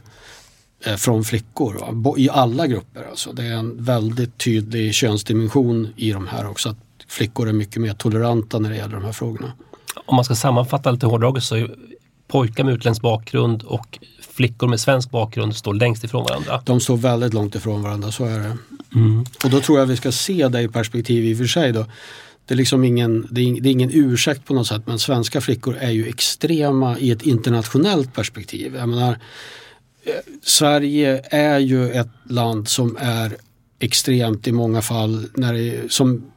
från 0.96 1.24
flickor 1.24 1.74
va? 1.74 2.14
I 2.18 2.30
alla 2.30 2.66
grupper. 2.66 3.06
Alltså. 3.10 3.32
Det 3.32 3.42
är 3.42 3.52
en 3.52 3.84
väldigt 3.84 4.38
tydlig 4.38 4.94
könsdimension 4.94 5.88
i 5.96 6.12
de 6.12 6.26
här 6.26 6.50
också. 6.50 6.68
Att 6.68 6.76
flickor 7.08 7.48
är 7.48 7.52
mycket 7.52 7.82
mer 7.82 7.94
toleranta 7.94 8.58
när 8.58 8.70
det 8.70 8.76
gäller 8.76 8.94
de 8.94 9.04
här 9.04 9.12
frågorna. 9.12 9.52
Om 10.06 10.16
man 10.16 10.24
ska 10.24 10.34
sammanfatta 10.34 10.90
lite 10.90 11.06
hårdraget 11.06 11.42
så 11.42 11.56
är 11.56 11.74
pojkar 12.32 12.64
med 12.64 12.74
utländsk 12.74 13.02
bakgrund 13.02 13.62
och 13.62 13.98
flickor 14.30 14.66
med 14.66 14.80
svensk 14.80 15.10
bakgrund 15.10 15.56
står 15.56 15.74
längst 15.74 16.04
ifrån 16.04 16.24
varandra. 16.24 16.62
De 16.64 16.80
står 16.80 16.96
väldigt 16.96 17.34
långt 17.34 17.54
ifrån 17.54 17.82
varandra, 17.82 18.12
så 18.12 18.24
är 18.24 18.38
det. 18.38 18.56
Mm. 18.94 19.24
Och 19.44 19.50
då 19.50 19.60
tror 19.60 19.78
jag 19.78 19.86
vi 19.86 19.96
ska 19.96 20.12
se 20.12 20.48
det 20.48 20.60
i 20.60 20.68
perspektiv 20.68 21.24
i 21.24 21.34
och 21.34 21.38
för 21.38 21.44
sig. 21.44 21.72
Då. 21.72 21.86
Det, 22.46 22.54
är 22.54 22.56
liksom 22.56 22.84
ingen, 22.84 23.28
det, 23.30 23.40
är, 23.40 23.66
ingen 23.66 23.90
ursäkt 23.92 24.44
på 24.44 24.54
något 24.54 24.66
sätt 24.66 24.82
men 24.86 24.98
svenska 24.98 25.40
flickor 25.40 25.76
är 25.76 25.90
ju 25.90 26.08
extrema 26.08 26.98
i 26.98 27.10
ett 27.10 27.22
internationellt 27.22 28.14
perspektiv. 28.14 28.74
Jag 28.76 28.88
menar, 28.88 29.10
eh, 29.10 29.16
Sverige 30.42 31.22
är 31.30 31.58
ju 31.58 31.90
ett 31.90 32.10
land 32.28 32.68
som 32.68 32.96
är 33.00 33.36
extremt 33.78 34.46
i 34.46 34.52
många 34.52 34.82
fall 34.82 35.26
när 35.34 35.54
det, 35.54 35.92
som 35.92 36.32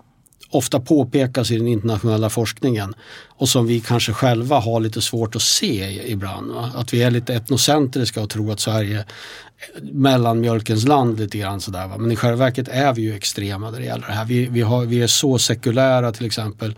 ofta 0.49 0.79
påpekas 0.79 1.51
i 1.51 1.57
den 1.57 1.67
internationella 1.67 2.29
forskningen 2.29 2.93
och 3.37 3.49
som 3.49 3.67
vi 3.67 3.79
kanske 3.79 4.13
själva 4.13 4.59
har 4.59 4.79
lite 4.79 5.01
svårt 5.01 5.35
att 5.35 5.41
se 5.41 6.01
ibland. 6.11 6.51
Va? 6.51 6.71
Att 6.75 6.93
vi 6.93 7.03
är 7.03 7.11
lite 7.11 7.33
etnocentriska 7.33 8.21
och 8.21 8.29
tror 8.29 8.51
att 8.51 8.59
Sverige 8.59 8.99
är 8.99 9.05
mellanmjölkens 9.93 10.87
land 10.87 11.19
lite 11.19 11.37
grann 11.37 11.61
sådär. 11.61 11.87
Va? 11.87 11.97
Men 11.97 12.11
i 12.11 12.15
själva 12.15 12.37
verket 12.37 12.67
är 12.67 12.93
vi 12.93 13.01
ju 13.01 13.15
extrema 13.15 13.71
när 13.71 13.79
det 13.79 13.85
gäller 13.85 14.07
det 14.07 14.13
här. 14.13 14.25
Vi, 14.25 14.45
vi, 14.45 14.61
har, 14.61 14.85
vi 14.85 15.01
är 15.01 15.07
så 15.07 15.37
sekulära 15.37 16.11
till 16.11 16.25
exempel. 16.25 16.75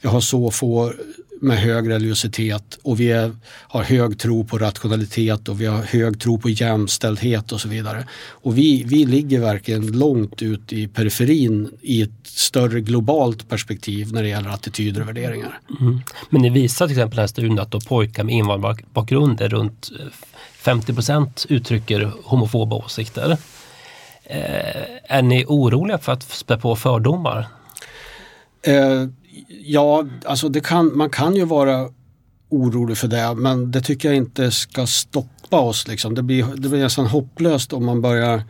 Vi 0.00 0.08
har 0.08 0.20
så 0.20 0.50
få 0.50 0.92
med 1.40 1.58
hög 1.58 1.90
religiositet 1.90 2.78
och 2.82 3.00
vi 3.00 3.12
är, 3.12 3.36
har 3.46 3.82
hög 3.82 4.18
tro 4.18 4.44
på 4.44 4.58
rationalitet 4.58 5.48
och 5.48 5.60
vi 5.60 5.66
har 5.66 5.82
hög 5.82 6.20
tro 6.20 6.38
på 6.38 6.48
jämställdhet 6.48 7.52
och 7.52 7.60
så 7.60 7.68
vidare. 7.68 8.08
Och 8.28 8.58
vi, 8.58 8.84
vi 8.86 9.04
ligger 9.04 9.40
verkligen 9.40 9.86
långt 9.86 10.42
ut 10.42 10.72
i 10.72 10.88
periferin 10.88 11.70
i 11.82 12.02
ett 12.02 12.10
större 12.24 12.80
globalt 12.80 13.48
perspektiv 13.48 14.12
när 14.12 14.22
det 14.22 14.28
gäller 14.28 14.50
attityder 14.50 15.00
och 15.00 15.08
värderingar. 15.08 15.60
Mm. 15.80 16.00
Men 16.30 16.42
ni 16.42 16.50
visar 16.50 16.86
till 16.86 16.96
exempel 16.96 17.16
den 17.16 17.22
här 17.22 17.26
studien 17.26 17.58
att 17.58 17.70
då 17.70 17.80
pojkar 17.80 18.24
med 18.24 18.34
invandrarbakgrund 18.34 19.40
är 19.40 19.48
runt 19.48 19.90
50% 20.62 21.46
uttrycker 21.48 22.12
homofoba 22.24 22.76
åsikter. 22.76 23.36
Eh, 24.24 24.82
är 25.04 25.22
ni 25.22 25.44
oroliga 25.48 25.98
för 25.98 26.12
att 26.12 26.22
spä 26.22 26.56
på 26.56 26.76
fördomar? 26.76 27.46
Eh, 28.62 29.04
ja, 29.48 30.06
alltså 30.24 30.48
det 30.48 30.60
kan, 30.60 30.96
man 30.96 31.10
kan 31.10 31.36
ju 31.36 31.44
vara 31.44 31.90
orolig 32.48 32.98
för 32.98 33.08
det 33.08 33.34
men 33.34 33.70
det 33.70 33.80
tycker 33.80 34.08
jag 34.08 34.16
inte 34.16 34.50
ska 34.50 34.86
stoppa 34.86 35.60
oss. 35.60 35.88
Liksom. 35.88 36.14
Det, 36.14 36.22
blir, 36.22 36.46
det 36.56 36.68
blir 36.68 36.80
nästan 36.80 37.06
hopplöst 37.06 37.72
om 37.72 37.84
man 37.84 38.00
börjar 38.00 38.42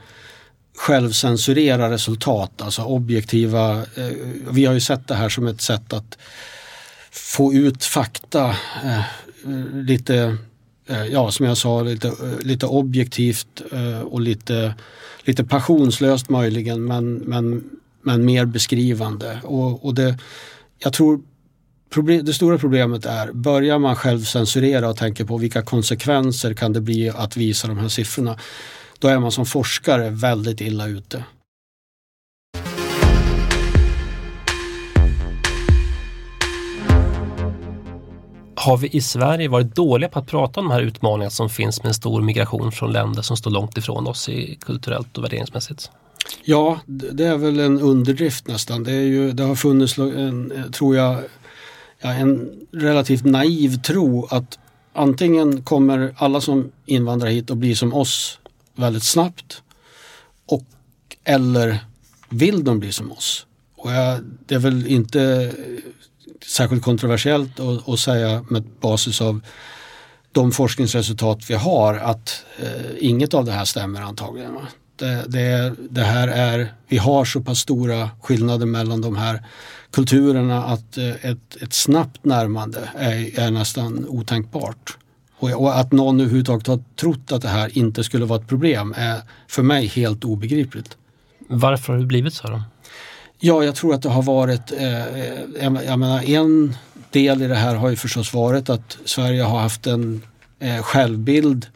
självcensurera 0.77 1.91
resultat, 1.91 2.63
alltså 2.63 2.83
objektiva. 2.83 3.77
Eh, 3.79 4.13
vi 4.51 4.65
har 4.65 4.75
ju 4.75 4.81
sett 4.81 5.09
det 5.09 5.15
här 5.15 5.29
som 5.29 5.47
ett 5.47 5.61
sätt 5.61 5.93
att 5.93 6.19
få 7.11 7.55
ut 7.55 7.85
fakta 7.85 8.49
eh, 8.85 9.03
lite, 9.73 10.37
eh, 10.87 11.05
ja 11.07 11.31
som 11.31 11.47
jag 11.47 11.57
sa, 11.57 11.83
lite, 11.83 12.09
eh, 12.09 12.39
lite 12.41 12.67
objektivt 12.67 13.63
eh, 13.73 14.01
och 14.01 14.21
lite, 14.21 14.75
lite 15.23 15.45
passionslöst 15.45 16.29
möjligen 16.29 16.85
men, 16.85 17.15
men, 17.15 17.65
men 18.03 18.25
mer 18.25 18.45
beskrivande. 18.45 19.41
Och, 19.45 19.85
och 19.85 19.95
det, 19.95 20.19
jag 20.79 20.93
tror 20.93 21.21
problem, 21.91 22.25
det 22.25 22.33
stora 22.33 22.59
problemet 22.59 23.07
är, 23.07 23.33
börjar 23.33 23.79
man 23.79 23.97
själv 23.97 24.21
censurera 24.21 24.89
och 24.89 24.97
tänker 24.97 25.25
på 25.25 25.37
vilka 25.37 25.63
konsekvenser 25.63 26.55
kan 26.55 26.73
det 26.73 26.81
bli 26.81 27.11
att 27.11 27.37
visa 27.37 27.69
de 27.69 27.79
här 27.79 27.89
siffrorna, 27.89 28.39
då 28.99 29.09
är 29.09 29.19
man 29.19 29.33
som 29.33 29.47
forskare 29.47 30.11
väldigt 30.11 30.61
illa 30.61 30.87
ute. 30.87 31.25
Har 38.55 38.77
vi 38.77 38.89
i 38.89 39.01
Sverige 39.01 39.49
varit 39.49 39.75
dåliga 39.75 40.09
på 40.09 40.19
att 40.19 40.27
prata 40.27 40.61
om 40.61 40.69
de 40.69 40.73
här 40.73 40.83
utmaningarna 40.83 41.31
som 41.31 41.51
finns 41.51 41.83
med 41.83 41.89
en 41.89 41.95
stor 41.95 42.23
migration 42.23 42.73
från 42.73 42.93
länder 42.93 43.23
som 43.23 43.37
står 43.37 43.51
långt 43.51 43.79
ifrån 43.79 44.07
oss 44.07 44.29
i 44.29 44.59
kulturellt 44.61 45.19
och 45.19 45.25
värderingsmässigt? 45.25 45.91
Ja, 46.43 46.81
det 46.87 47.25
är 47.25 47.37
väl 47.37 47.61
en 47.61 47.81
underdrift 47.81 48.49
nästan. 48.49 48.85
Det, 48.85 48.93
är 48.93 49.03
ju, 49.03 49.33
det 49.33 49.43
har 49.43 49.55
funnits, 49.55 49.99
en, 49.99 50.53
eh, 50.53 50.71
tror 50.71 50.97
jag, 50.97 51.23
ja, 52.01 52.13
en 52.13 52.51
relativt 52.73 53.25
naiv 53.25 53.83
tro 53.83 54.27
att 54.31 54.59
antingen 54.93 55.63
kommer 55.63 56.15
alla 56.19 56.41
som 56.41 56.73
invandrar 56.87 57.29
hit 57.29 57.51
och 57.51 57.57
blir 57.57 57.75
som 57.75 57.95
oss 57.95 58.39
väldigt 58.75 59.05
snabbt 59.05 59.63
och 60.47 60.65
eller 61.25 61.79
vill 62.29 62.65
de 62.65 62.79
bli 62.79 62.93
som 62.93 63.13
oss? 63.13 63.47
Och 63.77 63.93
jag, 63.93 64.21
det 64.47 64.55
är 64.55 64.59
väl 64.59 64.87
inte 64.87 65.23
eh, 65.23 65.83
särskilt 66.47 66.83
kontroversiellt 66.83 67.61
att, 67.61 67.89
att 67.89 68.01
säga 68.01 68.45
med 68.49 68.65
basis 68.81 69.21
av 69.21 69.41
de 70.33 70.53
forskningsresultat 70.53 71.51
vi 71.51 71.55
har 71.55 71.95
att 71.95 72.45
eh, 72.59 72.91
inget 72.99 73.35
av 73.35 73.45
det 73.45 73.53
här 73.53 73.65
stämmer 73.65 74.01
antagligen. 74.01 74.55
Va? 74.55 74.67
Det, 74.99 75.25
det, 75.29 75.75
det, 75.91 76.03
här 76.03 76.29
är, 76.29 76.73
vi 76.89 76.97
har 76.97 77.25
så 77.25 77.41
pass 77.41 77.59
stora 77.59 78.11
skillnader 78.23 78.67
mellan 78.67 79.01
de 79.01 79.17
här 79.17 79.43
kulturerna 79.91 80.65
att 80.65 80.99
eh, 80.99 81.25
ett, 81.31 81.57
ett 81.61 81.73
snabbt 81.73 82.25
närmande 82.25 82.89
är, 82.97 83.41
är 83.41 83.51
nästan 83.51 84.09
otänkbart. 84.09 84.97
Och, 85.39 85.51
och, 85.51 85.79
att 85.79 85.93
någon 85.93 86.21
överhuvudtaget 86.21 86.67
har 86.67 86.81
trott 87.01 87.33
att 87.33 87.43
det 87.43 87.49
här 87.49 87.79
inte 87.79 88.05
skulle 88.05 88.25
vara 88.25 88.41
ett 88.41 88.49
problem 88.49 88.95
är 88.97 89.21
för 89.49 89.63
mig 89.63 89.87
helt 89.87 90.25
obegripligt. 90.25 90.97
Varför 91.49 91.93
har 91.93 92.01
det 92.01 92.07
blivit 92.07 92.35
så 92.35 92.49
då? 92.49 92.63
Ja, 93.39 93.65
jag 93.65 93.75
tror 93.75 93.95
att 93.95 94.03
det 94.03 94.09
har 94.09 94.23
varit, 94.23 94.73
eh, 94.73 95.63
jag 95.63 95.99
menar 95.99 96.31
en 96.31 96.77
del 97.11 97.43
i 97.43 97.47
det 97.47 97.55
här 97.55 97.75
har 97.75 97.91
ju 97.91 97.97
förstås 97.97 98.35
varit 98.35 98.71
att 98.71 98.99
Sverige 99.05 99.43
har 99.43 99.59
haft 99.59 99.87
en 99.87 100.23
eh, 100.59 100.83
självbild 100.83 101.67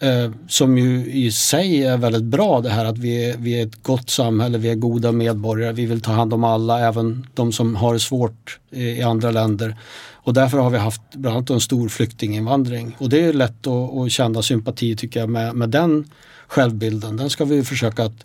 eh, 0.00 0.30
som 0.48 0.78
ju 0.78 1.12
i 1.12 1.32
sig 1.32 1.84
är 1.84 1.96
väldigt 1.96 2.22
bra 2.22 2.60
det 2.60 2.70
här 2.70 2.84
att 2.84 2.98
vi 2.98 3.30
är, 3.30 3.36
vi 3.36 3.60
är 3.60 3.66
ett 3.66 3.82
gott 3.82 4.10
samhälle, 4.10 4.58
vi 4.58 4.68
är 4.68 4.74
goda 4.74 5.12
medborgare, 5.12 5.72
vi 5.72 5.86
vill 5.86 6.00
ta 6.00 6.12
hand 6.12 6.34
om 6.34 6.44
alla, 6.44 6.80
även 6.80 7.26
de 7.34 7.52
som 7.52 7.76
har 7.76 7.92
det 7.92 8.00
svårt 8.00 8.58
i, 8.70 8.84
i 8.84 9.02
andra 9.02 9.30
länder. 9.30 9.76
Och 10.22 10.34
därför 10.34 10.58
har 10.58 10.70
vi 10.70 10.78
haft 10.78 11.02
bland 11.14 11.36
annat 11.36 11.50
en 11.50 11.60
stor 11.60 11.88
flyktinginvandring 11.88 12.96
och 12.98 13.08
det 13.08 13.20
är 13.20 13.32
lätt 13.32 13.66
att, 13.66 13.96
att 13.96 14.12
känna 14.12 14.42
sympati 14.42 14.96
tycker 14.96 15.20
jag 15.20 15.28
med, 15.28 15.54
med 15.56 15.68
den 15.68 16.10
självbilden. 16.46 17.16
Den 17.16 17.30
ska 17.30 17.44
vi 17.44 17.64
försöka 17.64 18.04
att, 18.04 18.24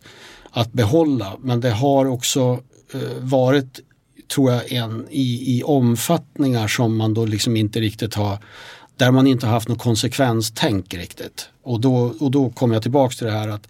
att 0.52 0.74
behålla 0.74 1.34
men 1.42 1.62
det 1.62 1.72
har 1.72 2.06
också 2.06 2.60
eh, 2.94 3.00
varit 3.20 3.80
tror 4.28 4.52
jag 4.52 4.72
en 4.72 5.08
i, 5.10 5.58
i 5.58 5.64
omfattningar 5.64 6.68
som 6.68 6.98
man 6.98 7.14
då 7.14 7.26
liksom 7.26 7.58
inte 7.58 7.80
riktigt 7.80 8.14
har 8.14 8.38
där 8.98 9.12
man 9.12 9.28
inte 9.28 9.46
har 9.46 9.54
haft 9.54 9.68
något 9.68 9.80
konsekvenstänk 9.80 10.94
riktigt. 10.94 11.50
Och 11.64 11.80
då, 11.80 12.14
och 12.20 12.32
då 12.32 12.50
kommer 12.50 12.76
jag 12.76 12.82
tillbaks 12.82 13.18
till 13.18 13.28
det 13.28 13.34
här 13.34 13.48
att 13.48 13.68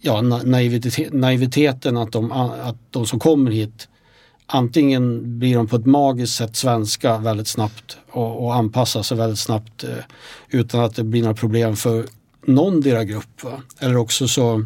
ja, 0.00 0.20
naivitet, 0.20 1.12
naiviteten 1.12 1.96
att 1.96 2.12
de, 2.12 2.32
att 2.32 2.76
de 2.90 3.06
som 3.06 3.18
kommer 3.18 3.50
hit 3.50 3.88
antingen 4.46 5.38
blir 5.38 5.56
de 5.56 5.66
på 5.66 5.76
ett 5.76 5.86
magiskt 5.86 6.36
sätt 6.36 6.56
svenska 6.56 7.18
väldigt 7.18 7.48
snabbt 7.48 7.96
och, 8.10 8.44
och 8.44 8.54
anpassar 8.54 9.02
sig 9.02 9.16
väldigt 9.16 9.38
snabbt 9.38 9.84
eh, 9.84 9.90
utan 10.48 10.80
att 10.80 10.96
det 10.96 11.04
blir 11.04 11.22
några 11.22 11.34
problem 11.34 11.76
för 11.76 12.06
någon 12.46 12.80
deras 12.80 13.04
grupp. 13.04 13.42
Va? 13.42 13.62
Eller 13.78 13.96
också 13.96 14.28
så, 14.28 14.64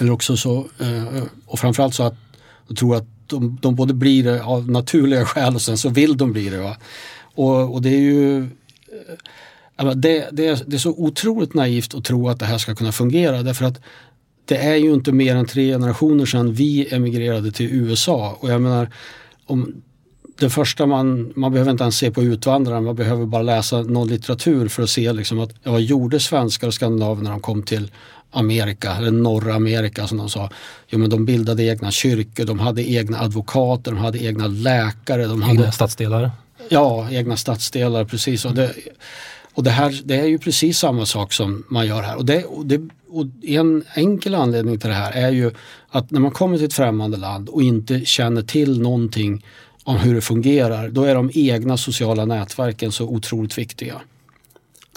eller 0.00 0.10
också 0.10 0.36
så 0.36 0.66
eh, 0.80 1.22
och 1.46 1.58
framförallt 1.58 1.94
så 1.94 2.02
att 2.02 2.16
de 2.68 2.74
tror 2.74 2.96
att 2.96 3.06
de, 3.26 3.58
de 3.62 3.74
både 3.74 3.94
blir 3.94 4.24
det 4.24 4.42
av 4.42 4.70
naturliga 4.70 5.24
skäl 5.26 5.54
och 5.54 5.62
sen 5.62 5.78
så 5.78 5.88
vill 5.88 6.16
de 6.16 6.32
bli 6.32 6.48
det. 6.48 6.58
Va? 6.58 6.76
Och, 7.34 7.74
och 7.74 7.82
det 7.82 7.90
är 7.90 8.00
ju 8.00 8.48
det, 9.94 10.28
det, 10.32 10.46
är, 10.46 10.58
det 10.66 10.76
är 10.76 10.78
så 10.78 10.90
otroligt 10.90 11.54
naivt 11.54 11.94
att 11.94 12.04
tro 12.04 12.28
att 12.28 12.38
det 12.38 12.46
här 12.46 12.58
ska 12.58 12.74
kunna 12.74 12.92
fungera 12.92 13.42
därför 13.42 13.64
att 13.64 13.80
det 14.44 14.56
är 14.56 14.76
ju 14.76 14.94
inte 14.94 15.12
mer 15.12 15.36
än 15.36 15.46
tre 15.46 15.72
generationer 15.72 16.26
sedan 16.26 16.52
vi 16.52 16.94
emigrerade 16.94 17.52
till 17.52 17.72
USA 17.72 18.36
och 18.40 18.50
jag 18.50 18.60
menar 18.60 18.90
om 19.46 19.82
det 20.38 20.50
första 20.50 20.86
man, 20.86 21.32
man 21.36 21.52
behöver 21.52 21.70
inte 21.70 21.84
ens 21.84 21.96
se 21.96 22.10
på 22.10 22.22
utvandrarna, 22.22 22.80
man 22.80 22.96
behöver 22.96 23.26
bara 23.26 23.42
läsa 23.42 23.82
någon 23.82 24.08
litteratur 24.08 24.68
för 24.68 24.82
att 24.82 24.90
se 24.90 25.12
liksom 25.12 25.38
att 25.40 25.50
ja, 25.62 25.72
vad 25.72 25.82
gjorde 25.82 26.20
svenskar 26.20 26.66
och 26.66 26.74
skandinaver 26.74 27.22
när 27.22 27.30
de 27.30 27.40
kom 27.40 27.62
till 27.62 27.90
Amerika, 28.30 28.96
eller 28.96 29.10
norra 29.10 29.54
Amerika 29.54 30.06
som 30.06 30.18
de 30.18 30.28
sa. 30.28 30.50
Jo 30.88 30.98
men 30.98 31.10
de 31.10 31.24
bildade 31.24 31.62
egna 31.64 31.90
kyrkor, 31.90 32.44
de 32.44 32.58
hade 32.58 32.90
egna 32.90 33.18
advokater, 33.20 33.90
de 33.90 34.00
hade 34.00 34.24
egna 34.24 34.46
läkare. 34.46 35.26
De 35.26 35.42
egna 35.42 35.46
hade, 35.46 35.72
stadsdelar? 35.72 36.30
Ja, 36.68 37.10
egna 37.10 37.36
stadsdelar 37.36 38.04
precis. 38.04 38.44
Och 38.44 38.54
det, 38.54 38.74
och 39.54 39.62
det, 39.62 39.70
här, 39.70 40.00
det 40.04 40.16
är 40.16 40.26
ju 40.26 40.38
precis 40.38 40.78
samma 40.78 41.06
sak 41.06 41.32
som 41.32 41.64
man 41.68 41.86
gör 41.86 42.02
här. 42.02 42.16
Och, 42.16 42.24
det, 42.24 42.44
och, 42.44 42.66
det, 42.66 42.88
och 43.08 43.26
en 43.42 43.84
enkel 43.94 44.34
anledning 44.34 44.78
till 44.78 44.88
det 44.88 44.94
här 44.96 45.12
är 45.12 45.30
ju 45.30 45.50
att 45.88 46.10
när 46.10 46.20
man 46.20 46.30
kommer 46.30 46.56
till 46.56 46.66
ett 46.66 46.74
främmande 46.74 47.16
land 47.16 47.48
och 47.48 47.62
inte 47.62 48.04
känner 48.04 48.42
till 48.42 48.80
någonting 48.80 49.44
om 49.84 49.96
hur 49.96 50.14
det 50.14 50.20
fungerar, 50.20 50.88
då 50.88 51.04
är 51.04 51.14
de 51.14 51.30
egna 51.34 51.76
sociala 51.76 52.24
nätverken 52.24 52.92
så 52.92 53.04
otroligt 53.04 53.58
viktiga. 53.58 53.94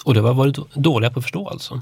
Och 0.04 0.14
det 0.14 0.22
var 0.22 0.34
varit 0.34 0.74
dåliga 0.74 1.12
på 1.12 1.20
att 1.20 1.26
förstå 1.26 1.48
alltså? 1.48 1.82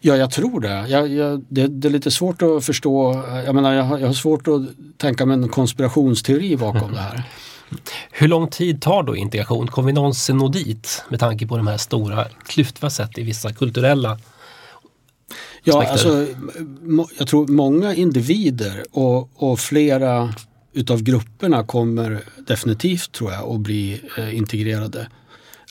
Ja, 0.00 0.16
jag 0.16 0.30
tror 0.30 0.60
det. 0.60 0.88
Jag, 0.88 1.08
jag, 1.08 1.44
det. 1.48 1.66
det. 1.66 1.88
är 1.88 1.90
lite 1.90 2.10
svårt 2.10 2.42
att 2.42 2.64
förstå. 2.64 3.24
Jag 3.46 3.54
menar, 3.54 3.72
jag 3.72 3.82
har, 3.82 3.98
jag 3.98 4.06
har 4.06 4.14
svårt 4.14 4.48
att 4.48 4.62
tänka 4.96 5.26
mig 5.26 5.34
en 5.34 5.48
konspirationsteori 5.48 6.56
bakom 6.56 6.92
det 6.92 7.00
här. 7.00 7.22
Hur 8.10 8.28
lång 8.28 8.48
tid 8.48 8.82
tar 8.82 9.02
då 9.02 9.16
integration? 9.16 9.66
Kommer 9.66 9.86
vi 9.86 9.92
någonsin 9.92 10.36
nå 10.36 10.48
dit 10.48 11.04
med 11.08 11.20
tanke 11.20 11.46
på 11.46 11.56
de 11.56 11.66
här 11.66 11.76
stora 11.76 12.24
klyftor 12.28 12.86
vi 12.86 12.90
sett 12.90 13.18
i 13.18 13.22
vissa 13.22 13.52
kulturella 13.52 14.18
Ja, 15.68 15.86
alltså, 15.86 16.26
jag 17.18 17.28
tror 17.28 17.46
många 17.46 17.94
individer 17.94 18.84
och, 18.92 19.30
och 19.34 19.60
flera 19.60 20.34
utav 20.72 21.02
grupperna 21.02 21.64
kommer 21.64 22.22
definitivt 22.46 23.12
tror 23.12 23.32
jag 23.32 23.50
att 23.50 23.60
bli 23.60 24.00
eh, 24.18 24.36
integrerade 24.36 25.08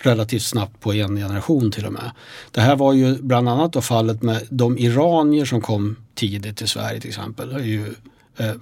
relativt 0.02 0.44
snabbt 0.44 0.80
på 0.80 0.94
en 0.94 1.16
generation 1.16 1.72
till 1.72 1.86
och 1.86 1.94
med. 1.94 2.12
Det 2.52 2.62
här 2.62 2.76
var 2.76 2.94
ju 2.94 3.22
bland 3.22 3.50
annat 3.50 3.74
då 3.74 3.82
fallet 3.82 4.22
med 4.22 4.42
de 4.50 4.78
iranier 4.78 5.46
som 5.46 5.62
kom 5.62 5.96
tidigt 6.16 6.58
till 6.58 6.68
Sverige 6.68 7.02
till 7.02 7.10
exempel. 7.10 7.52
Är 7.52 7.60
ju, 7.60 7.94
eh, 8.38 8.54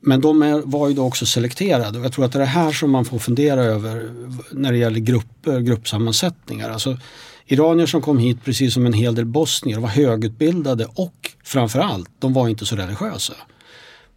men 0.00 0.20
de 0.20 0.42
är, 0.42 0.62
var 0.64 0.88
ju 0.88 0.94
då 0.94 1.04
också 1.04 1.26
selekterade 1.26 1.98
och 1.98 2.04
jag 2.04 2.12
tror 2.12 2.24
att 2.24 2.32
det 2.32 2.38
är 2.38 2.40
det 2.40 2.46
här 2.46 2.72
som 2.72 2.90
man 2.90 3.04
får 3.04 3.18
fundera 3.18 3.64
över 3.64 4.10
när 4.52 4.72
det 4.72 4.78
gäller 4.78 5.00
grupper, 5.00 5.60
gruppsammansättningar. 5.60 6.70
Alltså, 6.70 6.98
iranier 7.46 7.86
som 7.86 8.02
kom 8.02 8.18
hit 8.18 8.44
precis 8.44 8.74
som 8.74 8.86
en 8.86 8.92
hel 8.92 9.14
del 9.14 9.24
bosnier 9.24 9.78
var 9.78 9.88
högutbildade 9.88 10.86
och 10.94 11.30
framförallt, 11.44 12.10
de 12.18 12.32
var 12.32 12.48
inte 12.48 12.66
så 12.66 12.76
religiösa. 12.76 13.34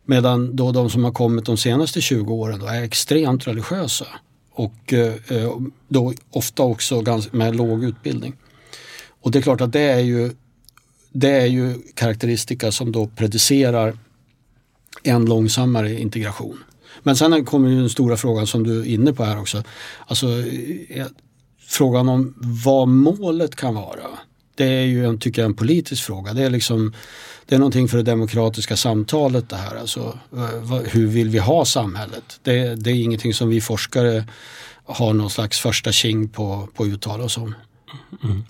Medan 0.05 0.55
då 0.55 0.71
de 0.71 0.89
som 0.89 1.03
har 1.03 1.11
kommit 1.11 1.45
de 1.45 1.57
senaste 1.57 2.01
20 2.01 2.33
åren 2.33 2.59
då 2.59 2.65
är 2.65 2.83
extremt 2.83 3.47
religiösa 3.47 4.05
och 4.51 4.93
eh, 4.93 5.13
eh 5.27 5.51
då 5.87 6.13
ofta 6.31 6.63
också 6.63 7.01
ganska, 7.01 7.37
med 7.37 7.55
låg 7.55 7.83
utbildning. 7.83 8.33
Och 9.21 9.31
det 9.31 9.39
är 9.39 9.43
klart 9.43 9.61
att 9.61 9.73
det 9.73 9.81
är 9.81 9.99
ju, 9.99 10.31
det 11.11 11.31
är 11.31 11.45
ju 11.45 11.75
karaktäristika 11.93 12.71
som 12.71 12.91
då 12.91 13.07
predicerar 13.07 13.97
en 15.03 15.25
långsammare 15.25 15.99
integration. 15.99 16.63
Men 17.03 17.15
sen 17.15 17.45
kommer 17.45 17.69
ju 17.69 17.79
den 17.79 17.89
stora 17.89 18.17
frågan 18.17 18.47
som 18.47 18.63
du 18.63 18.81
är 18.81 18.85
inne 18.85 19.13
på 19.13 19.23
här 19.23 19.39
också. 19.39 19.63
Alltså, 20.07 20.27
eh, 20.89 21.05
frågan 21.59 22.09
om 22.09 22.33
vad 22.63 22.87
målet 22.87 23.55
kan 23.55 23.75
vara. 23.75 24.03
Det 24.55 24.65
är 24.65 24.85
ju 24.85 25.05
en, 25.05 25.19
tycker 25.19 25.41
jag, 25.41 25.49
en 25.49 25.55
politisk 25.55 26.03
fråga. 26.03 26.33
Det 26.33 26.43
är, 26.43 26.49
liksom, 26.49 26.93
det 27.45 27.55
är 27.55 27.59
någonting 27.59 27.87
för 27.87 27.97
det 27.97 28.03
demokratiska 28.03 28.77
samtalet 28.77 29.49
det 29.49 29.55
här. 29.55 29.75
Alltså, 29.75 30.19
eh, 30.35 30.75
hur 30.91 31.07
vill 31.07 31.29
vi 31.29 31.39
ha 31.39 31.65
samhället? 31.65 32.39
Det, 32.43 32.75
det 32.75 32.91
är 32.91 32.95
ingenting 32.95 33.33
som 33.33 33.49
vi 33.49 33.61
forskare 33.61 34.25
har 34.85 35.13
någon 35.13 35.29
slags 35.29 35.59
första 35.59 35.91
king 35.91 36.29
på, 36.29 36.67
på 36.75 36.83
att 36.83 36.89
uttala 36.89 37.23
oss 37.23 37.37
om. 37.37 37.55
Mm. 38.23 38.43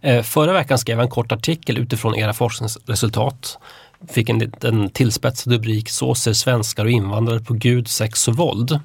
Eh, 0.00 0.22
förra 0.22 0.52
veckan 0.52 0.78
skrev 0.78 0.98
jag 0.98 1.04
en 1.04 1.10
kort 1.10 1.32
artikel 1.32 1.78
utifrån 1.78 2.14
era 2.14 2.34
forskningsresultat 2.34 3.58
fick 4.08 4.28
en 4.28 4.38
liten 4.38 4.90
tillspetsad 4.90 5.52
rubrik 5.52 5.88
Så 5.90 6.14
ser 6.14 6.32
svenskar 6.32 6.84
och 6.84 6.90
invandrare 6.90 7.40
på 7.40 7.54
Gud, 7.54 7.88
sex 7.88 8.28
och 8.28 8.36
våld. 8.36 8.80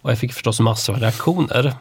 Och 0.00 0.10
jag 0.10 0.18
fick 0.18 0.32
förstås 0.32 0.60
massor 0.60 0.94
av 0.94 1.00
reaktioner. 1.00 1.74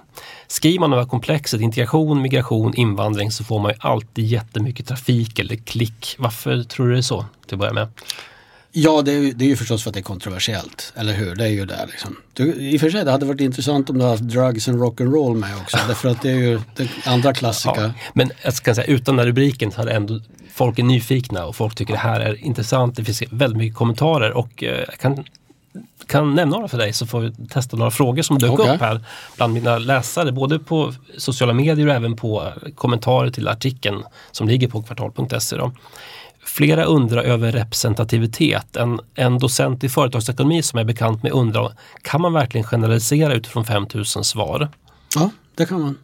Skriver 0.47 0.79
man 0.79 0.93
över 0.93 1.05
komplexet 1.05 1.61
integration, 1.61 2.21
migration, 2.21 2.73
invandring 2.75 3.31
så 3.31 3.43
får 3.43 3.59
man 3.59 3.71
ju 3.71 3.77
alltid 3.79 4.25
jättemycket 4.25 4.87
trafik 4.87 5.39
eller 5.39 5.55
klick. 5.55 6.15
Varför 6.19 6.63
tror 6.63 6.87
du 6.87 6.91
det 6.91 6.99
är 6.99 7.01
så 7.01 7.25
till 7.45 7.55
att 7.55 7.59
börja 7.59 7.73
med? 7.73 7.87
Ja, 8.79 9.01
det 9.01 9.11
är, 9.11 9.33
det 9.33 9.45
är 9.45 9.49
ju 9.49 9.55
förstås 9.55 9.83
för 9.83 9.89
att 9.89 9.93
det 9.93 9.99
är 9.99 10.03
kontroversiellt, 10.03 10.93
eller 10.95 11.13
hur? 11.13 11.35
Det 11.35 11.43
är 11.43 11.49
ju 11.49 11.65
det 11.65 11.85
liksom. 11.91 12.17
Du, 12.33 12.53
I 12.53 12.77
och 12.77 12.81
för 12.81 12.89
sig, 12.89 13.05
det 13.05 13.11
hade 13.11 13.25
varit 13.25 13.41
intressant 13.41 13.89
om 13.89 13.97
du 13.97 14.05
haft 14.05 14.23
drugs 14.23 14.67
and 14.67 14.81
rock'n'roll 14.81 15.35
med 15.35 15.57
också, 15.61 15.77
därför 15.87 16.09
att 16.09 16.21
det 16.21 16.31
är 16.31 16.35
ju 16.35 16.59
det 16.75 16.89
andra 17.05 17.33
klassiker. 17.33 17.81
Ja, 17.81 17.91
men 18.13 18.31
jag 18.43 18.53
ska 18.53 18.75
säga, 18.75 18.87
utan 18.87 19.15
den 19.15 19.19
här 19.19 19.27
rubriken 19.27 19.71
så 19.71 19.77
hade 19.77 19.91
ändå 19.91 20.19
folk 20.53 20.79
är 20.79 20.83
nyfikna 20.83 21.45
och 21.45 21.55
folk 21.55 21.75
tycker 21.75 21.93
det 21.93 21.99
här 21.99 22.19
är 22.19 22.45
intressant. 22.45 22.95
Det 22.95 23.03
finns 23.03 23.23
väldigt 23.29 23.57
mycket 23.57 23.77
kommentarer 23.77 24.31
och 24.31 24.63
eh, 24.63 24.83
jag 24.87 24.99
kan, 24.99 25.23
kan 26.07 26.35
nämna 26.35 26.55
några 26.55 26.67
för 26.67 26.77
dig 26.77 26.93
så 26.93 27.05
får 27.05 27.19
vi 27.19 27.47
testa 27.47 27.77
några 27.77 27.91
frågor 27.91 28.21
som 28.21 28.37
dök 28.37 28.51
okay. 28.51 28.75
upp 28.75 28.81
här 28.81 29.01
bland 29.35 29.53
mina 29.53 29.77
läsare. 29.77 30.31
Både 30.31 30.59
på 30.59 30.93
sociala 31.17 31.53
medier 31.53 31.87
och 31.87 31.93
även 31.93 32.15
på 32.15 32.53
kommentarer 32.75 33.29
till 33.29 33.47
artikeln 33.47 34.03
som 34.31 34.47
ligger 34.47 34.67
på 34.67 34.83
kvartal.se. 34.83 35.55
Flera 36.57 36.85
undrar 36.85 37.23
över 37.23 37.51
representativitet. 37.51 38.75
En, 38.75 38.99
en 39.15 39.39
docent 39.39 39.83
i 39.83 39.89
företagsekonomi 39.89 40.63
som 40.63 40.79
är 40.79 40.83
bekant 40.83 41.23
med 41.23 41.31
undrar, 41.31 41.73
kan 42.01 42.21
man 42.21 42.33
verkligen 42.33 42.63
generalisera 42.63 43.33
utifrån 43.33 43.65
5000 43.65 44.23
svar? 44.23 44.69
Ja, 45.15 45.29
det 45.55 45.65
kan 45.65 45.81
man. 45.81 45.97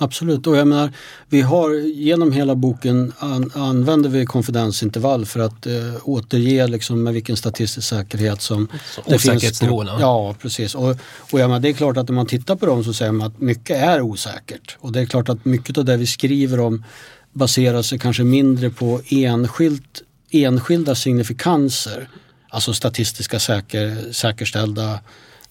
Absolut, 0.00 0.46
och 0.46 0.56
jag 0.56 0.68
menar, 0.68 0.92
vi 1.28 1.40
har 1.40 1.74
genom 1.86 2.32
hela 2.32 2.54
boken 2.54 3.12
an, 3.18 3.50
använder 3.54 4.10
vi 4.10 4.26
konfidensintervall 4.26 5.26
för 5.26 5.40
att 5.40 5.66
eh, 5.66 5.72
återge 6.04 6.66
liksom 6.66 7.02
med 7.02 7.14
vilken 7.14 7.36
statistisk 7.36 7.88
säkerhet 7.88 8.42
som 8.42 8.68
så, 8.94 9.02
det 9.06 9.18
finns. 9.18 9.62
Ja, 10.00 10.34
precis. 10.42 10.74
Och, 10.74 10.90
och 11.32 11.40
jag 11.40 11.48
menar, 11.48 11.60
det 11.60 11.68
är 11.68 11.72
klart 11.72 11.96
att 11.96 12.08
när 12.08 12.14
man 12.14 12.26
tittar 12.26 12.56
på 12.56 12.66
dem 12.66 12.84
så 12.84 12.92
säger 12.92 13.12
man 13.12 13.26
att 13.26 13.40
mycket 13.40 13.76
är 13.76 14.00
osäkert. 14.00 14.76
Och 14.80 14.92
det 14.92 15.00
är 15.00 15.06
klart 15.06 15.28
att 15.28 15.44
mycket 15.44 15.78
av 15.78 15.84
det 15.84 15.96
vi 15.96 16.06
skriver 16.06 16.60
om 16.60 16.84
baserar 17.32 17.82
sig 17.82 17.98
kanske 17.98 18.24
mindre 18.24 18.70
på 18.70 19.00
enskilt, 19.08 20.02
enskilda 20.30 20.94
signifikanser, 20.94 22.08
alltså 22.48 22.74
statistiska 22.74 23.38
säker, 23.38 24.12
säkerställda 24.12 25.00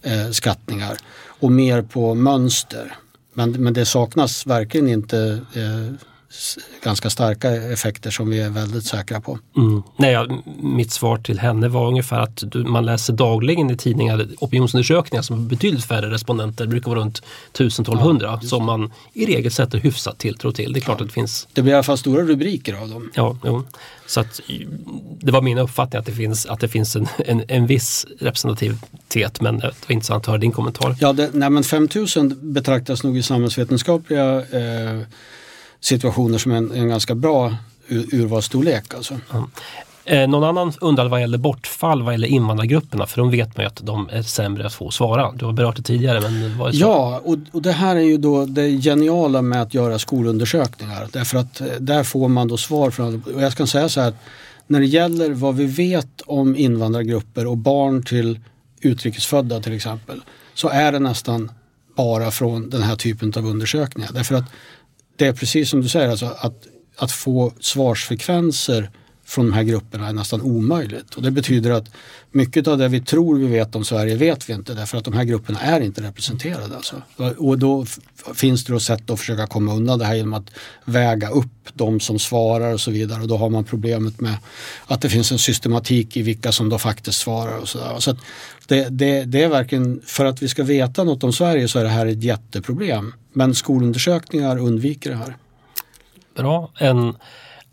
eh, 0.02 0.32
skattningar 0.32 0.98
och 1.40 1.52
mer 1.52 1.82
på 1.82 2.16
mönster. 2.16 2.96
Men, 3.34 3.52
men 3.52 3.74
det 3.74 3.86
saknas 3.86 4.46
verkligen 4.46 4.88
inte 4.88 5.42
eh, 5.54 5.94
ganska 6.84 7.10
starka 7.10 7.52
effekter 7.52 8.12
som 8.12 8.30
vi 8.30 8.42
är 8.42 8.50
väldigt 8.50 8.86
säkra 8.86 9.22
på. 9.22 9.40
Mm. 9.58 9.84
Nej, 9.98 10.12
ja, 10.12 10.28
mitt 10.62 10.92
svar 10.92 11.18
till 11.18 11.40
henne 11.40 11.68
var 11.68 11.88
ungefär 11.88 12.20
att 12.20 12.44
du, 12.46 12.64
man 12.64 12.86
läser 12.86 13.14
dagligen 13.14 13.70
i 13.70 13.78
tidningar 13.78 14.28
opinionsundersökningar 14.40 15.22
som 15.22 15.48
betydligt 15.48 15.86
färre 15.86 16.12
respondenter, 16.12 16.66
det 16.66 16.70
brukar 16.70 16.90
vara 16.90 17.00
runt 17.00 17.24
1000-1200 17.54 18.24
ja, 18.24 18.40
som 18.42 18.66
man 18.66 18.92
i 19.14 19.26
regel 19.26 19.52
sätter 19.52 19.78
hyfsat 19.78 20.18
tilltro 20.18 20.52
till. 20.52 20.74
Det 20.74 20.80
är 20.80 20.82
klart 20.82 21.00
ja. 21.00 21.04
att 21.04 21.10
det 21.10 21.14
finns... 21.14 21.48
Det 21.54 21.62
blir 21.62 21.74
i 21.74 21.76
alla 21.76 21.84
fall 21.84 21.98
stora 21.98 22.22
rubriker 22.24 22.74
av 22.74 22.90
dem. 22.90 23.12
Ja, 23.14 23.38
jo. 23.44 23.64
så 24.08 24.20
att, 24.20 24.42
det 25.20 25.32
var 25.32 25.42
min 25.42 25.58
uppfattning 25.58 26.00
att 26.00 26.06
det 26.06 26.12
finns, 26.12 26.46
att 26.46 26.60
det 26.60 26.68
finns 26.68 26.96
en, 26.96 27.08
en, 27.18 27.44
en 27.48 27.68
viss 27.68 28.06
representativitet 28.20 29.42
men 29.42 29.60
det 29.60 29.74
var 29.88 29.94
intressant 29.94 30.24
att 30.24 30.28
höra 30.28 30.38
din 30.38 30.52
kommentar. 30.52 30.96
Ja, 31.00 31.14
det, 31.14 31.30
nej, 31.34 31.50
men 31.50 31.64
5000 31.64 32.38
betraktas 32.42 33.04
nog 33.04 33.18
i 33.18 33.24
samhällsvetenskapliga 33.24 34.36
eh, 34.36 35.02
situationer 35.80 36.38
som 36.38 36.52
en, 36.52 36.72
en 36.72 36.90
ganska 36.90 37.16
bra 37.16 37.56
urvalsstorlek. 37.90 38.94
Alltså. 38.94 39.20
Mm. 39.34 39.46
Eh, 40.06 40.28
någon 40.28 40.44
annan 40.44 40.74
undrar 40.82 41.08
vad 41.08 41.22
gäller 41.22 41.38
bortfall 41.38 42.04
vad 42.04 42.14
gäller 42.14 42.28
invandrargrupperna 42.28 43.06
för 43.06 43.22
de 43.22 43.32
vet 43.32 43.58
man 43.58 43.64
ju 43.64 43.68
att 43.68 43.86
de 43.86 44.10
är 44.12 44.22
sämre 44.22 44.66
att 44.66 44.74
få 44.74 44.92
svara. 44.92 45.32
Du 45.32 45.46
har 45.46 45.54
berört 45.54 45.76
det 45.76 45.82
tidigare 45.82 46.22
men 46.22 46.62
är 46.62 46.70
Ja 46.74 47.22
och, 47.26 47.38
och 47.52 47.62
det 47.62 47.72
här 47.72 47.96
är 47.96 48.02
ju 48.02 48.18
då 48.18 48.46
det 48.46 48.70
geniala 48.70 49.42
med 49.42 49.62
att 49.62 49.74
göra 49.74 50.00
skolundersökningar 50.00 51.08
därför 51.12 51.38
att 51.38 51.62
eh, 51.62 51.68
där 51.80 52.04
får 52.04 52.28
man 52.28 52.48
då 52.48 52.58
svar 52.58 52.92
från, 52.92 53.24
och 53.36 53.42
jag 53.42 53.52
ska 53.52 53.68
säga 53.68 53.90
så 53.90 54.02
här 54.02 54.14
när 54.68 54.80
det 54.80 54.86
gäller 54.86 55.32
vad 55.32 55.56
vi 55.56 55.66
vet 55.66 56.22
om 56.26 56.56
invandrargrupper 56.56 57.48
och 57.48 57.58
barn 57.58 58.04
till 58.04 58.40
utrikesfödda 58.82 59.60
till 59.62 59.74
exempel 59.74 60.22
så 60.54 60.70
är 60.70 60.92
det 60.92 61.00
nästan 61.00 61.52
bara 61.96 62.32
från 62.32 62.70
den 62.70 62.82
här 62.82 62.96
typen 62.96 63.34
av 63.38 63.46
undersökningar. 63.46 64.10
Därför 64.14 64.36
att 64.36 64.46
det 65.18 65.26
är 65.26 65.34
precis 65.34 65.70
som 65.70 65.82
du 65.82 65.90
säger, 65.90 66.10
alltså 66.10 66.26
att, 66.40 66.68
att 66.98 67.12
få 67.12 67.54
svarsfrekvenser 67.60 68.90
från 69.26 69.46
de 69.46 69.54
här 69.54 69.64
grupperna 69.64 70.08
är 70.08 70.14
nästan 70.14 70.42
omöjligt. 70.42 71.16
Och 71.16 71.22
det 71.22 71.32
betyder 71.32 71.72
att 71.72 71.86
mycket 72.32 72.68
av 72.68 72.78
det 72.78 72.88
vi 72.88 73.02
tror 73.02 73.38
vi 73.38 73.48
vet 73.48 73.76
om 73.76 73.86
Sverige 73.86 74.16
vet 74.16 74.50
vi 74.50 74.54
inte 74.54 74.74
därför 74.74 74.98
att 74.98 75.06
de 75.06 75.14
här 75.14 75.24
grupperna 75.24 75.60
är 75.60 75.82
inte 75.82 76.02
representerade. 76.02 76.76
Alltså. 76.76 77.02
Och 77.38 77.60
då 77.60 77.86
finns 78.34 78.66
det 78.66 78.74
då 78.74 78.80
sätt 78.80 79.10
att 79.10 79.20
försöka 79.20 79.48
komma 79.48 79.74
undan 79.74 80.00
det 80.00 80.06
här 80.06 80.16
genom 80.16 80.34
att 80.34 80.50
väga 80.86 81.30
upp 81.30 81.57
de 81.78 82.00
som 82.00 82.20
svarar 82.20 82.74
och 82.74 82.82
så 82.82 82.92
vidare. 82.92 83.22
Och 83.22 83.28
då 83.28 83.38
har 83.38 83.50
man 83.50 83.64
problemet 83.64 84.20
med 84.20 84.38
att 84.88 85.02
det 85.02 85.10
finns 85.10 85.32
en 85.32 85.40
systematik 85.40 86.18
i 86.18 86.22
vilka 86.22 86.52
som 86.52 86.70
då 86.70 86.78
faktiskt 86.78 87.20
svarar. 87.20 87.58
Och 87.58 87.70
så 87.70 87.78
där. 87.78 88.00
så 88.00 88.16
det, 88.68 88.90
det, 88.90 89.26
det 89.26 89.44
är 89.44 89.50
verkligen, 89.50 90.02
för 90.06 90.26
att 90.26 90.42
vi 90.42 90.48
ska 90.48 90.64
veta 90.64 91.04
något 91.04 91.24
om 91.24 91.34
Sverige 91.34 91.68
så 91.68 91.80
är 91.80 91.84
det 91.84 91.90
här 91.90 92.06
ett 92.06 92.24
jätteproblem. 92.24 93.14
Men 93.34 93.56
skolundersökningar 93.56 94.58
undviker 94.58 95.10
det 95.10 95.16
här. 95.16 95.38
Bra. 96.36 96.72
En 96.80 97.14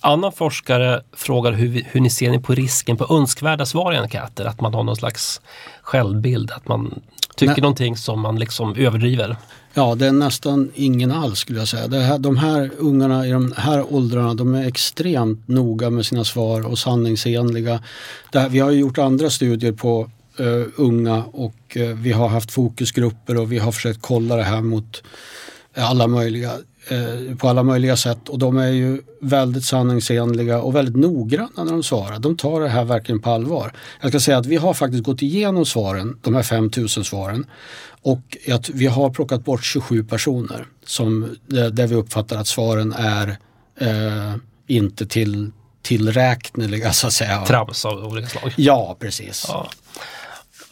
annan 0.01 0.33
forskare 0.33 1.03
frågar 1.13 1.53
hur, 1.53 1.87
hur 1.87 2.01
ni 2.01 2.11
ser 2.11 2.31
ni 2.31 2.39
på 2.39 2.55
risken 2.55 2.97
på 2.97 3.17
önskvärda 3.17 3.67
svar 3.67 3.93
i 3.93 3.97
enkäter? 3.97 4.45
Att 4.45 4.61
man 4.61 4.75
har 4.75 4.83
någon 4.83 4.97
slags 4.97 5.41
självbild, 5.83 6.51
att 6.51 6.69
man 6.69 7.03
tycker 7.37 7.53
Nej. 7.53 7.61
någonting 7.61 7.97
som 7.97 8.21
man 8.21 8.39
liksom 8.39 8.77
överdriver? 8.77 9.37
Ja, 9.77 9.95
det 9.95 10.07
är 10.07 10.13
nästan 10.13 10.71
ingen 10.75 11.11
alls 11.11 11.39
skulle 11.39 11.59
jag 11.59 11.69
säga. 11.69 11.89
Det 11.89 11.99
här, 11.99 12.19
de 12.19 12.37
här 12.37 12.71
ungarna 12.79 13.27
i 13.27 13.31
de 13.31 13.55
här 13.57 13.95
åldrarna 13.95 14.35
de 14.35 14.55
är 14.55 14.67
extremt 14.67 15.49
noga 15.49 15.91
med 15.91 16.07
sina 16.07 16.25
svar 16.25 16.67
och 16.67 16.79
sanningsenliga. 16.79 17.83
Här, 18.35 18.49
vi 18.49 18.59
har 18.59 18.71
gjort 18.71 18.99
andra 18.99 19.31
studier 19.31 19.73
på 19.73 20.11
uh, 20.41 20.67
unga 20.77 21.25
och 21.25 21.77
uh, 21.77 21.95
vi 21.95 22.13
har 22.13 22.29
haft 22.29 22.51
fokusgrupper 22.51 23.37
och 23.37 23.53
vi 23.53 23.59
har 23.59 23.73
försökt 23.73 24.03
kolla 24.03 24.37
det 24.37 24.43
här 24.43 24.61
mot 24.61 25.03
alla 25.77 26.07
möjliga 26.07 26.53
Eh, 26.89 27.37
på 27.37 27.49
alla 27.49 27.63
möjliga 27.63 27.97
sätt 27.97 28.29
och 28.29 28.39
de 28.39 28.59
är 28.59 28.69
ju 28.69 29.03
väldigt 29.21 29.65
sanningsenliga 29.65 30.61
och 30.61 30.75
väldigt 30.75 30.97
noggranna 30.97 31.65
när 31.65 31.73
de 31.73 31.83
svarar. 31.83 32.19
De 32.19 32.37
tar 32.37 32.61
det 32.61 32.69
här 32.69 32.85
verkligen 32.85 33.21
på 33.21 33.31
allvar. 33.31 33.73
Jag 34.01 34.11
ska 34.11 34.21
säga 34.21 34.39
att 34.39 34.47
vi 34.47 34.57
har 34.57 34.75
faktiskt 34.75 35.05
gått 35.05 35.23
igenom 35.23 35.67
svaren, 35.67 36.19
de 36.23 36.35
här 36.35 36.43
5000 36.43 37.05
svaren 37.05 37.47
och 38.03 38.37
att 38.53 38.69
vi 38.69 38.87
har 38.87 39.11
plockat 39.11 39.45
bort 39.45 39.65
27 39.65 40.05
personer 40.05 40.67
som, 40.87 41.37
där 41.49 41.87
vi 41.87 41.95
uppfattar 41.95 42.37
att 42.37 42.47
svaren 42.47 42.93
är 42.93 43.39
eh, 43.81 44.35
inte 44.67 45.07
till, 45.07 45.51
tillräkneliga 45.83 46.93
så 46.93 47.07
att 47.07 47.13
säga. 47.13 47.47
Trams 47.47 47.85
av 47.85 48.05
olika 48.05 48.29
slag? 48.29 48.53
Ja, 48.57 48.97
precis. 49.01 49.45
Ja. 49.49 49.69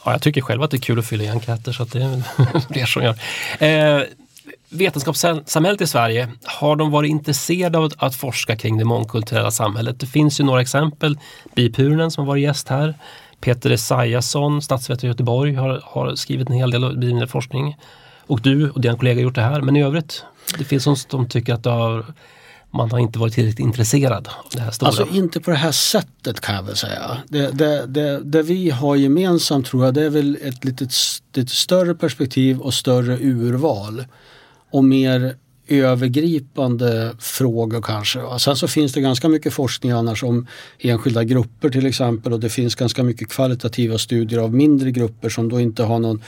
Ja, 0.04 0.12
jag 0.12 0.22
tycker 0.22 0.40
själv 0.40 0.62
att 0.62 0.70
det 0.70 0.76
är 0.76 0.80
kul 0.80 0.98
att 0.98 1.06
fylla 1.06 1.24
i 1.24 1.28
enkäter 1.28 1.72
så 1.72 1.82
att 1.82 1.92
det 1.92 2.02
är 2.02 2.22
fler 2.72 2.86
som 2.86 3.02
gör. 3.02 3.18
Eh, 3.58 4.02
vetenskapssamhället 4.72 5.80
i 5.80 5.86
Sverige, 5.86 6.28
har 6.44 6.76
de 6.76 6.90
varit 6.90 7.10
intresserade 7.10 7.78
av 7.78 7.92
att 7.96 8.14
forska 8.14 8.56
kring 8.56 8.78
det 8.78 8.84
mångkulturella 8.84 9.50
samhället? 9.50 10.00
Det 10.00 10.06
finns 10.06 10.40
ju 10.40 10.44
några 10.44 10.60
exempel. 10.60 11.18
Bipuren 11.54 12.10
som 12.10 12.24
har 12.24 12.28
varit 12.28 12.42
gäst 12.42 12.68
här, 12.68 12.94
Peter 13.40 13.70
Esaiasson, 13.70 14.62
statsvetare 14.62 15.06
i 15.06 15.10
Göteborg, 15.10 15.54
har, 15.54 15.80
har 15.84 16.14
skrivit 16.14 16.48
en 16.48 16.56
hel 16.56 16.70
del 16.70 16.96
bedrivit 16.96 17.30
forskning. 17.30 17.76
Och 18.26 18.40
du 18.40 18.70
och 18.70 18.80
din 18.80 18.96
kollega 18.96 19.16
har 19.16 19.22
gjort 19.22 19.34
det 19.34 19.42
här. 19.42 19.60
Men 19.60 19.76
i 19.76 19.82
övrigt, 19.82 20.24
det 20.58 20.64
finns 20.64 20.84
de 20.84 20.96
som 20.96 21.28
tycker 21.28 21.54
att 21.54 21.64
har, 21.64 22.06
man 22.70 22.90
har 22.90 22.98
inte 22.98 23.18
varit 23.18 23.34
tillräckligt 23.34 23.66
intresserad 23.66 24.28
av 24.28 24.50
det 24.52 24.60
här 24.60 24.70
stora. 24.70 24.88
Alltså 24.88 25.06
inte 25.12 25.40
på 25.40 25.50
det 25.50 25.56
här 25.56 25.72
sättet 25.72 26.40
kan 26.40 26.54
jag 26.54 26.62
väl 26.62 26.76
säga. 26.76 27.16
Det, 27.28 27.50
det, 27.50 27.86
det, 27.86 28.20
det 28.24 28.42
vi 28.42 28.70
har 28.70 28.96
gemensamt 28.96 29.66
tror 29.66 29.84
jag 29.84 29.94
det 29.94 30.02
är 30.02 30.10
väl 30.10 30.38
ett 30.42 30.64
lite, 30.64 30.88
lite 31.34 31.54
större 31.54 31.94
perspektiv 31.94 32.60
och 32.60 32.74
större 32.74 33.18
urval. 33.20 34.04
Och 34.72 34.84
mer 34.84 35.36
övergripande 35.68 37.14
frågor 37.18 37.82
kanske. 37.82 38.20
Sen 38.38 38.56
så 38.56 38.68
finns 38.68 38.92
det 38.92 39.00
ganska 39.00 39.28
mycket 39.28 39.52
forskning 39.52 39.92
annars 39.92 40.22
om 40.22 40.46
enskilda 40.78 41.24
grupper 41.24 41.70
till 41.70 41.86
exempel 41.86 42.32
och 42.32 42.40
det 42.40 42.50
finns 42.50 42.74
ganska 42.74 43.02
mycket 43.02 43.28
kvalitativa 43.28 43.98
studier 43.98 44.40
av 44.40 44.54
mindre 44.54 44.90
grupper 44.90 45.28
som 45.28 45.48
då 45.48 45.60
inte 45.60 45.82
har 45.82 45.98
någon 45.98 46.22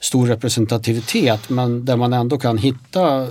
stor 0.00 0.26
representativitet 0.26 1.48
men 1.48 1.84
där 1.84 1.96
man 1.96 2.12
ändå 2.12 2.38
kan 2.38 2.58
hitta 2.58 3.22
eh, 3.22 3.28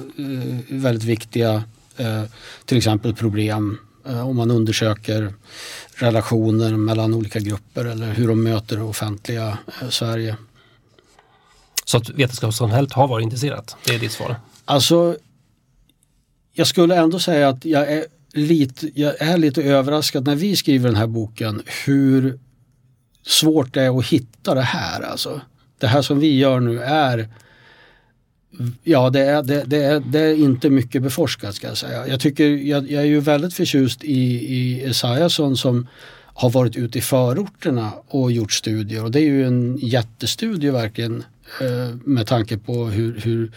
väldigt 0.70 1.04
viktiga 1.04 1.64
eh, 1.98 2.24
till 2.66 2.78
exempel 2.78 3.16
problem 3.16 3.78
eh, 4.08 4.28
om 4.28 4.36
man 4.36 4.52
undersöker 4.52 5.34
relationer 5.96 6.72
mellan 6.72 7.14
olika 7.14 7.40
grupper 7.40 7.86
eller 7.86 8.14
hur 8.14 8.28
de 8.28 8.44
möter 8.44 8.78
det 8.78 8.84
offentliga 8.84 9.58
Sverige. 9.90 10.36
Så 11.86 11.98
att 11.98 12.10
vetenskapssamhället 12.10 12.94
har 12.94 13.08
varit 13.08 13.24
intresserat, 13.24 13.76
det 13.86 13.96
är 13.96 14.00
ditt 14.00 14.12
svar? 14.12 14.36
Alltså 14.68 15.18
jag 16.54 16.68
skulle 16.68 16.96
ändå 16.96 17.20
säga 17.20 17.50
att 17.50 17.66
jag 17.66 17.92
är, 17.92 18.06
lite, 18.34 19.02
jag 19.02 19.22
är 19.22 19.38
lite 19.38 19.64
överraskad 19.64 20.28
när 20.28 20.36
vi 20.36 20.56
skriver 20.56 20.90
den 20.90 20.98
här 20.98 21.08
boken 21.08 21.62
hur 21.86 22.40
svårt 23.26 23.74
det 23.74 23.82
är 23.82 24.00
att 24.00 24.06
hitta 24.06 24.56
det 24.56 24.62
här. 24.62 25.02
Alltså. 25.02 25.42
Det 25.78 25.88
här 25.88 26.02
som 26.02 26.20
vi 26.20 26.38
gör 26.38 26.60
nu 26.60 26.82
är 26.82 27.30
Ja, 28.84 29.10
det 29.10 29.20
är, 29.20 29.44
det, 29.44 29.64
det, 29.68 29.84
är, 29.84 30.00
det 30.00 30.20
är 30.20 30.34
inte 30.34 30.70
mycket 30.70 31.04
beforskat 31.04 31.56
ska 31.56 31.68
jag 31.68 31.78
säga. 31.78 32.08
Jag, 32.08 32.20
tycker, 32.20 32.48
jag, 32.48 32.92
jag 32.92 33.04
är 33.04 33.08
ju 33.08 33.20
väldigt 33.20 33.54
förtjust 33.54 34.04
i, 34.04 34.22
i 34.56 34.84
Esaiasson 34.84 35.58
som 35.58 35.88
har 36.14 36.50
varit 36.50 36.76
ute 36.76 36.98
i 36.98 37.02
förorterna 37.02 37.92
och 38.08 38.32
gjort 38.32 38.52
studier 38.52 39.04
och 39.04 39.12
det 39.12 39.20
är 39.20 39.24
ju 39.24 39.48
en 39.48 39.78
jättestudie 39.78 40.72
verkligen 40.72 41.24
eh, 41.62 41.96
med 42.06 42.28
tanke 42.28 42.58
på 42.58 42.86
hur, 42.86 43.20
hur 43.20 43.52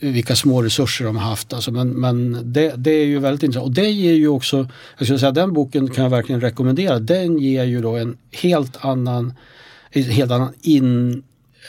vilka 0.00 0.36
små 0.36 0.62
resurser 0.62 1.04
de 1.04 1.16
har 1.16 1.30
haft. 1.30 1.52
Alltså, 1.52 1.70
men 1.70 1.88
men 1.88 2.40
det, 2.52 2.74
det 2.76 2.90
är 2.90 3.04
ju 3.04 3.18
väldigt 3.18 3.42
intressant. 3.42 3.66
Och 3.66 3.74
det 3.74 3.90
ger 3.90 4.12
ju 4.12 4.28
också, 4.28 4.68
jag 4.98 5.06
skulle 5.06 5.18
säga 5.18 5.32
den 5.32 5.52
boken 5.52 5.90
kan 5.90 6.04
jag 6.04 6.10
verkligen 6.10 6.40
rekommendera. 6.40 6.98
Den 6.98 7.38
ger 7.38 7.64
ju 7.64 7.80
då 7.80 7.96
en 7.96 8.16
helt 8.32 8.84
annan, 8.84 9.32
en 9.90 10.02
helt 10.02 10.30
annan 10.30 10.52
in, 10.62 11.22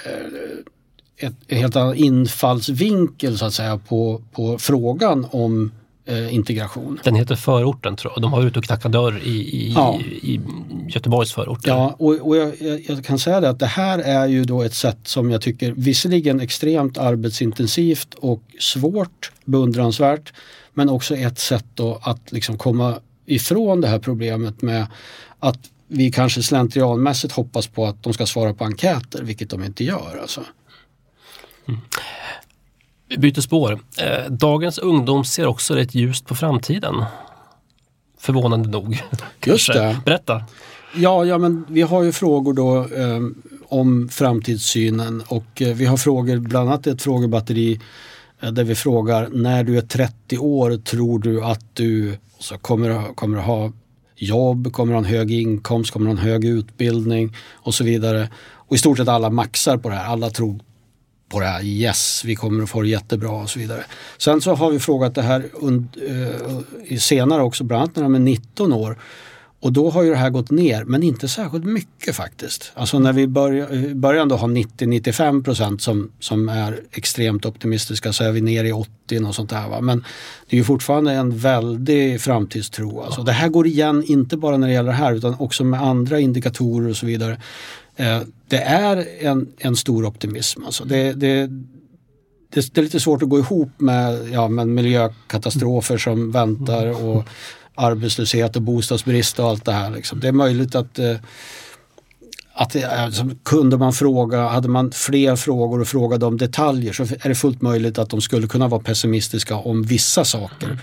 eh, 0.05 1.27
ett, 1.27 1.35
en 1.47 1.57
helt 1.57 1.75
annan 1.75 1.95
infallsvinkel 1.95 3.37
så 3.37 3.45
att 3.45 3.53
säga 3.53 3.77
på, 3.77 4.21
på 4.31 4.57
frågan 4.57 5.27
om 5.31 5.71
eh, 6.05 6.35
integration. 6.35 6.99
Den 7.03 7.15
heter 7.15 7.35
Förorten 7.35 7.95
tror 7.95 8.13
jag. 8.15 8.21
De 8.21 8.33
har 8.33 8.43
ute 8.43 8.59
och 8.59 8.65
knackat 8.65 8.91
dörr 8.91 9.21
i, 9.23 9.29
i, 9.29 9.73
ja. 9.75 9.99
i, 10.21 10.41
Göteborgs 10.87 11.31
förorter. 11.33 11.69
Ja, 11.69 11.95
och, 11.99 12.13
och 12.13 12.37
jag, 12.37 12.53
jag, 12.87 13.05
kan 13.05 13.19
säga 13.19 13.39
det 13.39 13.49
att 13.49 13.59
det 13.59 13.65
här 13.65 13.99
är 13.99 14.27
ju 14.27 14.43
då 14.43 14.61
ett 14.61 14.73
sätt 14.73 14.99
som 15.03 15.31
jag 15.31 15.41
tycker 15.41 15.71
visserligen 15.71 16.39
extremt 16.39 16.97
arbetsintensivt 16.97 18.13
och 18.13 18.43
svårt, 18.59 19.31
beundransvärt, 19.45 20.33
men 20.73 20.89
också 20.89 21.15
ett 21.15 21.39
sätt 21.39 21.65
då 21.73 21.99
att 22.03 22.31
liksom 22.31 22.57
komma 22.57 22.95
ifrån 23.25 23.81
det 23.81 23.87
här 23.87 23.99
problemet 23.99 24.61
med 24.61 24.87
att 25.39 25.59
vi 25.87 26.11
kanske 26.11 26.43
slentrianmässigt 26.43 27.33
hoppas 27.33 27.67
på 27.67 27.85
att 27.85 28.03
de 28.03 28.13
ska 28.13 28.25
svara 28.25 28.53
på 28.53 28.65
enkäter, 28.65 29.23
vilket 29.23 29.49
de 29.49 29.63
inte 29.63 29.83
gör. 29.83 30.19
Alltså. 30.21 30.41
Mm. 31.67 31.81
Vi 33.11 33.17
byter 33.17 33.41
spår. 33.41 33.79
Eh, 33.97 34.31
dagens 34.31 34.77
ungdom 34.77 35.25
ser 35.25 35.45
också 35.45 35.75
rätt 35.75 35.95
ljust 35.95 36.25
på 36.25 36.35
framtiden. 36.35 37.03
Förvånande 38.19 38.69
nog. 38.69 39.01
Just 39.45 39.73
det. 39.73 39.99
Berätta. 40.05 40.43
Ja, 40.95 41.25
ja, 41.25 41.37
men 41.37 41.65
vi 41.69 41.81
har 41.81 42.03
ju 42.03 42.11
frågor 42.11 42.53
då 42.53 42.77
eh, 42.77 43.19
om 43.67 44.09
framtidssynen 44.09 45.23
och 45.27 45.61
eh, 45.61 45.75
vi 45.75 45.85
har 45.85 45.97
frågor, 45.97 46.37
bland 46.37 46.69
annat 46.69 46.87
ett 46.87 47.01
frågebatteri 47.01 47.79
eh, 48.41 48.51
där 48.51 48.63
vi 48.63 48.75
frågar 48.75 49.29
när 49.31 49.63
du 49.63 49.77
är 49.77 49.81
30 49.81 50.37
år 50.37 50.77
tror 50.77 51.19
du 51.19 51.43
att 51.43 51.65
du 51.73 52.17
så 52.39 52.57
kommer, 52.57 53.13
kommer 53.15 53.37
att 53.37 53.45
ha 53.45 53.71
jobb, 54.15 54.73
kommer 54.73 54.93
ha 54.93 54.99
en 54.99 55.05
hög 55.05 55.31
inkomst, 55.31 55.91
kommer 55.91 56.05
ha 56.05 56.11
en 56.11 56.17
hög 56.17 56.45
utbildning 56.45 57.35
och 57.53 57.73
så 57.73 57.83
vidare. 57.83 58.29
Och 58.53 58.75
i 58.75 58.79
stort 58.79 58.97
sett 58.97 59.07
alla 59.07 59.29
maxar 59.29 59.77
på 59.77 59.89
det 59.89 59.95
här. 59.95 60.11
Alla 60.11 60.29
tror 60.29 60.59
på 61.31 61.39
det 61.39 61.45
här. 61.45 61.63
Yes, 61.63 62.23
vi 62.25 62.35
kommer 62.35 62.63
att 62.63 62.69
få 62.69 62.81
det 62.81 62.87
jättebra 62.87 63.31
och 63.31 63.49
så 63.49 63.59
vidare. 63.59 63.83
Sen 64.17 64.41
så 64.41 64.55
har 64.55 64.71
vi 64.71 64.79
frågat 64.79 65.15
det 65.15 65.21
här 65.21 65.45
uh, 65.63 66.97
senare 66.97 67.41
också, 67.41 67.63
bland 67.63 67.83
annat 67.83 67.95
när 67.95 68.03
de 68.03 68.15
är 68.15 68.19
19 68.19 68.73
år. 68.73 68.97
Och 69.61 69.73
då 69.73 69.89
har 69.89 70.03
ju 70.03 70.09
det 70.09 70.15
här 70.15 70.29
gått 70.29 70.51
ner, 70.51 70.83
men 70.83 71.03
inte 71.03 71.27
särskilt 71.27 71.65
mycket 71.65 72.15
faktiskt. 72.15 72.71
Alltså 72.75 72.99
när 72.99 73.13
vi 73.13 73.27
börjar, 73.27 73.93
början 73.93 74.27
då 74.27 74.35
har 74.35 74.47
90-95 74.47 75.43
procent 75.43 75.81
som, 75.81 76.11
som 76.19 76.49
är 76.49 76.79
extremt 76.91 77.45
optimistiska 77.45 78.13
så 78.13 78.23
är 78.23 78.31
vi 78.31 78.41
ner 78.41 78.63
i 78.63 78.71
80 78.71 79.25
och 79.27 79.35
sånt 79.35 79.49
där. 79.49 79.69
Va? 79.69 79.81
Men 79.81 80.03
det 80.49 80.55
är 80.55 80.57
ju 80.57 80.63
fortfarande 80.63 81.11
en 81.11 81.37
väldig 81.37 82.21
framtidstro. 82.21 83.01
Alltså 83.01 83.23
det 83.23 83.31
här 83.31 83.49
går 83.49 83.67
igen, 83.67 84.03
inte 84.07 84.37
bara 84.37 84.57
när 84.57 84.67
det 84.67 84.73
gäller 84.73 84.91
det 84.91 84.97
här 84.97 85.13
utan 85.13 85.35
också 85.39 85.63
med 85.63 85.81
andra 85.81 86.19
indikatorer 86.19 86.89
och 86.89 86.97
så 86.97 87.05
vidare. 87.05 87.37
Eh, 88.01 88.21
det 88.47 88.57
är 88.57 89.07
en, 89.19 89.47
en 89.57 89.75
stor 89.75 90.05
optimism. 90.05 90.65
Alltså 90.65 90.85
det, 90.85 91.13
det, 91.13 91.47
det, 92.49 92.73
det, 92.73 92.77
är 92.77 92.81
lite 92.83 92.99
svårt 92.99 93.23
att 93.23 93.29
gå 93.29 93.39
ihop 93.39 93.69
med, 93.77 94.29
ja, 94.31 94.47
med 94.47 94.67
miljökatastrofer 94.67 95.97
som 95.97 96.31
väntar 96.31 97.03
och 97.05 97.23
arbetslöshet 97.75 98.55
och 98.55 98.61
bostadsbrist 98.61 99.39
och 99.39 99.49
allt 99.49 99.65
det 99.65 99.71
här. 99.71 99.89
Liksom. 99.89 100.19
Det 100.19 100.27
är 100.27 100.31
möjligt 100.31 100.75
att 100.75 100.99
eh, 100.99 101.15
att 102.53 102.75
eh, 102.75 103.03
alltså, 103.03 103.29
kunde 103.43 103.77
man 103.77 103.93
fråga, 103.93 104.47
hade 104.47 104.67
man 104.67 104.91
fler 104.91 105.35
frågor 105.35 105.81
och 105.81 105.87
frågade 105.87 106.25
om 106.25 106.37
detaljer 106.37 106.93
så 106.93 107.03
är 107.03 107.29
det 107.29 107.35
fullt 107.35 107.61
möjligt 107.61 107.97
att 107.97 108.09
de 108.09 108.21
skulle 108.21 108.47
kunna 108.47 108.67
vara 108.67 108.81
pessimistiska 108.81 109.55
om 109.55 109.83
vissa 109.83 110.25
saker. 110.25 110.79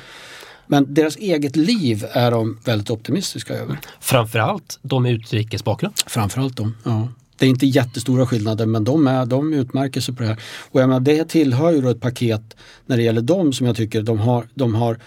Men 0.69 0.95
deras 0.95 1.17
eget 1.17 1.57
liv 1.57 2.05
är 2.13 2.31
de 2.31 2.59
väldigt 2.65 2.91
optimistiska 2.91 3.55
över. 3.55 3.79
Framförallt 4.01 4.79
de 4.83 5.03
med 5.03 5.13
utrikes 5.13 5.65
bakgrund? 5.65 5.95
Framförallt 6.07 6.57
de, 6.57 6.75
ja. 6.85 7.09
Det 7.39 7.47
är 7.47 7.51
inte 7.51 7.67
jättestora 7.67 8.27
skillnader 8.27 8.67
men 8.67 8.85
de, 8.85 9.07
är, 9.07 9.27
de 9.27 9.53
utmärker 9.53 10.01
sig 10.01 10.15
på 10.15 10.23
det 10.23 10.29
här. 10.29 10.39
Och 10.71 10.81
jag 10.81 10.89
menar, 10.89 11.01
det 11.01 11.29
tillhör 11.29 11.71
ju 11.71 11.81
då 11.81 11.89
ett 11.89 12.01
paket 12.01 12.57
när 12.87 12.97
det 12.97 13.03
gäller 13.03 13.23
dem 13.23 13.53
som 13.53 13.67
jag 13.67 13.77
tycker 13.77 14.03
de 14.03 14.19
har, 14.19 14.49
de 14.55 14.75
har 14.75 14.99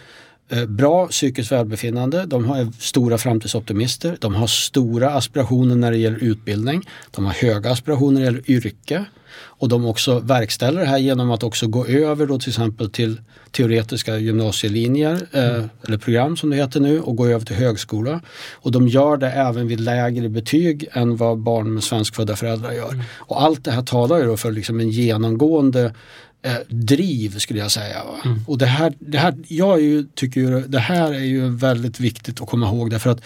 eh, 0.49 0.65
bra 0.65 1.07
psykiskt 1.07 1.51
välbefinnande, 1.51 2.25
de 2.25 2.45
har 2.45 2.67
stora 2.79 3.17
framtidsoptimister, 3.17 4.17
de 4.19 4.35
har 4.35 4.47
stora 4.47 5.13
aspirationer 5.13 5.75
när 5.75 5.91
det 5.91 5.97
gäller 5.97 6.23
utbildning, 6.23 6.89
de 7.11 7.25
har 7.25 7.33
höga 7.33 7.71
aspirationer 7.71 8.11
när 8.11 8.19
det 8.19 8.25
gäller 8.25 8.51
yrke 8.51 9.05
och 9.33 9.69
de 9.69 9.85
också 9.85 10.19
verkställer 10.19 10.81
det 10.81 10.87
här 10.87 10.97
genom 10.97 11.31
att 11.31 11.43
också 11.43 11.67
gå 11.67 11.85
över 11.85 12.25
då 12.25 12.39
till 12.39 12.49
exempel 12.49 12.89
till 12.89 13.21
teoretiska 13.51 14.17
gymnasielinjer 14.17 15.27
eh, 15.31 15.65
eller 15.87 15.97
program 15.97 16.37
som 16.37 16.49
det 16.49 16.55
heter 16.55 16.79
nu 16.79 17.01
och 17.01 17.15
gå 17.15 17.27
över 17.27 17.45
till 17.45 17.55
högskola. 17.55 18.21
Och 18.53 18.71
de 18.71 18.87
gör 18.87 19.17
det 19.17 19.31
även 19.31 19.67
vid 19.67 19.79
lägre 19.79 20.29
betyg 20.29 20.87
än 20.91 21.17
vad 21.17 21.37
barn 21.37 21.73
med 21.73 21.83
svenskfödda 21.83 22.35
föräldrar 22.35 22.71
gör. 22.71 22.91
Mm. 22.91 23.05
Och 23.17 23.41
allt 23.41 23.63
det 23.63 23.71
här 23.71 23.81
talar 23.81 24.17
ju 24.17 24.25
då 24.25 24.37
för 24.37 24.51
liksom 24.51 24.79
en 24.79 24.89
genomgående 24.89 25.93
eh, 26.41 26.53
driv 26.67 27.37
skulle 27.37 27.59
jag 27.59 27.71
säga. 27.71 28.01
Mm. 28.25 28.39
Och 28.47 28.57
det 28.57 28.65
här, 28.65 28.93
det 28.99 29.17
här, 29.17 29.35
jag 29.47 29.81
ju, 29.81 30.03
tycker 30.15 30.41
ju 30.41 30.61
det 30.61 30.79
här 30.79 31.13
är 31.13 31.25
ju 31.25 31.49
väldigt 31.49 31.99
viktigt 31.99 32.41
att 32.41 32.49
komma 32.49 32.67
ihåg 32.67 32.89
därför 32.89 33.09
att 33.09 33.21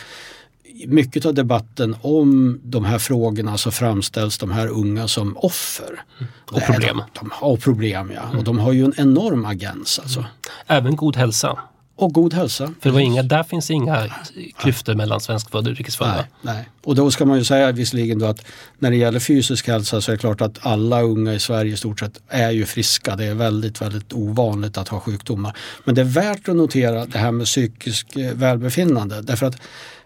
mycket 0.88 1.26
av 1.26 1.34
debatten 1.34 1.96
om 2.02 2.60
de 2.64 2.86
här 2.86 3.00
frågorna 3.00 3.58
så 3.58 3.72
framställs 3.72 4.38
de 4.38 4.52
här 4.52 4.68
unga 4.68 5.08
som 5.08 5.38
offer. 5.38 6.04
Mm. 6.20 6.32
Och 6.52 6.62
problem. 6.62 6.98
De, 7.14 7.20
de, 7.20 7.46
och 7.46 7.60
problem 7.60 8.12
ja. 8.16 8.22
Mm. 8.22 8.38
Och 8.38 8.44
de 8.44 8.60
har 8.60 8.72
ju 8.72 8.86
en 8.86 8.94
enorm 8.98 9.46
agens 9.46 10.00
alltså. 10.00 10.26
Även 10.68 10.96
god 10.96 11.16
hälsa. 11.16 11.60
Och 11.98 12.14
god 12.14 12.34
hälsa. 12.34 12.74
För 12.82 12.90
det 12.90 12.94
var 12.94 13.00
inga, 13.00 13.24
där 13.24 13.44
finns 13.44 13.72
inga 13.72 14.10
klyftor 14.58 14.94
mellan 14.94 15.22
svenskfödda 15.22 15.70
och 15.70 15.72
utrikesfödda. 15.72 16.16
Nej, 16.16 16.26
nej. 16.42 16.70
Och 16.84 16.96
då 16.96 17.12
ska 17.12 17.26
man 17.26 17.38
ju 17.38 17.44
säga 17.44 17.72
visserligen 17.72 18.20
då 18.20 18.26
att 18.26 18.46
när 18.80 18.92
det 18.92 18.98
gäller 18.98 19.20
fysisk 19.20 19.68
hälsa 19.68 20.02
så 20.02 20.12
är 20.12 20.16
det 20.16 20.20
klart 20.20 20.42
att 20.42 20.66
alla 20.66 21.02
unga 21.02 21.34
i 21.34 21.40
Sverige 21.40 21.74
i 21.74 21.78
stort 21.78 22.00
sett 22.00 22.22
är 22.28 22.52
ju 22.52 22.66
friska. 22.66 23.16
Det 23.16 23.26
är 23.26 23.34
väldigt, 23.34 23.82
väldigt 23.82 24.14
ovanligt 24.14 24.78
att 24.78 24.88
ha 24.88 25.00
sjukdomar. 25.00 25.58
Men 25.84 25.96
det 25.96 26.02
är 26.02 26.06
värt 26.06 26.50
att 26.50 26.56
notera 26.56 27.06
det 27.06 27.18
här 27.18 27.32
med 27.32 27.46
psykisk 27.46 28.16
eh, 28.16 28.34
välbefinnande. 28.34 29.22
Därför 29.22 29.46
att 29.46 29.58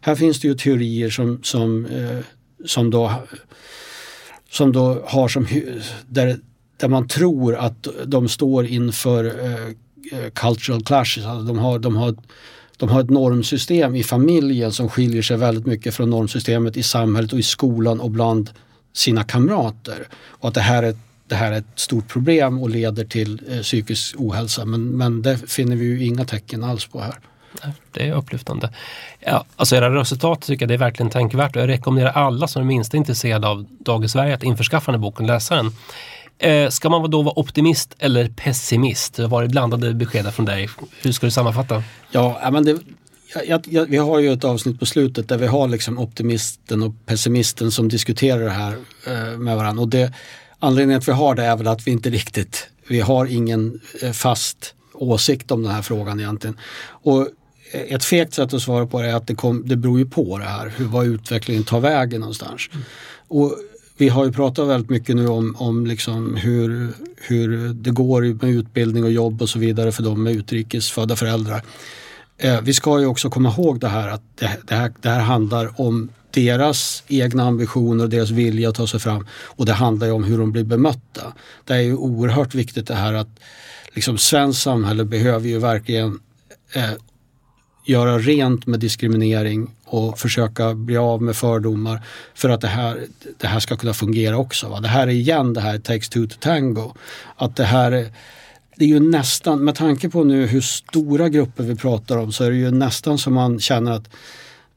här 0.01 0.15
finns 0.15 0.39
det 0.39 0.47
ju 0.47 0.53
teorier 0.53 1.09
som, 1.09 1.39
som, 1.43 1.85
eh, 1.85 2.19
som, 2.65 2.89
då, 2.89 3.13
som 4.51 4.71
då 4.71 5.03
har 5.07 5.27
som 5.27 5.47
där, 6.07 6.39
där 6.77 6.87
man 6.87 7.07
tror 7.07 7.55
att 7.55 7.87
de 8.05 8.29
står 8.29 8.65
inför 8.65 9.25
eh, 9.25 9.75
Eh, 10.11 10.29
cultural 10.33 10.83
clashes. 10.83 11.25
Alltså 11.25 11.45
de, 11.45 11.59
har, 11.59 11.79
de, 11.79 11.95
har, 11.95 12.15
de 12.77 12.89
har 12.89 13.01
ett 13.01 13.09
normsystem 13.09 13.95
i 13.95 14.03
familjen 14.03 14.71
som 14.71 14.89
skiljer 14.89 15.21
sig 15.21 15.37
väldigt 15.37 15.65
mycket 15.65 15.95
från 15.95 16.09
normsystemet 16.09 16.77
i 16.77 16.83
samhället 16.83 17.33
och 17.33 17.39
i 17.39 17.43
skolan 17.43 17.99
och 17.99 18.11
bland 18.11 18.49
sina 18.93 19.23
kamrater. 19.23 20.07
Och 20.13 20.47
att 20.47 20.53
det 20.53 20.61
här 20.61 20.83
är, 20.83 20.95
det 21.27 21.35
här 21.35 21.51
är 21.51 21.57
ett 21.57 21.65
stort 21.75 22.07
problem 22.07 22.59
och 22.59 22.69
leder 22.69 23.05
till 23.05 23.41
eh, 23.49 23.59
psykisk 23.59 24.15
ohälsa. 24.17 24.65
Men, 24.65 24.97
men 24.97 25.21
det 25.21 25.37
finner 25.37 25.75
vi 25.75 25.85
ju 25.85 26.05
inga 26.05 26.25
tecken 26.25 26.63
alls 26.63 26.85
på 26.85 27.01
här. 27.01 27.15
Det 27.91 28.07
är 28.07 28.13
upplyftande. 28.13 28.69
Ja, 29.19 29.45
alltså 29.55 29.75
era 29.75 29.95
resultat 29.95 30.41
tycker 30.41 30.63
jag 30.63 30.69
det 30.69 30.73
är 30.73 30.77
verkligen 30.77 31.09
tänkvärt 31.09 31.55
och 31.55 31.61
jag 31.61 31.69
rekommenderar 31.69 32.11
alla 32.11 32.47
som 32.47 32.61
är 32.61 32.65
minst 32.65 32.93
intresserade 32.93 33.47
av 33.47 33.65
Dagens 33.79 34.11
Sverige 34.11 34.33
att 34.33 34.43
införskaffa 34.43 34.91
den 34.91 35.01
här 35.01 35.07
boken 35.07 35.25
och 35.25 35.33
läsa 35.33 35.55
den. 35.55 35.71
Eh, 36.39 36.69
ska 36.69 36.89
man 36.89 37.11
då 37.11 37.21
vara 37.21 37.39
optimist 37.39 37.95
eller 37.99 38.29
pessimist? 38.29 39.13
Det 39.13 39.21
har 39.21 39.29
varit 39.29 39.51
blandade 39.51 39.93
besked 39.93 40.33
från 40.33 40.45
dig. 40.45 40.69
Hur 41.01 41.11
ska 41.11 41.27
du 41.27 41.31
sammanfatta? 41.31 41.83
Ja, 42.11 42.49
men 42.51 42.65
det, 42.65 42.79
jag, 43.47 43.67
jag, 43.67 43.85
vi 43.85 43.97
har 43.97 44.19
ju 44.19 44.33
ett 44.33 44.43
avsnitt 44.43 44.79
på 44.79 44.85
slutet 44.85 45.27
där 45.27 45.37
vi 45.37 45.47
har 45.47 45.67
liksom 45.67 45.99
optimisten 45.99 46.83
och 46.83 46.93
pessimisten 47.05 47.71
som 47.71 47.89
diskuterar 47.89 48.43
det 48.43 48.49
här 48.49 48.77
eh, 49.07 49.37
med 49.37 49.57
varandra. 49.57 49.81
Och 49.81 49.89
det, 49.89 50.13
anledningen 50.59 51.01
till 51.01 51.11
att 51.11 51.17
vi 51.17 51.21
har 51.21 51.35
det 51.35 51.43
är 51.43 51.55
väl 51.55 51.67
att 51.67 51.87
vi 51.87 51.91
inte 51.91 52.09
riktigt, 52.09 52.69
vi 52.87 52.99
har 52.99 53.25
ingen 53.25 53.81
eh, 54.01 54.11
fast 54.11 54.73
åsikt 54.93 55.51
om 55.51 55.63
den 55.63 55.71
här 55.71 55.81
frågan 55.81 56.19
egentligen. 56.19 56.57
Och 56.87 57.27
ett 57.71 58.05
fegt 58.05 58.33
sätt 58.33 58.53
att 58.53 58.61
svara 58.61 58.85
på 58.85 59.01
det 59.01 59.09
är 59.09 59.15
att 59.15 59.27
det, 59.27 59.35
kom, 59.35 59.67
det 59.67 59.75
beror 59.75 59.99
ju 59.99 60.05
på 60.05 60.37
det 60.37 60.45
här, 60.45 60.73
hur, 60.77 60.85
vad 60.85 61.05
utvecklingen 61.05 61.63
tar 61.63 61.79
vägen 61.79 62.19
någonstans. 62.19 62.69
Mm. 62.71 62.85
Och 63.27 63.55
vi 63.99 64.09
har 64.09 64.25
ju 64.25 64.31
pratat 64.31 64.67
väldigt 64.67 64.89
mycket 64.89 65.15
nu 65.15 65.27
om, 65.27 65.55
om 65.57 65.85
liksom 65.85 66.35
hur, 66.35 66.93
hur 67.15 67.73
det 67.73 67.91
går 67.91 68.21
med 68.21 68.55
utbildning 68.55 69.03
och 69.03 69.11
jobb 69.11 69.41
och 69.41 69.49
så 69.49 69.59
vidare 69.59 69.91
för 69.91 70.03
de 70.03 70.23
med 70.23 70.33
utrikesfödda 70.33 71.15
föräldrar. 71.15 71.61
Eh, 72.37 72.61
vi 72.61 72.73
ska 72.73 72.99
ju 72.99 73.05
också 73.05 73.29
komma 73.29 73.49
ihåg 73.49 73.79
det 73.79 73.87
här 73.87 74.09
att 74.09 74.21
det, 74.35 74.57
det, 74.67 74.75
här, 74.75 74.93
det 75.01 75.09
här 75.09 75.19
handlar 75.19 75.81
om 75.81 76.09
deras 76.31 77.03
egna 77.07 77.43
ambitioner 77.43 78.03
och 78.03 78.09
deras 78.09 78.29
vilja 78.29 78.69
att 78.69 78.75
ta 78.75 78.87
sig 78.87 78.99
fram 78.99 79.27
och 79.31 79.65
det 79.65 79.73
handlar 79.73 80.07
ju 80.07 80.13
om 80.13 80.23
hur 80.23 80.37
de 80.37 80.51
blir 80.51 80.63
bemötta. 80.63 81.33
Det 81.65 81.73
är 81.73 81.81
ju 81.81 81.95
oerhört 81.95 82.55
viktigt 82.55 82.87
det 82.87 82.95
här 82.95 83.13
att 83.13 83.39
liksom, 83.93 84.17
svenskt 84.17 84.61
samhälle 84.61 85.05
behöver 85.05 85.47
ju 85.47 85.59
verkligen 85.59 86.19
eh, 86.73 86.91
göra 87.85 88.19
rent 88.19 88.67
med 88.67 88.79
diskriminering 88.79 89.75
och 89.85 90.19
försöka 90.19 90.73
bli 90.73 90.97
av 90.97 91.21
med 91.21 91.35
fördomar 91.35 92.01
för 92.33 92.49
att 92.49 92.61
det 92.61 92.67
här, 92.67 93.05
det 93.37 93.47
här 93.47 93.59
ska 93.59 93.77
kunna 93.77 93.93
fungera 93.93 94.37
också. 94.37 94.69
Va? 94.69 94.79
Det 94.79 94.87
här 94.87 95.07
är 95.07 95.11
igen 95.11 95.53
det 95.53 95.61
här 95.61 95.79
takes 95.79 96.09
two 96.09 96.27
to 96.27 96.35
tango. 96.39 96.93
Att 97.35 97.55
det 97.55 97.63
här 97.63 98.11
det 98.75 98.85
är 98.85 98.89
ju 98.89 98.99
nästan, 98.99 99.63
med 99.63 99.75
tanke 99.75 100.09
på 100.09 100.23
nu 100.23 100.45
hur 100.45 100.61
stora 100.61 101.29
grupper 101.29 101.63
vi 101.63 101.75
pratar 101.75 102.17
om 102.17 102.31
så 102.31 102.43
är 102.43 102.51
det 102.51 102.57
ju 102.57 102.71
nästan 102.71 103.17
som 103.17 103.33
man 103.33 103.59
känner 103.59 103.91
att 103.91 104.09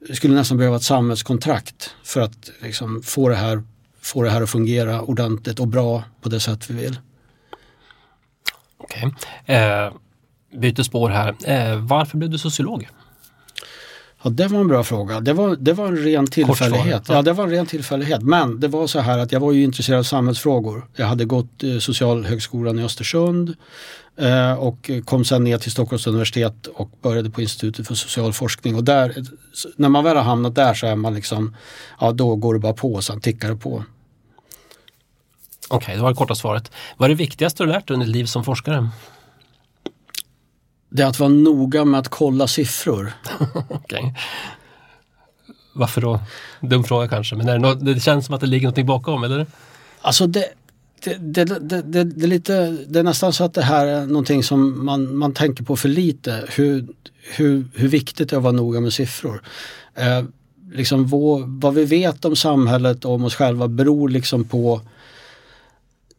det 0.09 0.17
skulle 0.17 0.35
nästan 0.35 0.59
behöva 0.59 0.77
ett 0.77 0.83
samhällskontrakt 0.83 1.95
för 2.05 2.21
att 2.21 2.51
liksom 2.61 3.03
få, 3.03 3.29
det 3.29 3.35
här, 3.35 3.63
få 4.01 4.23
det 4.23 4.31
här 4.31 4.43
att 4.43 4.51
fungera 4.51 5.03
ordentligt 5.03 5.61
och 5.61 5.69
bra 5.69 6.05
på 6.23 6.29
det 6.29 6.41
sätt 6.41 6.71
vi 6.71 6.75
vill. 6.75 6.99
Okej. 8.79 9.15
Okay. 9.47 9.87
Uh 9.87 9.93
byter 10.53 10.83
spår 10.83 11.11
här. 11.11 11.35
Eh, 11.45 11.77
varför 11.77 12.19
blev 12.19 12.31
du 12.31 12.39
sociolog? 12.39 12.89
Ja, 14.23 14.31
det 14.31 14.49
var 14.49 14.61
en 14.61 14.69
bra 14.69 14.85
fråga. 14.85 15.21
Det 15.21 15.33
var, 15.33 15.57
det 15.57 15.73
var 15.73 15.87
en 15.87 15.97
ren 15.97 16.27
tillfällighet. 16.27 17.03
Ja. 17.09 17.23
det 17.23 17.33
var 17.33 17.45
en 17.45 17.51
ren 17.51 17.67
tillfällighet. 17.67 18.23
Men 18.23 18.61
det 18.61 18.69
var 18.69 18.87
så 18.87 19.01
här 19.01 19.19
att 19.19 19.33
jag 19.33 19.41
var 19.41 19.53
ju 19.53 19.63
intresserad 19.63 19.99
av 19.99 20.03
samhällsfrågor. 20.03 20.87
Jag 20.97 21.07
hade 21.07 21.25
gått 21.25 21.63
eh, 21.63 21.79
Socialhögskolan 21.79 22.79
i 22.79 22.85
Östersund 22.85 23.57
eh, 24.17 24.53
och 24.53 24.91
kom 25.05 25.25
sen 25.25 25.45
ner 25.45 25.59
till 25.59 25.73
Stockholms 25.73 26.07
universitet 26.07 26.67
och 26.67 26.91
började 27.03 27.31
på 27.31 27.43
Institutet 27.43 27.87
för 27.87 27.95
social 27.95 28.33
forskning. 28.33 28.77
Och 28.77 28.85
där, 28.85 29.15
när 29.77 29.89
man 29.89 30.05
väl 30.05 30.17
har 30.17 30.25
hamnat 30.25 30.55
där 30.55 30.75
så 30.75 30.87
är 30.87 30.97
man 30.97 31.15
liksom, 31.15 31.57
ja 32.01 32.13
då 32.13 32.37
går 32.37 32.55
det 32.55 32.61
bara 32.61 32.73
på 32.73 32.95
och 32.95 33.05
sen 33.05 33.21
tickar 33.21 33.49
det 33.49 33.57
på. 33.57 33.85
Okej, 35.69 35.77
okay, 35.77 35.97
det 35.97 36.03
var 36.03 36.11
det 36.11 36.17
korta 36.17 36.35
svaret. 36.35 36.71
Vad 36.97 37.07
är 37.07 37.09
det 37.09 37.19
viktigaste 37.19 37.63
du 37.63 37.67
lärt 37.67 37.89
dig 37.89 37.95
under 37.95 38.07
ditt 38.07 38.17
liv 38.17 38.25
som 38.25 38.45
forskare? 38.45 38.91
Det 40.95 41.03
är 41.03 41.07
att 41.07 41.19
vara 41.19 41.31
noga 41.31 41.85
med 41.85 42.01
att 42.01 42.09
kolla 42.09 42.47
siffror. 42.47 43.13
okay. 43.69 44.03
Varför 45.75 46.01
då? 46.01 46.21
Dum 46.61 46.85
fråga 46.85 47.09
kanske, 47.09 47.37
men 47.37 47.49
är 47.49 47.53
det, 47.53 47.59
något, 47.59 47.85
det 47.85 48.01
känns 48.01 48.27
som 48.27 48.35
att 48.35 48.41
det 48.41 48.47
ligger 48.47 48.69
något 48.69 48.87
bakom, 48.87 49.25
eller? 49.25 49.47
Alltså 50.01 50.27
det, 50.27 50.45
det, 51.05 51.45
det, 51.45 51.59
det, 51.59 52.05
det, 52.05 52.25
är 52.25 52.29
lite, 52.29 52.77
det 52.89 52.99
är 52.99 53.03
nästan 53.03 53.33
så 53.33 53.45
att 53.45 53.55
det 53.55 53.63
här 53.63 53.87
är 53.87 54.07
någonting 54.07 54.43
som 54.43 54.85
man, 54.85 55.17
man 55.17 55.35
tänker 55.35 55.65
på 55.65 55.77
för 55.77 55.89
lite. 55.89 56.45
Hur, 56.49 56.87
hur, 57.37 57.65
hur 57.75 57.89
viktigt 57.89 58.31
det 58.31 58.35
är 58.35 58.39
att 58.39 58.43
vara 58.43 58.53
noga 58.53 58.81
med 58.81 58.93
siffror. 58.93 59.43
Eh, 59.95 60.25
liksom 60.73 61.09
vad, 61.09 61.61
vad 61.61 61.75
vi 61.75 61.85
vet 61.85 62.25
om 62.25 62.37
samhället 62.37 63.05
och 63.05 63.15
om 63.15 63.25
oss 63.25 63.35
själva 63.35 63.69
beror 63.69 64.09
liksom 64.09 64.45
på 64.45 64.81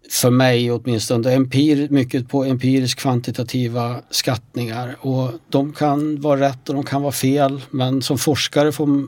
för 0.10 0.30
mig 0.30 0.72
åtminstone, 0.72 1.32
empir, 1.32 1.88
mycket 1.90 2.30
på 2.30 2.44
empiriskt 2.44 3.00
kvantitativa 3.00 4.02
skattningar 4.10 4.96
och 5.00 5.32
de 5.50 5.74
kan 5.74 6.22
vara 6.22 6.40
rätt 6.40 6.70
och 6.70 6.76
de 6.76 6.84
kan 6.84 7.02
vara 7.02 7.12
fel 7.12 7.62
men 7.70 8.02
som 8.02 8.18
forskare 8.18 8.72
får 8.72 9.08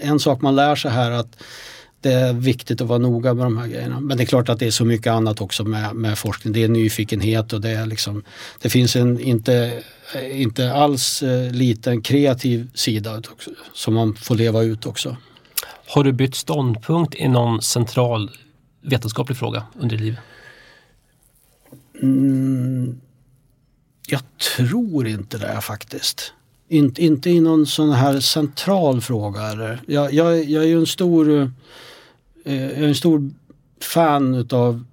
en 0.00 0.20
sak 0.20 0.42
man 0.42 0.56
lär 0.56 0.76
sig 0.76 0.90
här 0.90 1.10
att 1.10 1.36
det 2.00 2.12
är 2.12 2.32
viktigt 2.32 2.80
att 2.80 2.88
vara 2.88 2.98
noga 2.98 3.34
med 3.34 3.46
de 3.46 3.58
här 3.58 3.66
grejerna. 3.66 4.00
Men 4.00 4.16
det 4.16 4.22
är 4.22 4.26
klart 4.26 4.48
att 4.48 4.58
det 4.58 4.66
är 4.66 4.70
så 4.70 4.84
mycket 4.84 5.12
annat 5.12 5.40
också 5.40 5.64
med, 5.64 5.94
med 5.94 6.18
forskning. 6.18 6.52
Det 6.52 6.64
är 6.64 6.68
nyfikenhet 6.68 7.52
och 7.52 7.60
det 7.60 7.70
är 7.70 7.86
liksom, 7.86 8.22
det 8.62 8.68
finns 8.68 8.96
en 8.96 9.20
inte, 9.20 9.82
inte 10.32 10.72
alls 10.72 11.22
eh, 11.22 11.52
liten 11.52 12.02
kreativ 12.02 12.70
sida 12.74 13.18
också, 13.18 13.50
som 13.72 13.94
man 13.94 14.14
får 14.14 14.34
leva 14.34 14.62
ut 14.62 14.86
också. 14.86 15.16
Har 15.88 16.04
du 16.04 16.12
bytt 16.12 16.34
ståndpunkt 16.34 17.14
i 17.14 17.28
någon 17.28 17.62
central 17.62 18.30
vetenskaplig 18.82 19.38
fråga 19.38 19.62
under 19.80 19.98
livet? 19.98 20.18
Mm, 22.02 23.00
jag 24.08 24.20
tror 24.56 25.06
inte 25.06 25.38
det 25.38 25.60
faktiskt. 25.60 26.32
Inte, 26.68 27.04
inte 27.04 27.30
i 27.30 27.40
någon 27.40 27.66
sån 27.66 27.92
här 27.92 28.20
central 28.20 29.00
fråga. 29.00 29.42
Eller. 29.42 29.82
Jag, 29.86 30.12
jag, 30.12 30.44
jag 30.44 30.62
är 30.62 30.68
ju 30.68 30.78
en 30.78 30.86
stor, 30.86 31.52
eh, 32.44 32.62
jag 32.62 32.72
är 32.72 32.88
en 32.88 32.94
stor 32.94 33.30
fan 33.80 34.34
utav 34.34 34.84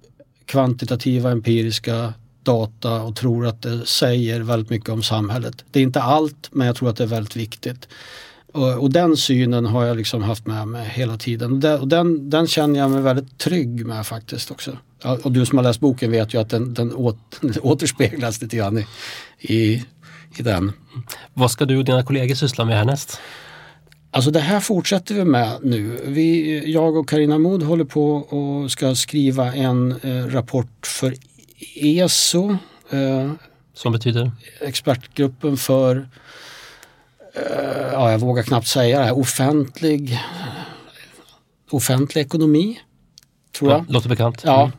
kvantitativa 0.46 1.30
empiriska 1.30 2.14
data 2.42 3.02
och 3.02 3.16
tror 3.16 3.46
att 3.46 3.62
det 3.62 3.86
säger 3.86 4.40
väldigt 4.40 4.70
mycket 4.70 4.88
om 4.88 5.02
samhället. 5.02 5.64
Det 5.70 5.78
är 5.78 5.82
inte 5.82 6.02
allt 6.02 6.48
men 6.52 6.66
jag 6.66 6.76
tror 6.76 6.90
att 6.90 6.96
det 6.96 7.04
är 7.04 7.08
väldigt 7.08 7.36
viktigt. 7.36 7.88
Och, 8.54 8.90
den 8.90 9.16
synen 9.16 9.66
har 9.66 9.84
jag 9.84 9.96
liksom 9.96 10.22
haft 10.22 10.46
med 10.46 10.68
mig 10.68 10.88
hela 10.88 11.16
tiden. 11.16 11.52
Och 11.52 11.58
den, 11.58 11.88
den, 11.88 12.30
den 12.30 12.46
känner 12.46 12.80
jag 12.80 12.90
mig 12.90 13.02
väldigt 13.02 13.38
trygg 13.38 13.86
med 13.86 14.06
faktiskt 14.06 14.50
också 14.50 14.76
och 15.04 15.32
du 15.32 15.46
som 15.46 15.58
har 15.58 15.62
läst 15.62 15.80
boken 15.80 16.10
vet 16.10 16.34
ju 16.34 16.40
att 16.40 16.50
den, 16.50 16.74
den 16.74 16.94
återspeglas 17.62 18.42
lite 18.42 18.56
grann 18.56 18.78
i, 18.78 18.86
i, 19.38 19.84
i 20.38 20.42
den. 20.42 20.72
Vad 21.34 21.50
ska 21.50 21.64
du 21.64 21.76
och 21.76 21.84
dina 21.84 22.02
kollegor 22.02 22.34
syssla 22.34 22.64
med 22.64 22.76
härnäst? 22.76 23.20
Alltså 24.10 24.30
det 24.30 24.40
här 24.40 24.60
fortsätter 24.60 25.14
vi 25.14 25.24
med 25.24 25.58
nu. 25.62 26.00
Vi, 26.04 26.72
jag 26.72 26.96
och 26.96 27.08
Karina 27.08 27.38
Mod 27.38 27.62
håller 27.62 27.84
på 27.84 28.14
och 28.14 28.70
ska 28.70 28.94
skriva 28.94 29.54
en 29.54 29.94
eh, 30.02 30.26
rapport 30.26 30.86
för 30.86 31.14
ESO. 31.76 32.56
Eh, 32.90 33.32
Som 33.74 33.92
betyder? 33.92 34.30
Expertgruppen 34.60 35.56
för, 35.56 36.08
ja 37.92 38.10
jag 38.10 38.18
vågar 38.18 38.42
knappt 38.42 38.66
säga 38.66 38.98
det 38.98 39.04
här, 39.04 39.18
offentlig, 39.18 40.18
offentlig 41.70 42.22
ekonomi. 42.22 42.80
Tror 43.58 43.70
jag. 43.70 43.84
låter 43.88 44.08
bekant. 44.08 44.42
Ja, 44.44 44.62
mm. 44.62 44.72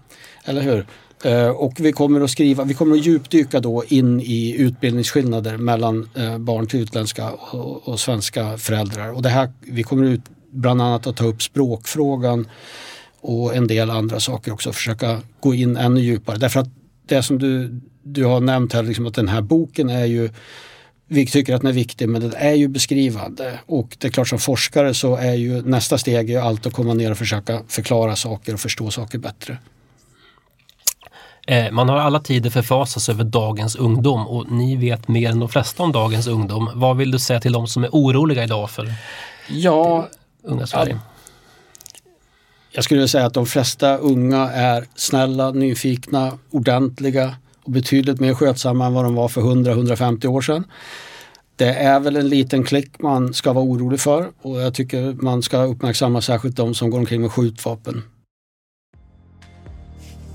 Eller 0.45 0.61
hur? 0.61 0.85
Eh, 1.23 1.47
och 1.47 1.73
vi 1.79 1.91
kommer 1.91 2.21
att 2.21 2.29
skriva, 2.29 2.63
vi 2.63 2.73
kommer 2.73 2.95
att 2.95 3.05
djupdyka 3.05 3.59
då 3.59 3.83
in 3.87 4.21
i 4.21 4.55
utbildningsskillnader 4.57 5.57
mellan 5.57 6.09
eh, 6.15 6.37
barn 6.37 6.67
till 6.67 6.79
utländska 6.79 7.31
och, 7.31 7.87
och 7.87 7.99
svenska 7.99 8.57
föräldrar. 8.57 9.11
Och 9.11 9.21
det 9.21 9.29
här, 9.29 9.51
vi 9.59 9.83
kommer 9.83 10.03
ut 10.03 10.21
bland 10.51 10.81
annat 10.81 11.07
att 11.07 11.17
ta 11.17 11.25
upp 11.25 11.41
språkfrågan 11.41 12.47
och 13.21 13.55
en 13.55 13.67
del 13.67 13.89
andra 13.89 14.19
saker 14.19 14.53
också, 14.53 14.73
försöka 14.73 15.21
gå 15.39 15.53
in 15.53 15.77
ännu 15.77 16.01
djupare. 16.01 16.37
Därför 16.37 16.59
att 16.59 16.69
det 17.05 17.23
som 17.23 17.39
du, 17.39 17.81
du 18.03 18.25
har 18.25 18.39
nämnt 18.39 18.73
här, 18.73 18.83
liksom 18.83 19.05
att 19.05 19.13
den 19.13 19.27
här 19.27 19.41
boken 19.41 19.89
är 19.89 20.05
ju 20.05 20.29
vi 21.07 21.25
tycker 21.25 21.55
att 21.55 21.61
den 21.61 21.69
är 21.69 21.73
viktig 21.73 22.09
men 22.09 22.21
den 22.21 22.33
är 22.37 22.53
ju 22.53 22.67
beskrivande 22.67 23.59
och 23.65 23.97
det 23.99 24.07
är 24.07 24.11
klart 24.11 24.27
som 24.27 24.39
forskare 24.39 24.93
så 24.93 25.15
är 25.15 25.33
ju 25.33 25.61
nästa 25.61 25.97
steg 25.97 26.29
är 26.29 26.39
allt 26.39 26.65
att 26.65 26.73
komma 26.73 26.93
ner 26.93 27.11
och 27.11 27.17
försöka 27.17 27.61
förklara 27.67 28.15
saker 28.15 28.53
och 28.53 28.59
förstå 28.59 28.91
saker 28.91 29.17
bättre. 29.17 29.57
Eh, 31.47 31.71
man 31.71 31.89
har 31.89 31.97
alla 31.97 32.19
tider 32.19 32.49
förfasats 32.49 33.09
över 33.09 33.23
dagens 33.23 33.75
ungdom 33.75 34.27
och 34.27 34.51
ni 34.51 34.75
vet 34.75 35.07
mer 35.07 35.29
än 35.29 35.39
de 35.39 35.49
flesta 35.49 35.83
om 35.83 35.91
dagens 35.91 36.27
ungdom. 36.27 36.69
Vad 36.75 36.97
vill 36.97 37.11
du 37.11 37.19
säga 37.19 37.39
till 37.39 37.51
de 37.51 37.67
som 37.67 37.83
är 37.83 37.89
oroliga 37.91 38.43
idag 38.43 38.69
för 38.69 38.93
ja, 39.49 40.07
unga 40.43 40.67
Sverige? 40.67 40.93
Ja, 40.93 40.99
jag 42.71 42.83
skulle 42.83 43.07
säga 43.07 43.25
att 43.25 43.33
de 43.33 43.45
flesta 43.45 43.97
unga 43.97 44.49
är 44.51 44.85
snälla, 44.95 45.51
nyfikna, 45.51 46.37
ordentliga 46.51 47.35
och 47.66 47.72
betydligt 47.72 48.20
mer 48.20 48.34
skötsamma 48.34 48.86
än 48.86 48.93
vad 48.93 49.05
de 49.05 49.16
var 49.16 49.28
för 49.28 49.41
100-150 49.41 50.28
år 50.28 50.41
sedan. 50.41 50.63
Det 51.55 51.74
är 51.74 51.99
väl 51.99 52.16
en 52.16 52.30
liten 52.30 52.63
klick 52.63 52.99
man 52.99 53.34
ska 53.34 53.53
vara 53.53 53.66
orolig 53.66 53.99
för 53.99 54.30
och 54.41 54.61
jag 54.61 54.74
tycker 54.74 55.13
man 55.13 55.41
ska 55.41 55.63
uppmärksamma 55.63 56.22
särskilt 56.22 56.57
de 56.57 56.74
som 56.74 56.89
går 56.89 56.99
omkring 56.99 57.22
med 57.22 57.32
skjutvapen. 57.32 58.03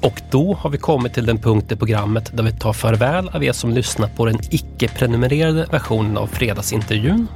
Och 0.03 0.21
då 0.31 0.55
har 0.55 0.71
vi 0.71 0.79
kommit 0.79 1.15
till 1.15 1.27
den 1.27 1.39
punkt 1.39 1.73
i 1.73 1.77
programmet 1.77 2.37
där 2.37 2.43
vi 2.45 2.53
tar 2.53 2.73
farväl 2.73 3.29
av 3.29 3.45
er 3.45 3.53
som 3.53 3.71
lyssnar 3.71 4.09
på 4.09 4.27
den 4.27 4.39
icke-prenumererade 4.51 5.67
versionen 5.71 6.17
av 6.17 6.27
fredagsintervjun. 6.27 7.27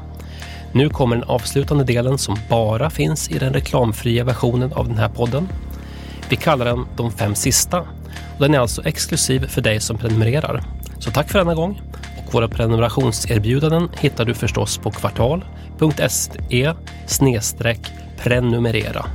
Nu 0.73 0.89
kommer 0.89 1.17
den 1.17 1.25
avslutande 1.25 1.85
delen 1.85 2.19
som 2.19 2.37
bara 2.51 2.91
finns 2.91 3.31
i 3.31 3.39
den 3.39 3.53
reklamfria 3.53 4.25
versionen 4.25 4.73
av 4.73 4.89
den 4.89 4.99
här 4.99 5.09
podden. 5.09 5.49
Vi 6.29 6.37
kallar 6.37 6.65
den 6.65 6.87
De 6.97 7.13
fem 7.13 7.35
sista 7.35 7.87
och 8.35 8.41
den 8.41 8.55
är 8.55 8.59
alltså 8.59 8.85
exklusiv 8.85 9.47
för 9.47 9.61
dig 9.61 9.81
som 9.81 9.99
prenumererar. 9.99 10.65
Så 10.99 11.11
tack 11.11 11.31
för 11.31 11.39
denna 11.39 11.55
gång 11.55 11.83
och 12.27 12.35
våra 12.35 12.49
prenumerationserbjudanden 12.49 13.89
hittar 14.01 14.25
du 14.25 14.35
förstås 14.35 14.79
på 14.79 14.91
kvartal.se 14.91 16.75
prenumerera. 18.23 19.07